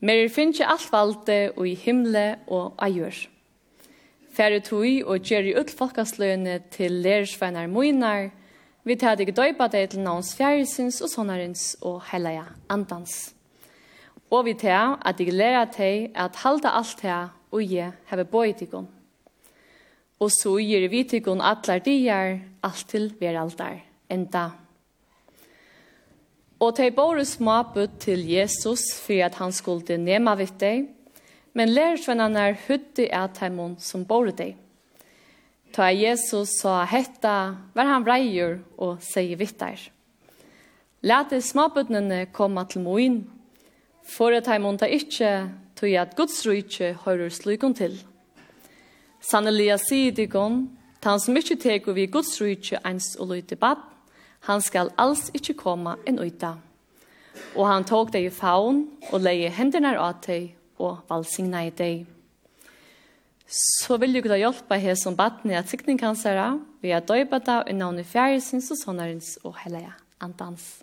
Mer 0.00 0.28
finn 0.32 0.54
ikke 0.54 0.68
alt 0.72 0.88
valde 0.92 1.38
og 1.56 1.66
i 1.68 1.74
himle 1.76 2.38
og 2.48 2.74
ajur. 2.80 3.16
Færre 4.32 4.60
tui 4.64 5.00
og 5.02 5.26
gjeri 5.26 5.52
ull 5.58 5.68
folkasløyene 5.76 6.60
til 6.72 7.02
lærersveinar 7.04 7.68
moinar, 7.68 8.30
vi 8.84 8.96
tar 8.96 9.18
deg 9.20 9.34
døypa 9.36 9.66
deg 9.68 9.90
til 9.92 10.00
navns 10.00 10.32
fjæresins 10.38 11.02
og 11.04 11.10
sonarins 11.12 11.74
og 11.84 11.98
heilaja 12.08 12.46
andans. 12.72 13.34
Og 14.32 14.46
vi 14.46 14.54
tar 14.56 14.96
at 15.04 15.18
deg 15.18 15.34
lærer 15.34 15.68
deg 15.76 16.16
at 16.16 16.40
halda 16.44 16.72
alt 16.78 16.96
tæt 17.02 17.36
og 17.50 17.60
jeg 17.66 17.92
heve 18.08 18.24
bøytikon. 18.24 18.88
Og 20.20 20.30
så 20.32 20.54
gir 20.60 20.88
vi 20.92 21.04
tikon 21.08 21.40
atlar 21.40 21.80
dier, 21.84 22.38
alt 22.62 22.88
til 22.88 23.10
veraldar, 23.20 23.80
enda. 24.08 24.50
Og 26.60 26.76
de 26.76 26.90
bor 26.92 27.16
småbud 27.24 27.88
til 28.00 28.26
Jesus 28.28 28.82
for 29.00 29.24
at 29.24 29.38
han 29.40 29.52
skulle 29.52 29.96
nema 29.96 30.34
vidt 30.36 30.58
deg, 30.60 30.88
men 31.56 31.72
lærersvennene 31.72 32.42
er 32.50 32.58
hudde 32.66 33.06
av 33.16 33.32
dem 33.38 33.78
som 33.80 34.04
bor 34.04 34.28
deg. 34.28 34.58
Ta 35.72 35.88
Jesus 35.94 36.58
sa 36.60 36.84
hetta, 36.84 37.56
var 37.74 37.88
han 37.88 38.04
reier 38.06 38.58
og 38.76 39.00
sier 39.00 39.38
vidt 39.40 39.56
der. 39.60 39.80
Læte 41.00 41.40
småbudnene 41.40 42.26
komme 42.32 42.66
til 42.68 42.84
moin, 42.84 43.22
for 44.04 44.34
at 44.36 44.50
dem 44.50 44.76
ta 44.76 44.86
ikke 44.86 45.48
tog 45.78 45.94
at 45.96 46.16
Guds 46.16 46.42
rydde 46.46 46.92
hører 47.06 47.30
slukon 47.32 47.74
til. 47.74 47.96
Sannelig 49.20 49.78
sier 49.86 50.12
det 50.12 50.28
gong, 50.32 50.66
han 51.04 51.20
som 51.20 51.36
ikke 51.36 51.56
teker 51.56 51.96
vi 51.96 52.06
Guds 52.06 52.34
rydde 52.40 52.82
ens 52.84 53.14
og 53.16 53.32
lytte 53.32 53.56
baden, 53.56 53.86
Han 54.48 54.62
skal 54.64 54.92
alls 55.00 55.28
ikkje 55.36 55.56
koma 55.58 55.96
en 56.08 56.20
uta. 56.20 56.54
Og 57.56 57.66
han 57.68 57.84
tok 57.88 58.12
deg 58.14 58.28
i 58.28 58.32
faun 58.34 58.86
og 59.10 59.20
leie 59.22 59.50
hendene 59.52 59.92
av 59.98 60.22
deg 60.26 60.54
og 60.80 61.04
valsigna 61.10 61.66
i 61.66 61.74
deg. 61.76 62.06
Så 63.50 63.98
vil 63.98 64.14
du 64.14 64.20
kunne 64.22 64.38
hjelpe 64.38 64.78
her 64.78 64.94
som 64.94 65.16
baden 65.18 65.50
i 65.50 65.58
at 65.58 65.70
sikning 65.70 65.98
kan 65.98 66.14
sere, 66.16 66.60
ved 66.80 66.94
at 66.96 67.08
døypa 67.08 67.40
deg 67.42 67.72
i 67.72 67.74
navnet 67.74 68.06
fjæresins 68.06 68.70
og 68.70 68.78
sånnerens 68.78 69.34
og 69.42 69.58
hellige 69.64 69.90
andans. 70.22 70.80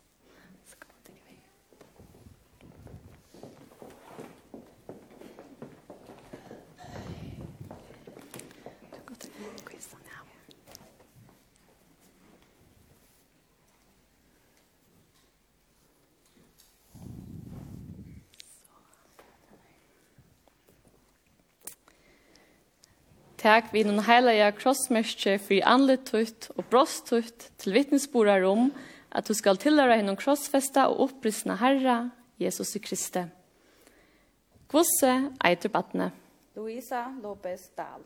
tak 23.48 23.69
vi 23.72 23.86
noen 23.88 24.02
heilige 24.03 24.49
krossmørkje 24.57 25.38
fri 25.40 25.61
anletutt 25.64 26.49
og 26.57 26.65
brostutt 26.68 27.45
til 27.61 27.78
vittnesbordet 27.78 28.41
om 28.44 28.65
at 29.15 29.30
du 29.30 29.32
skal 29.38 29.60
tilhøre 29.61 29.95
henne 30.02 30.18
krossfesta 30.19 30.90
og 30.91 31.06
opprystna 31.06 31.56
Herre, 31.61 32.10
Jesus 32.44 32.76
Kristi. 32.84 33.24
Kvosse 34.68 35.14
eiter 35.48 35.72
battene. 35.72 36.10
Luisa 36.60 37.06
Lopez 37.24 37.69
Dahl. 37.78 38.03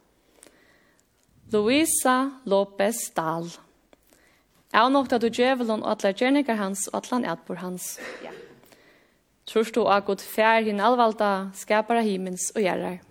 Luisa 1.50 2.18
Lopez 2.46 3.08
Dahl. 3.18 3.50
Er 4.70 4.94
nok 4.94 5.10
at 5.10 5.26
du 5.26 5.30
djevelon 5.34 5.82
og 5.82 5.96
atler 5.96 6.14
gjerninger 6.22 6.60
hans 6.60 6.86
og 6.92 7.02
atlan 7.02 7.26
etbor 7.26 7.64
hans. 7.66 7.96
Ja. 8.22 8.36
Tror 9.50 9.74
du 9.74 9.88
at 9.90 10.06
god 10.06 10.22
fær 10.22 10.62
hin 10.62 10.80
alvalda 10.80 11.50
skapara 11.58 12.06
himmels 12.06 12.52
og 12.54 12.62
gjerrar. 12.62 13.02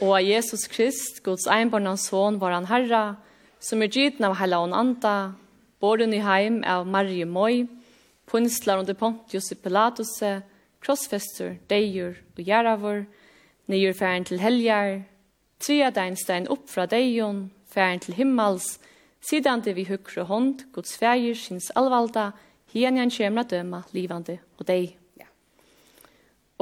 Og 0.00 0.16
av 0.16 0.24
Jesus 0.24 0.64
Krist, 0.72 1.20
Guds 1.24 1.46
einbarna 1.46 1.96
son, 1.96 2.40
var 2.40 2.54
han 2.56 2.70
herra, 2.70 3.16
som 3.60 3.82
er 3.82 3.92
gyden 3.92 4.24
av 4.26 4.38
Hellan 4.40 4.72
anta, 4.74 5.34
båren 5.80 6.14
i 6.14 6.22
heim 6.22 6.62
av 6.66 6.86
Marie 6.86 7.26
Moi, 7.26 7.66
punslar 8.26 8.80
under 8.80 8.94
Pontius 8.94 9.52
i 9.52 9.58
Pilatus, 9.58 10.14
krossfester, 10.82 11.58
deir 11.68 12.16
og 12.36 12.42
gjerravor, 12.42 13.04
nyer 13.70 13.92
færen 13.94 14.24
til 14.26 14.40
helgar, 14.42 15.02
tria 15.62 15.90
deinstein 15.94 16.48
opp 16.50 16.70
fra 16.70 16.88
deion, 16.90 17.50
færen 17.70 18.02
til 18.02 18.16
himmels, 18.18 18.78
sidan 19.22 19.62
det 19.62 19.76
vi 19.76 19.86
hukre 19.90 20.26
hånd, 20.26 20.66
Guds 20.72 20.96
fægir, 20.98 21.38
sinns 21.38 21.70
alvalda, 21.76 22.32
hien 22.72 22.98
jan 22.98 23.12
kjemra 23.12 23.46
døma, 23.46 23.84
livande 23.92 24.40
og 24.58 24.66
dei 24.66 25.01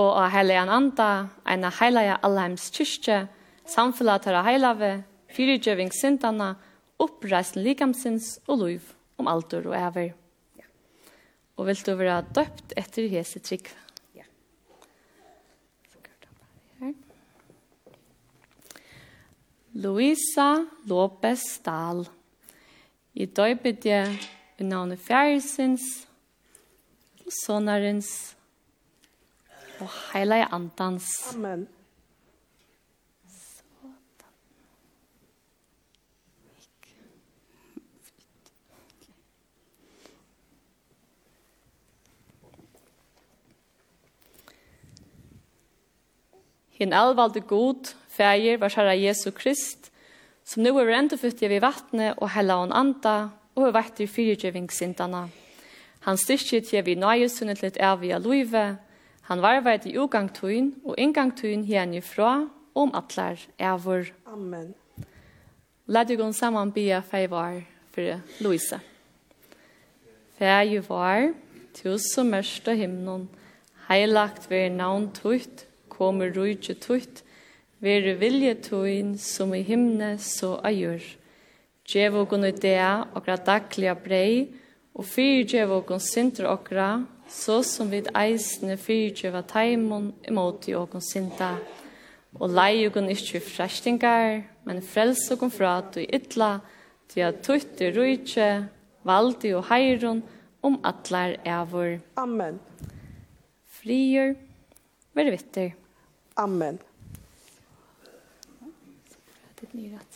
og 0.01 0.17
av 0.23 0.31
heilige 0.33 0.65
Anda, 0.73 1.11
en 1.45 1.67
av 1.69 1.77
heilige 1.81 2.17
Allheims 2.25 2.71
kyrkje, 2.75 3.21
samfunnet 3.69 4.27
av 4.33 4.47
Heilave, 4.47 4.91
fyrirgjøving 5.35 5.93
syndana, 5.95 6.55
oppreisen 7.01 7.63
likamsins 7.65 8.39
og 8.49 8.65
lov 8.65 8.89
om 9.21 9.29
alder 9.31 9.69
og 9.69 9.77
æver. 9.77 10.11
Ja. 10.59 10.67
Og 11.57 11.69
vil 11.69 11.85
du 11.87 11.93
være 11.99 12.25
døpt 12.37 12.75
etter 12.81 13.09
hese 13.13 13.43
trygg? 13.45 13.71
Ja. 14.17 14.27
Luisa 19.81 20.65
Lopez 20.91 21.61
Dahl. 21.65 22.07
I 23.15 23.27
døpet 23.27 23.87
jeg 23.87 24.19
i 24.61 24.65
navnet 24.67 25.01
Fjæresins, 25.03 25.85
sonarins, 27.45 28.37
og 29.81 29.89
heilige 30.13 30.49
andans. 30.53 31.11
Amen. 31.35 31.69
Hinn 46.81 46.95
alvalde 46.97 47.43
god, 47.45 47.91
fægir, 48.09 48.57
var 48.57 48.73
kjæra 48.73 48.97
Jesu 48.97 49.31
Krist, 49.37 49.91
som 50.45 50.63
nu 50.63 50.79
er 50.81 50.89
rendefyttig 50.89 51.51
ved 51.51 51.61
vattnet 51.61 52.15
og 52.17 52.31
hella 52.33 52.57
hon 52.57 52.73
anda, 52.73 53.29
og 53.55 53.67
er 53.67 53.75
vært 53.77 54.01
i 54.01 54.07
fyrirgjøvingssindana. 54.09 55.27
Han 56.07 56.17
styrkje 56.17 56.63
til 56.65 56.87
vi 56.87 56.95
nøyesunnet 56.97 57.61
litt 57.61 57.77
av 57.85 58.01
via 58.01 58.17
luive, 58.17 58.79
Han 59.31 59.39
varvaði 59.39 59.93
i 59.93 59.99
ugangtøyen 60.03 60.73
og 60.83 60.97
inngangtøyen 60.99 61.63
hjerni 61.63 62.01
fra 62.03 62.49
om 62.75 62.91
atlar 62.99 63.39
ævor. 63.63 64.09
Amen. 64.27 64.73
Lad 65.87 66.11
gå 66.19 66.27
saman 66.35 66.73
bia 66.75 66.99
feivar 67.01 67.61
for 67.95 68.19
Luisa. 68.43 68.81
Fæju 70.39 70.83
var, 70.89 71.31
til 71.75 71.99
som 72.03 72.33
mørst 72.35 72.67
av 72.73 72.75
himnon, 72.75 73.29
heilagt 73.87 74.51
ver 74.51 74.69
navn 74.75 75.13
tutt, 75.15 75.67
kommer 75.89 76.35
rujtje 76.35 76.75
tutt, 76.83 77.23
ver 77.79 78.17
vilje 78.19 78.57
tuin 78.67 79.15
som 79.19 79.55
i 79.55 79.63
himne 79.63 80.17
så 80.19 80.57
er 80.65 80.75
gjør. 80.75 81.07
Gjev 81.87 82.19
og 82.19 82.29
gunne 82.33 82.51
dea 82.51 83.05
okra 83.15 83.39
dagliga 83.39 83.95
brei, 83.95 84.49
og 84.95 85.07
fyr 85.07 85.47
djev 85.47 85.71
og 85.79 85.87
gunn 85.87 86.03
sinter 86.03 86.51
okra, 86.51 87.05
så 87.31 87.61
som 87.63 87.91
vid 87.93 88.11
eisne 88.19 88.77
fyrtjøva 88.81 89.45
taimon 89.49 90.11
imoti 90.29 90.75
okon 90.75 91.03
sinta, 91.05 91.55
og 92.35 92.51
lei 92.55 92.87
okon 92.89 93.11
ikkje 93.11 93.41
frestingar, 93.43 94.43
men 94.67 94.83
frels 94.83 95.23
okon 95.35 95.53
fra 95.55 95.79
du 95.95 96.03
ytla, 96.03 96.59
til 97.11 97.27
at 97.27 97.41
tutti 97.47 97.91
rujtje, 97.95 98.51
valdi 99.07 99.55
og 99.55 99.67
heiron, 99.71 100.23
om 100.63 100.77
atlar 100.85 101.39
evor. 101.49 101.99
Amen. 102.21 102.61
Frier, 103.81 104.35
vervitter. 105.17 105.73
Amen. 106.37 106.79
Det 109.61 109.69
er 109.69 109.77
nyrat. 109.77 110.10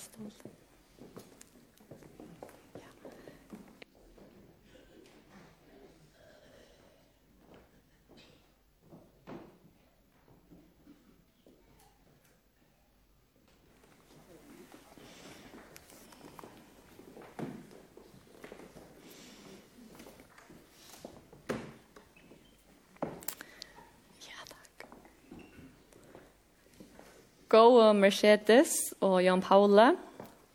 gode 27.55 27.93
Mercedes 27.95 28.73
og 29.05 29.21
Jan 29.23 29.43
Paule 29.43 29.93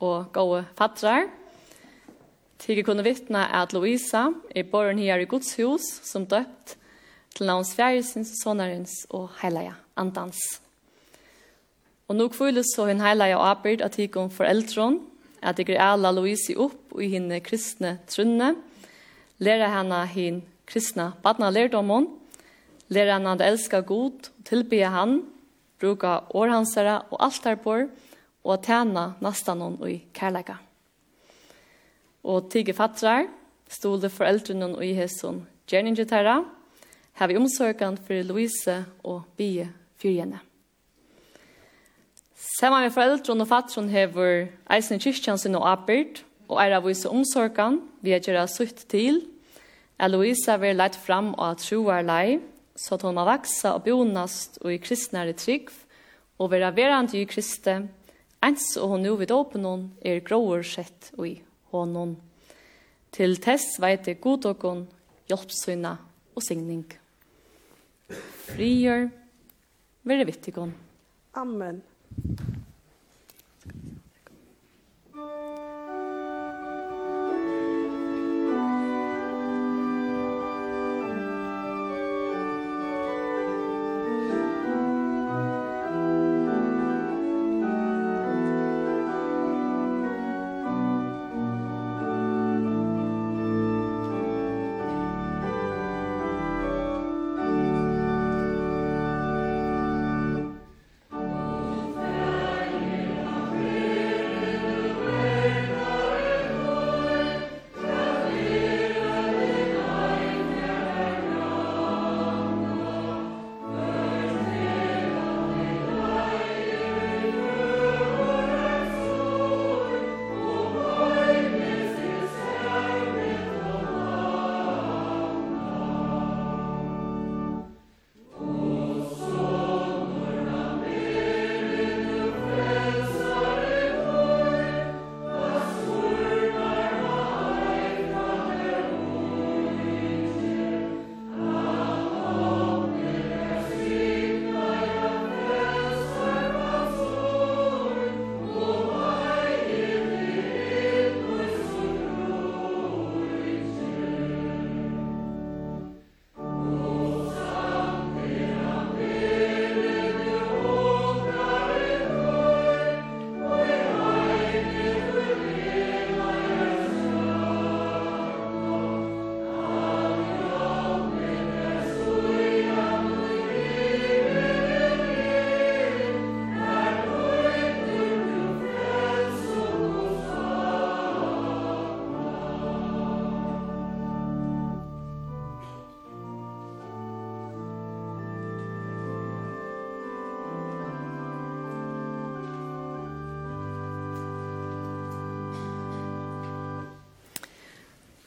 og 0.03 0.33
gode 0.35 0.65
Fatrar. 0.75 1.29
Tige 2.59 2.83
kunne 2.83 3.05
vittna 3.05 3.45
at 3.61 3.71
Louisa 3.71 4.25
er 4.51 4.67
borren 4.67 4.99
her 4.99 5.21
i 5.23 5.27
Guds 5.29 5.53
hus 5.55 5.85
som 6.03 6.25
døpt 6.27 6.75
til 7.37 7.47
navns 7.47 7.71
fjæresens, 7.77 8.33
sonarins 8.41 9.05
og 9.15 9.29
heilaja 9.39 9.77
andans. 9.95 10.41
Og 12.09 12.19
nå 12.19 12.27
kvøles 12.33 12.73
så 12.75 12.89
hun 12.89 13.05
heilaja 13.05 13.39
og 13.39 13.47
arbeid 13.53 13.85
at 13.85 13.95
tige 13.95 14.19
om 14.19 14.33
foreldron 14.33 14.99
at 15.39 15.55
tige 15.55 15.71
greier 15.71 16.11
Louise 16.11 16.57
opp 16.59 16.99
i 16.99 17.07
henne 17.15 17.39
kristne 17.39 17.95
trunne, 18.11 18.57
lære 19.39 19.71
henne 19.71 20.03
henne 20.11 20.43
kristna 20.67 21.13
badna 21.23 21.47
lærdommen, 21.49 22.11
lære 22.91 23.13
henne 23.15 23.37
at 23.39 23.47
elska 23.53 23.85
god 23.87 24.31
og 24.35 24.47
tilbe 24.51 24.83
han, 24.83 25.21
bruka 25.79 26.19
århansere 26.35 27.01
og 27.09 27.23
altarbor 27.25 27.87
og 28.43 28.63
tæna 28.63 29.11
nastanon 29.21 29.79
i 29.87 30.03
kærleika. 30.13 30.59
Og 32.23 32.49
tige 32.51 32.73
fattrar, 32.73 33.27
stole 33.69 34.09
foreldrene 34.09 34.75
og 34.75 34.85
i 34.85 34.93
hesson 34.93 35.47
gjerningetæra, 35.69 36.43
har 37.13 37.27
vi 37.27 37.37
omsorgan 37.37 37.97
for 37.97 38.23
Louise 38.23 38.85
og 39.03 39.23
Bie 39.37 39.69
fyrjene. 40.01 40.39
Saman 42.59 42.83
med 42.83 42.91
foreldrene 42.91 43.43
og 43.43 43.47
fattron 43.47 43.89
hever 43.89 44.47
eisen 44.73 44.99
kyrkjansen 44.99 45.55
og 45.55 45.67
apert, 45.71 46.23
og 46.49 46.61
er 46.63 46.73
av 46.77 46.87
vise 46.87 47.09
omsorgan 47.09 47.77
vi 48.01 48.15
er 48.15 48.23
gjerra 48.23 48.47
sutt 48.49 48.87
til, 48.89 49.21
er 49.99 50.09
Louise 50.09 50.55
vil 50.57 50.71
vært 50.71 50.79
leit 50.79 50.97
fram 50.97 51.33
og 51.37 51.59
troar 51.61 52.01
lei, 52.07 52.39
så 52.79 52.95
att 52.95 53.01
hon 53.01 53.17
har 53.17 53.25
vaksa 53.25 53.73
och 53.73 53.81
bonast 53.81 54.57
och 54.57 54.73
i 54.73 54.77
kristnare 54.77 55.33
trygg 55.33 55.69
och 56.37 56.49
vara 56.49 56.71
verande 56.71 57.17
i 57.17 57.25
kriste, 57.25 57.87
ens 58.39 58.77
og 58.79 58.93
hon 58.93 59.03
nu 59.03 59.17
vid 59.19 59.33
åpen 59.35 59.65
er 59.99 60.21
gråer 60.23 60.63
sett 60.63 61.11
og 61.17 61.27
i 61.27 61.33
honom. 61.73 62.15
Til 63.11 63.35
tess 63.43 63.75
veit 63.83 64.05
det 64.07 64.21
god 64.23 64.47
og 64.47 64.63
hon, 64.63 64.85
hjelpsynna 65.27 65.97
og 66.35 66.45
signing. 66.45 66.85
Frier, 68.47 69.09
vere 70.07 70.29
vittig 70.31 70.55
hon. 70.55 70.71
Amen. 71.35 71.83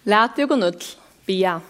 Lät 0.04 0.36
dig 0.36 0.44
och 0.44 0.74
bia. 1.26 1.60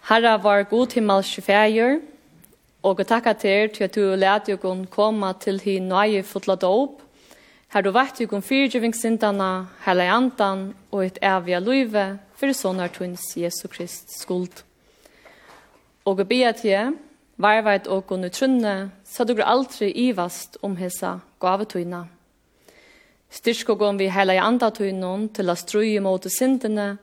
Herra 0.00 0.38
var 0.38 0.62
god 0.62 0.92
himmel 0.92 1.22
24, 1.22 2.00
og 2.82 2.98
jeg 2.98 3.06
takker 3.06 3.32
til 3.32 3.68
til 3.68 3.84
at 3.84 3.94
du 3.94 4.14
lærte 4.14 4.56
gå 4.56 4.84
komme 4.90 5.32
til 5.40 5.60
hin 5.60 5.88
nøye 5.88 6.22
fotla 6.22 6.54
dåp, 6.54 7.00
her 7.72 7.80
du 7.80 7.90
vet 7.90 8.18
deg 8.18 8.28
gå 8.28 8.40
fyrtjøvingssintene, 8.40 9.66
hele 9.86 10.10
andan 10.12 10.74
og 10.92 11.06
et 11.06 11.18
evige 11.22 11.60
løyve, 11.60 12.18
for 12.36 12.52
sånn 12.52 12.80
er 12.80 12.92
tunns 12.92 13.32
Jesu 13.36 13.68
Krist 13.68 14.12
skuld. 14.20 14.62
Og 16.04 16.18
jeg 16.18 16.28
ber 16.28 16.52
til 16.52 16.92
varveit 17.36 17.88
og 17.88 18.06
kunne 18.06 18.28
trunne, 18.28 18.90
så 19.04 19.24
du 19.24 19.40
aldri 19.40 19.90
ivast 19.90 20.58
om 20.62 20.76
hessa 20.76 21.18
gavetøyna. 21.40 22.15
Styrk 23.30 23.72
og 23.74 23.80
gom 23.82 23.98
vi 23.98 24.08
heila 24.12 24.36
i 24.36 24.42
andatunnon 24.42 25.28
til 25.34 25.50
a 25.50 25.56
strui 25.58 25.98
mot 26.00 26.22
sindene, 26.30 26.96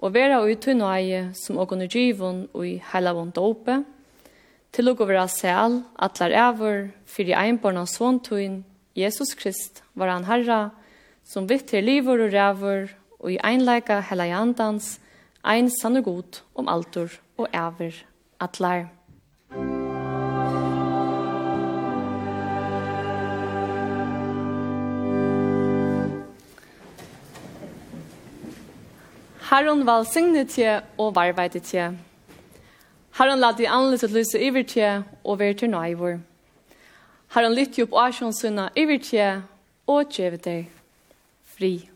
og 0.00 0.14
vera 0.14 0.40
ui 0.42 0.56
tunnaie 0.56 1.30
som 1.36 1.58
ogon 1.60 1.84
ugivon 1.84 2.46
ui 2.56 2.78
heila 2.92 3.12
vond 3.14 3.34
dope, 3.36 3.82
til 4.72 4.88
og 4.88 5.02
vera 5.08 5.26
sel, 5.28 5.82
atlar 5.98 6.30
evor, 6.30 6.90
fyrir 7.06 7.38
einbarna 7.38 7.86
svontuin, 7.86 8.62
Jesus 8.96 9.34
Krist, 9.34 9.82
var 9.94 10.12
han 10.12 10.26
herra, 10.28 10.70
som 11.24 11.48
vitt 11.50 11.68
til 11.70 11.84
livor 11.84 12.22
og 12.26 12.32
rævor, 12.32 12.90
og 13.20 13.32
i 13.32 13.40
einleika 13.44 14.00
heila 14.00 14.26
i 14.26 14.34
andans, 14.34 14.98
ein 15.44 15.70
sanne 15.70 16.02
god 16.02 16.42
om 16.54 16.68
altor 16.68 17.10
og 17.38 17.48
evor, 17.52 17.92
atlar. 18.40 18.88
Herren 29.50 29.86
velsigne 29.86 30.44
til 30.46 30.80
og 30.98 31.14
varveide 31.14 31.58
til. 31.58 31.96
Herren 33.18 33.40
la 33.42 33.50
de 33.58 33.68
annerledes 33.68 34.04
at 34.04 34.12
lyse 34.14 34.38
iver 34.38 34.62
til 34.62 35.02
og 35.24 35.38
være 35.38 35.54
til 35.54 35.70
nøyvor. 35.70 36.20
Herren 37.34 37.54
lytte 37.58 37.82
opp 37.82 37.96
asjonssyna 37.98 38.68
iver 38.76 38.98
til 39.02 39.42
og 39.86 40.12
tjeve 40.14 40.36
deg 40.36 40.68
fri. 41.56 41.88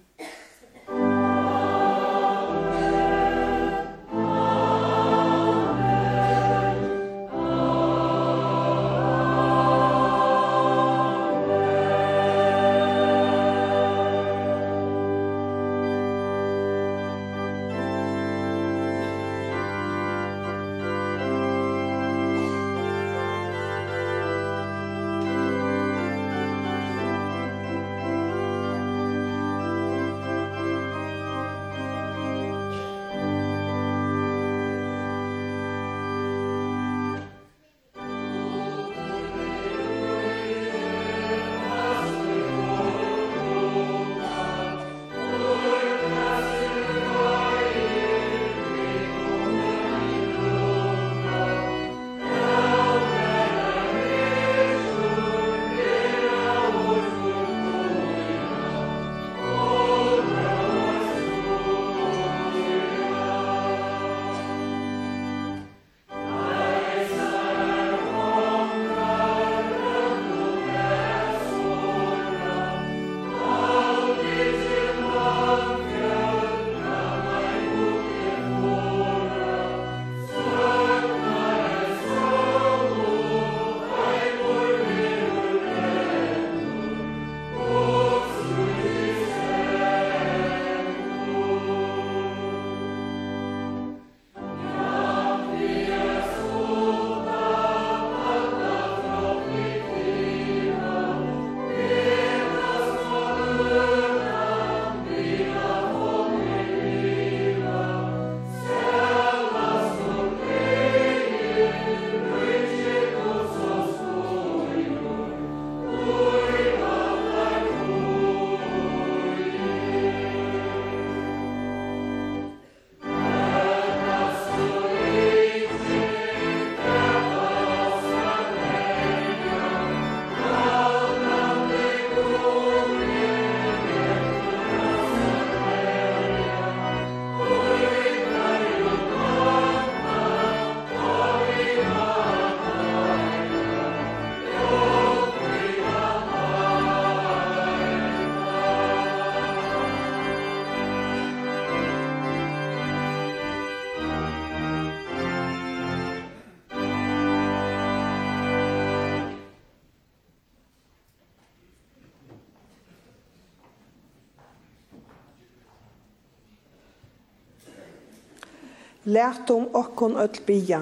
Lært 169.05 169.51
om 169.51 169.67
okkon 169.77 170.17
öll 170.17 170.39
bia. 170.47 170.79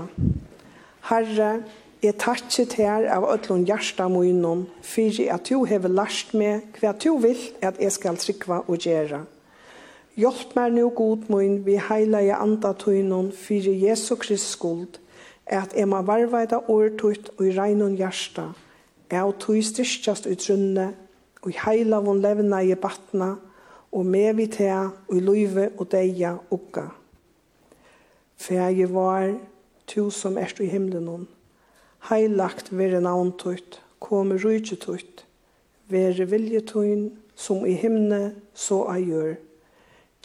Herre, 1.08 1.64
jeg 2.02 2.14
takkje 2.22 2.64
til 2.70 3.06
av 3.10 3.24
öllun 3.26 3.64
hjärsta 3.66 4.06
munnen, 4.08 4.68
fyrir 4.82 5.32
at 5.34 5.48
du 5.50 5.64
hever 5.66 5.90
lært 5.90 6.30
meg 6.38 6.78
hva 6.78 6.92
du 6.94 7.16
vil 7.18 7.40
at 7.62 7.80
jeg 7.82 7.90
skal 7.96 8.20
trykva 8.22 8.60
og 8.68 8.78
gjera. 8.78 9.24
Hjelp 10.14 10.54
meg 10.54 10.70
nu 10.76 10.92
god 10.94 11.26
munn, 11.34 11.64
vi 11.66 11.80
heilige 11.88 12.38
anda 12.38 12.72
tøynon 12.78 13.32
fyrir 13.34 13.74
Jesu 13.88 14.14
Krist 14.14 14.54
skuld, 14.54 15.00
at 15.46 15.74
jeg 15.74 15.90
må 15.90 16.04
varveida 16.06 16.62
årtøyt 16.70 17.34
og 17.40 17.44
i 17.48 17.58
reinon 17.58 17.98
hjarta, 17.98 18.52
av 19.10 19.34
tøy 19.42 19.64
styrkjast 19.66 20.30
utrunne, 20.30 20.92
og 21.42 21.50
i 21.50 21.58
heila 21.66 21.98
von 21.98 22.22
levna 22.22 22.62
i 22.62 22.78
batna, 22.78 23.34
og 23.90 24.06
med 24.06 24.34
vi 24.38 24.46
tea, 24.46 24.90
og 25.08 25.16
i 25.16 25.46
og 25.76 25.86
deia 25.90 26.36
ukka. 26.50 27.01
Fæge 28.42 28.94
var, 28.94 29.38
tu 29.86 30.10
som 30.10 30.38
erst 30.38 30.60
i 30.60 30.66
himmelen 30.66 31.06
hon. 31.06 31.26
Heilagt 32.08 32.72
vere 32.74 32.98
navn 33.00 33.28
tøyt, 33.38 33.76
kom 34.02 34.32
rujtje 34.34 34.76
tøyt. 34.82 35.22
Vere 35.88 36.26
vilje 36.26 36.60
tøyn, 36.66 37.04
som 37.38 37.62
i 37.66 37.76
himne, 37.78 38.34
så 38.54 38.80
a 38.90 38.96
gjør. 38.98 39.36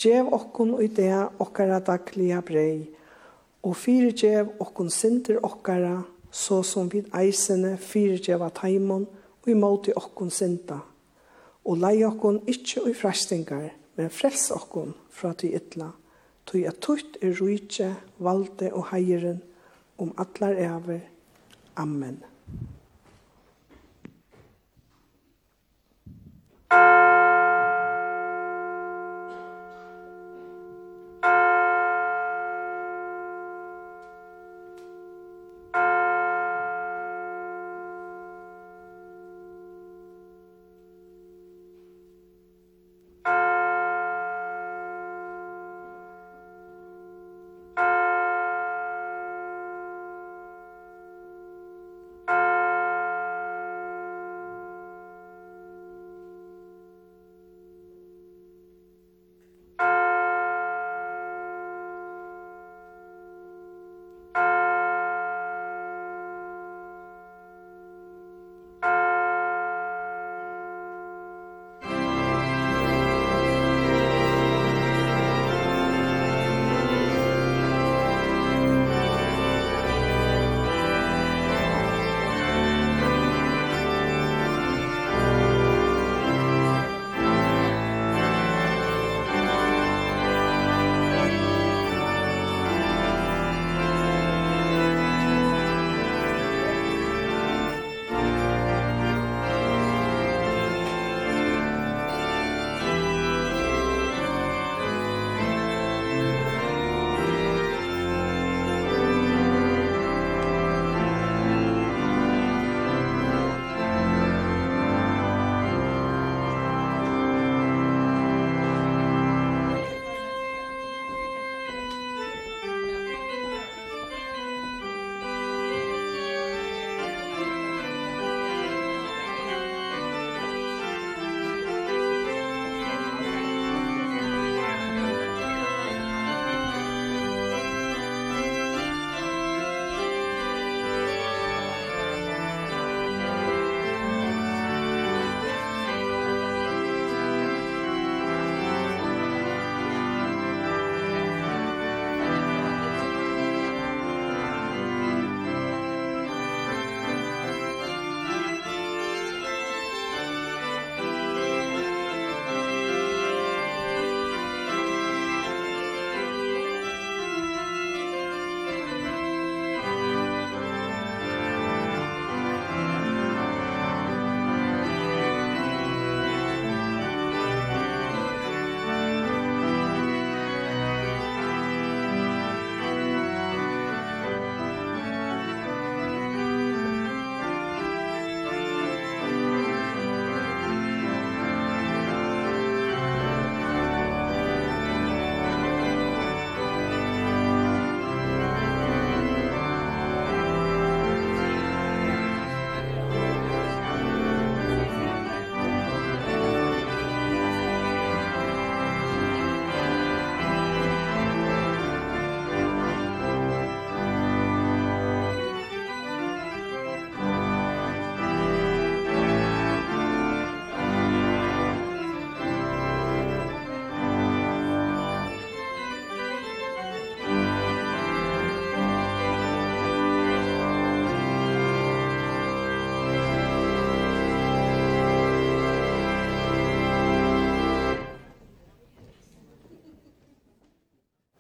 Gjev 0.02 0.32
okkon 0.34 0.74
i 0.82 0.88
det 0.88 1.12
okkara 1.44 1.78
daglige 1.80 2.42
brei, 2.42 2.88
og 3.62 3.78
fyrirgjev 3.78 4.50
okkon 4.66 4.90
sinter 4.90 5.38
okkara, 5.44 6.02
så 6.32 6.64
som 6.66 6.90
vid 6.94 7.14
eisene 7.22 7.76
fyrirgjeva 7.78 8.50
taimon, 8.50 9.06
og 9.44 9.54
imot 9.54 9.92
i 9.92 9.96
okkon 9.98 10.34
sinta. 10.34 10.80
Og 11.70 11.78
lei 11.86 12.02
okkon 12.10 12.42
ikkje 12.50 12.88
i 12.90 12.98
frestingar, 12.98 13.70
men 13.94 14.10
frels 14.10 14.50
okkon 14.58 14.96
fra 15.14 15.36
til 15.38 15.54
ytla 15.62 15.94
tog 16.48 16.64
at 16.70 16.80
tutt 16.84 17.20
er 17.22 17.36
rujtje, 17.42 17.92
valde 18.24 18.72
og 18.74 18.90
heieren 18.94 19.42
om 19.98 20.14
atlar 20.18 20.56
ever. 20.56 21.04
Amen. 21.76 22.24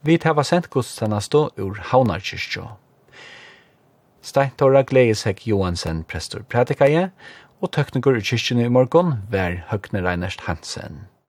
Vi 0.08 0.16
tar 0.18 0.40
sent 0.48 0.70
gudstjeneste 0.72 1.40
ur 1.60 1.80
Havnarkirkjå. 1.90 2.64
Steintora 4.24 4.86
Gleisek 4.88 5.42
Johansen 5.44 6.06
prestor 6.08 6.46
pratikaje, 6.48 7.10
og 7.60 7.74
tøkniker 7.76 8.16
i 8.16 8.24
kyrkjene 8.24 8.70
i 8.70 8.72
morgon 8.72 9.18
vær 9.34 9.58
Høgne 9.68 10.06
Reinert 10.06 10.46
Hansen. 10.48 11.10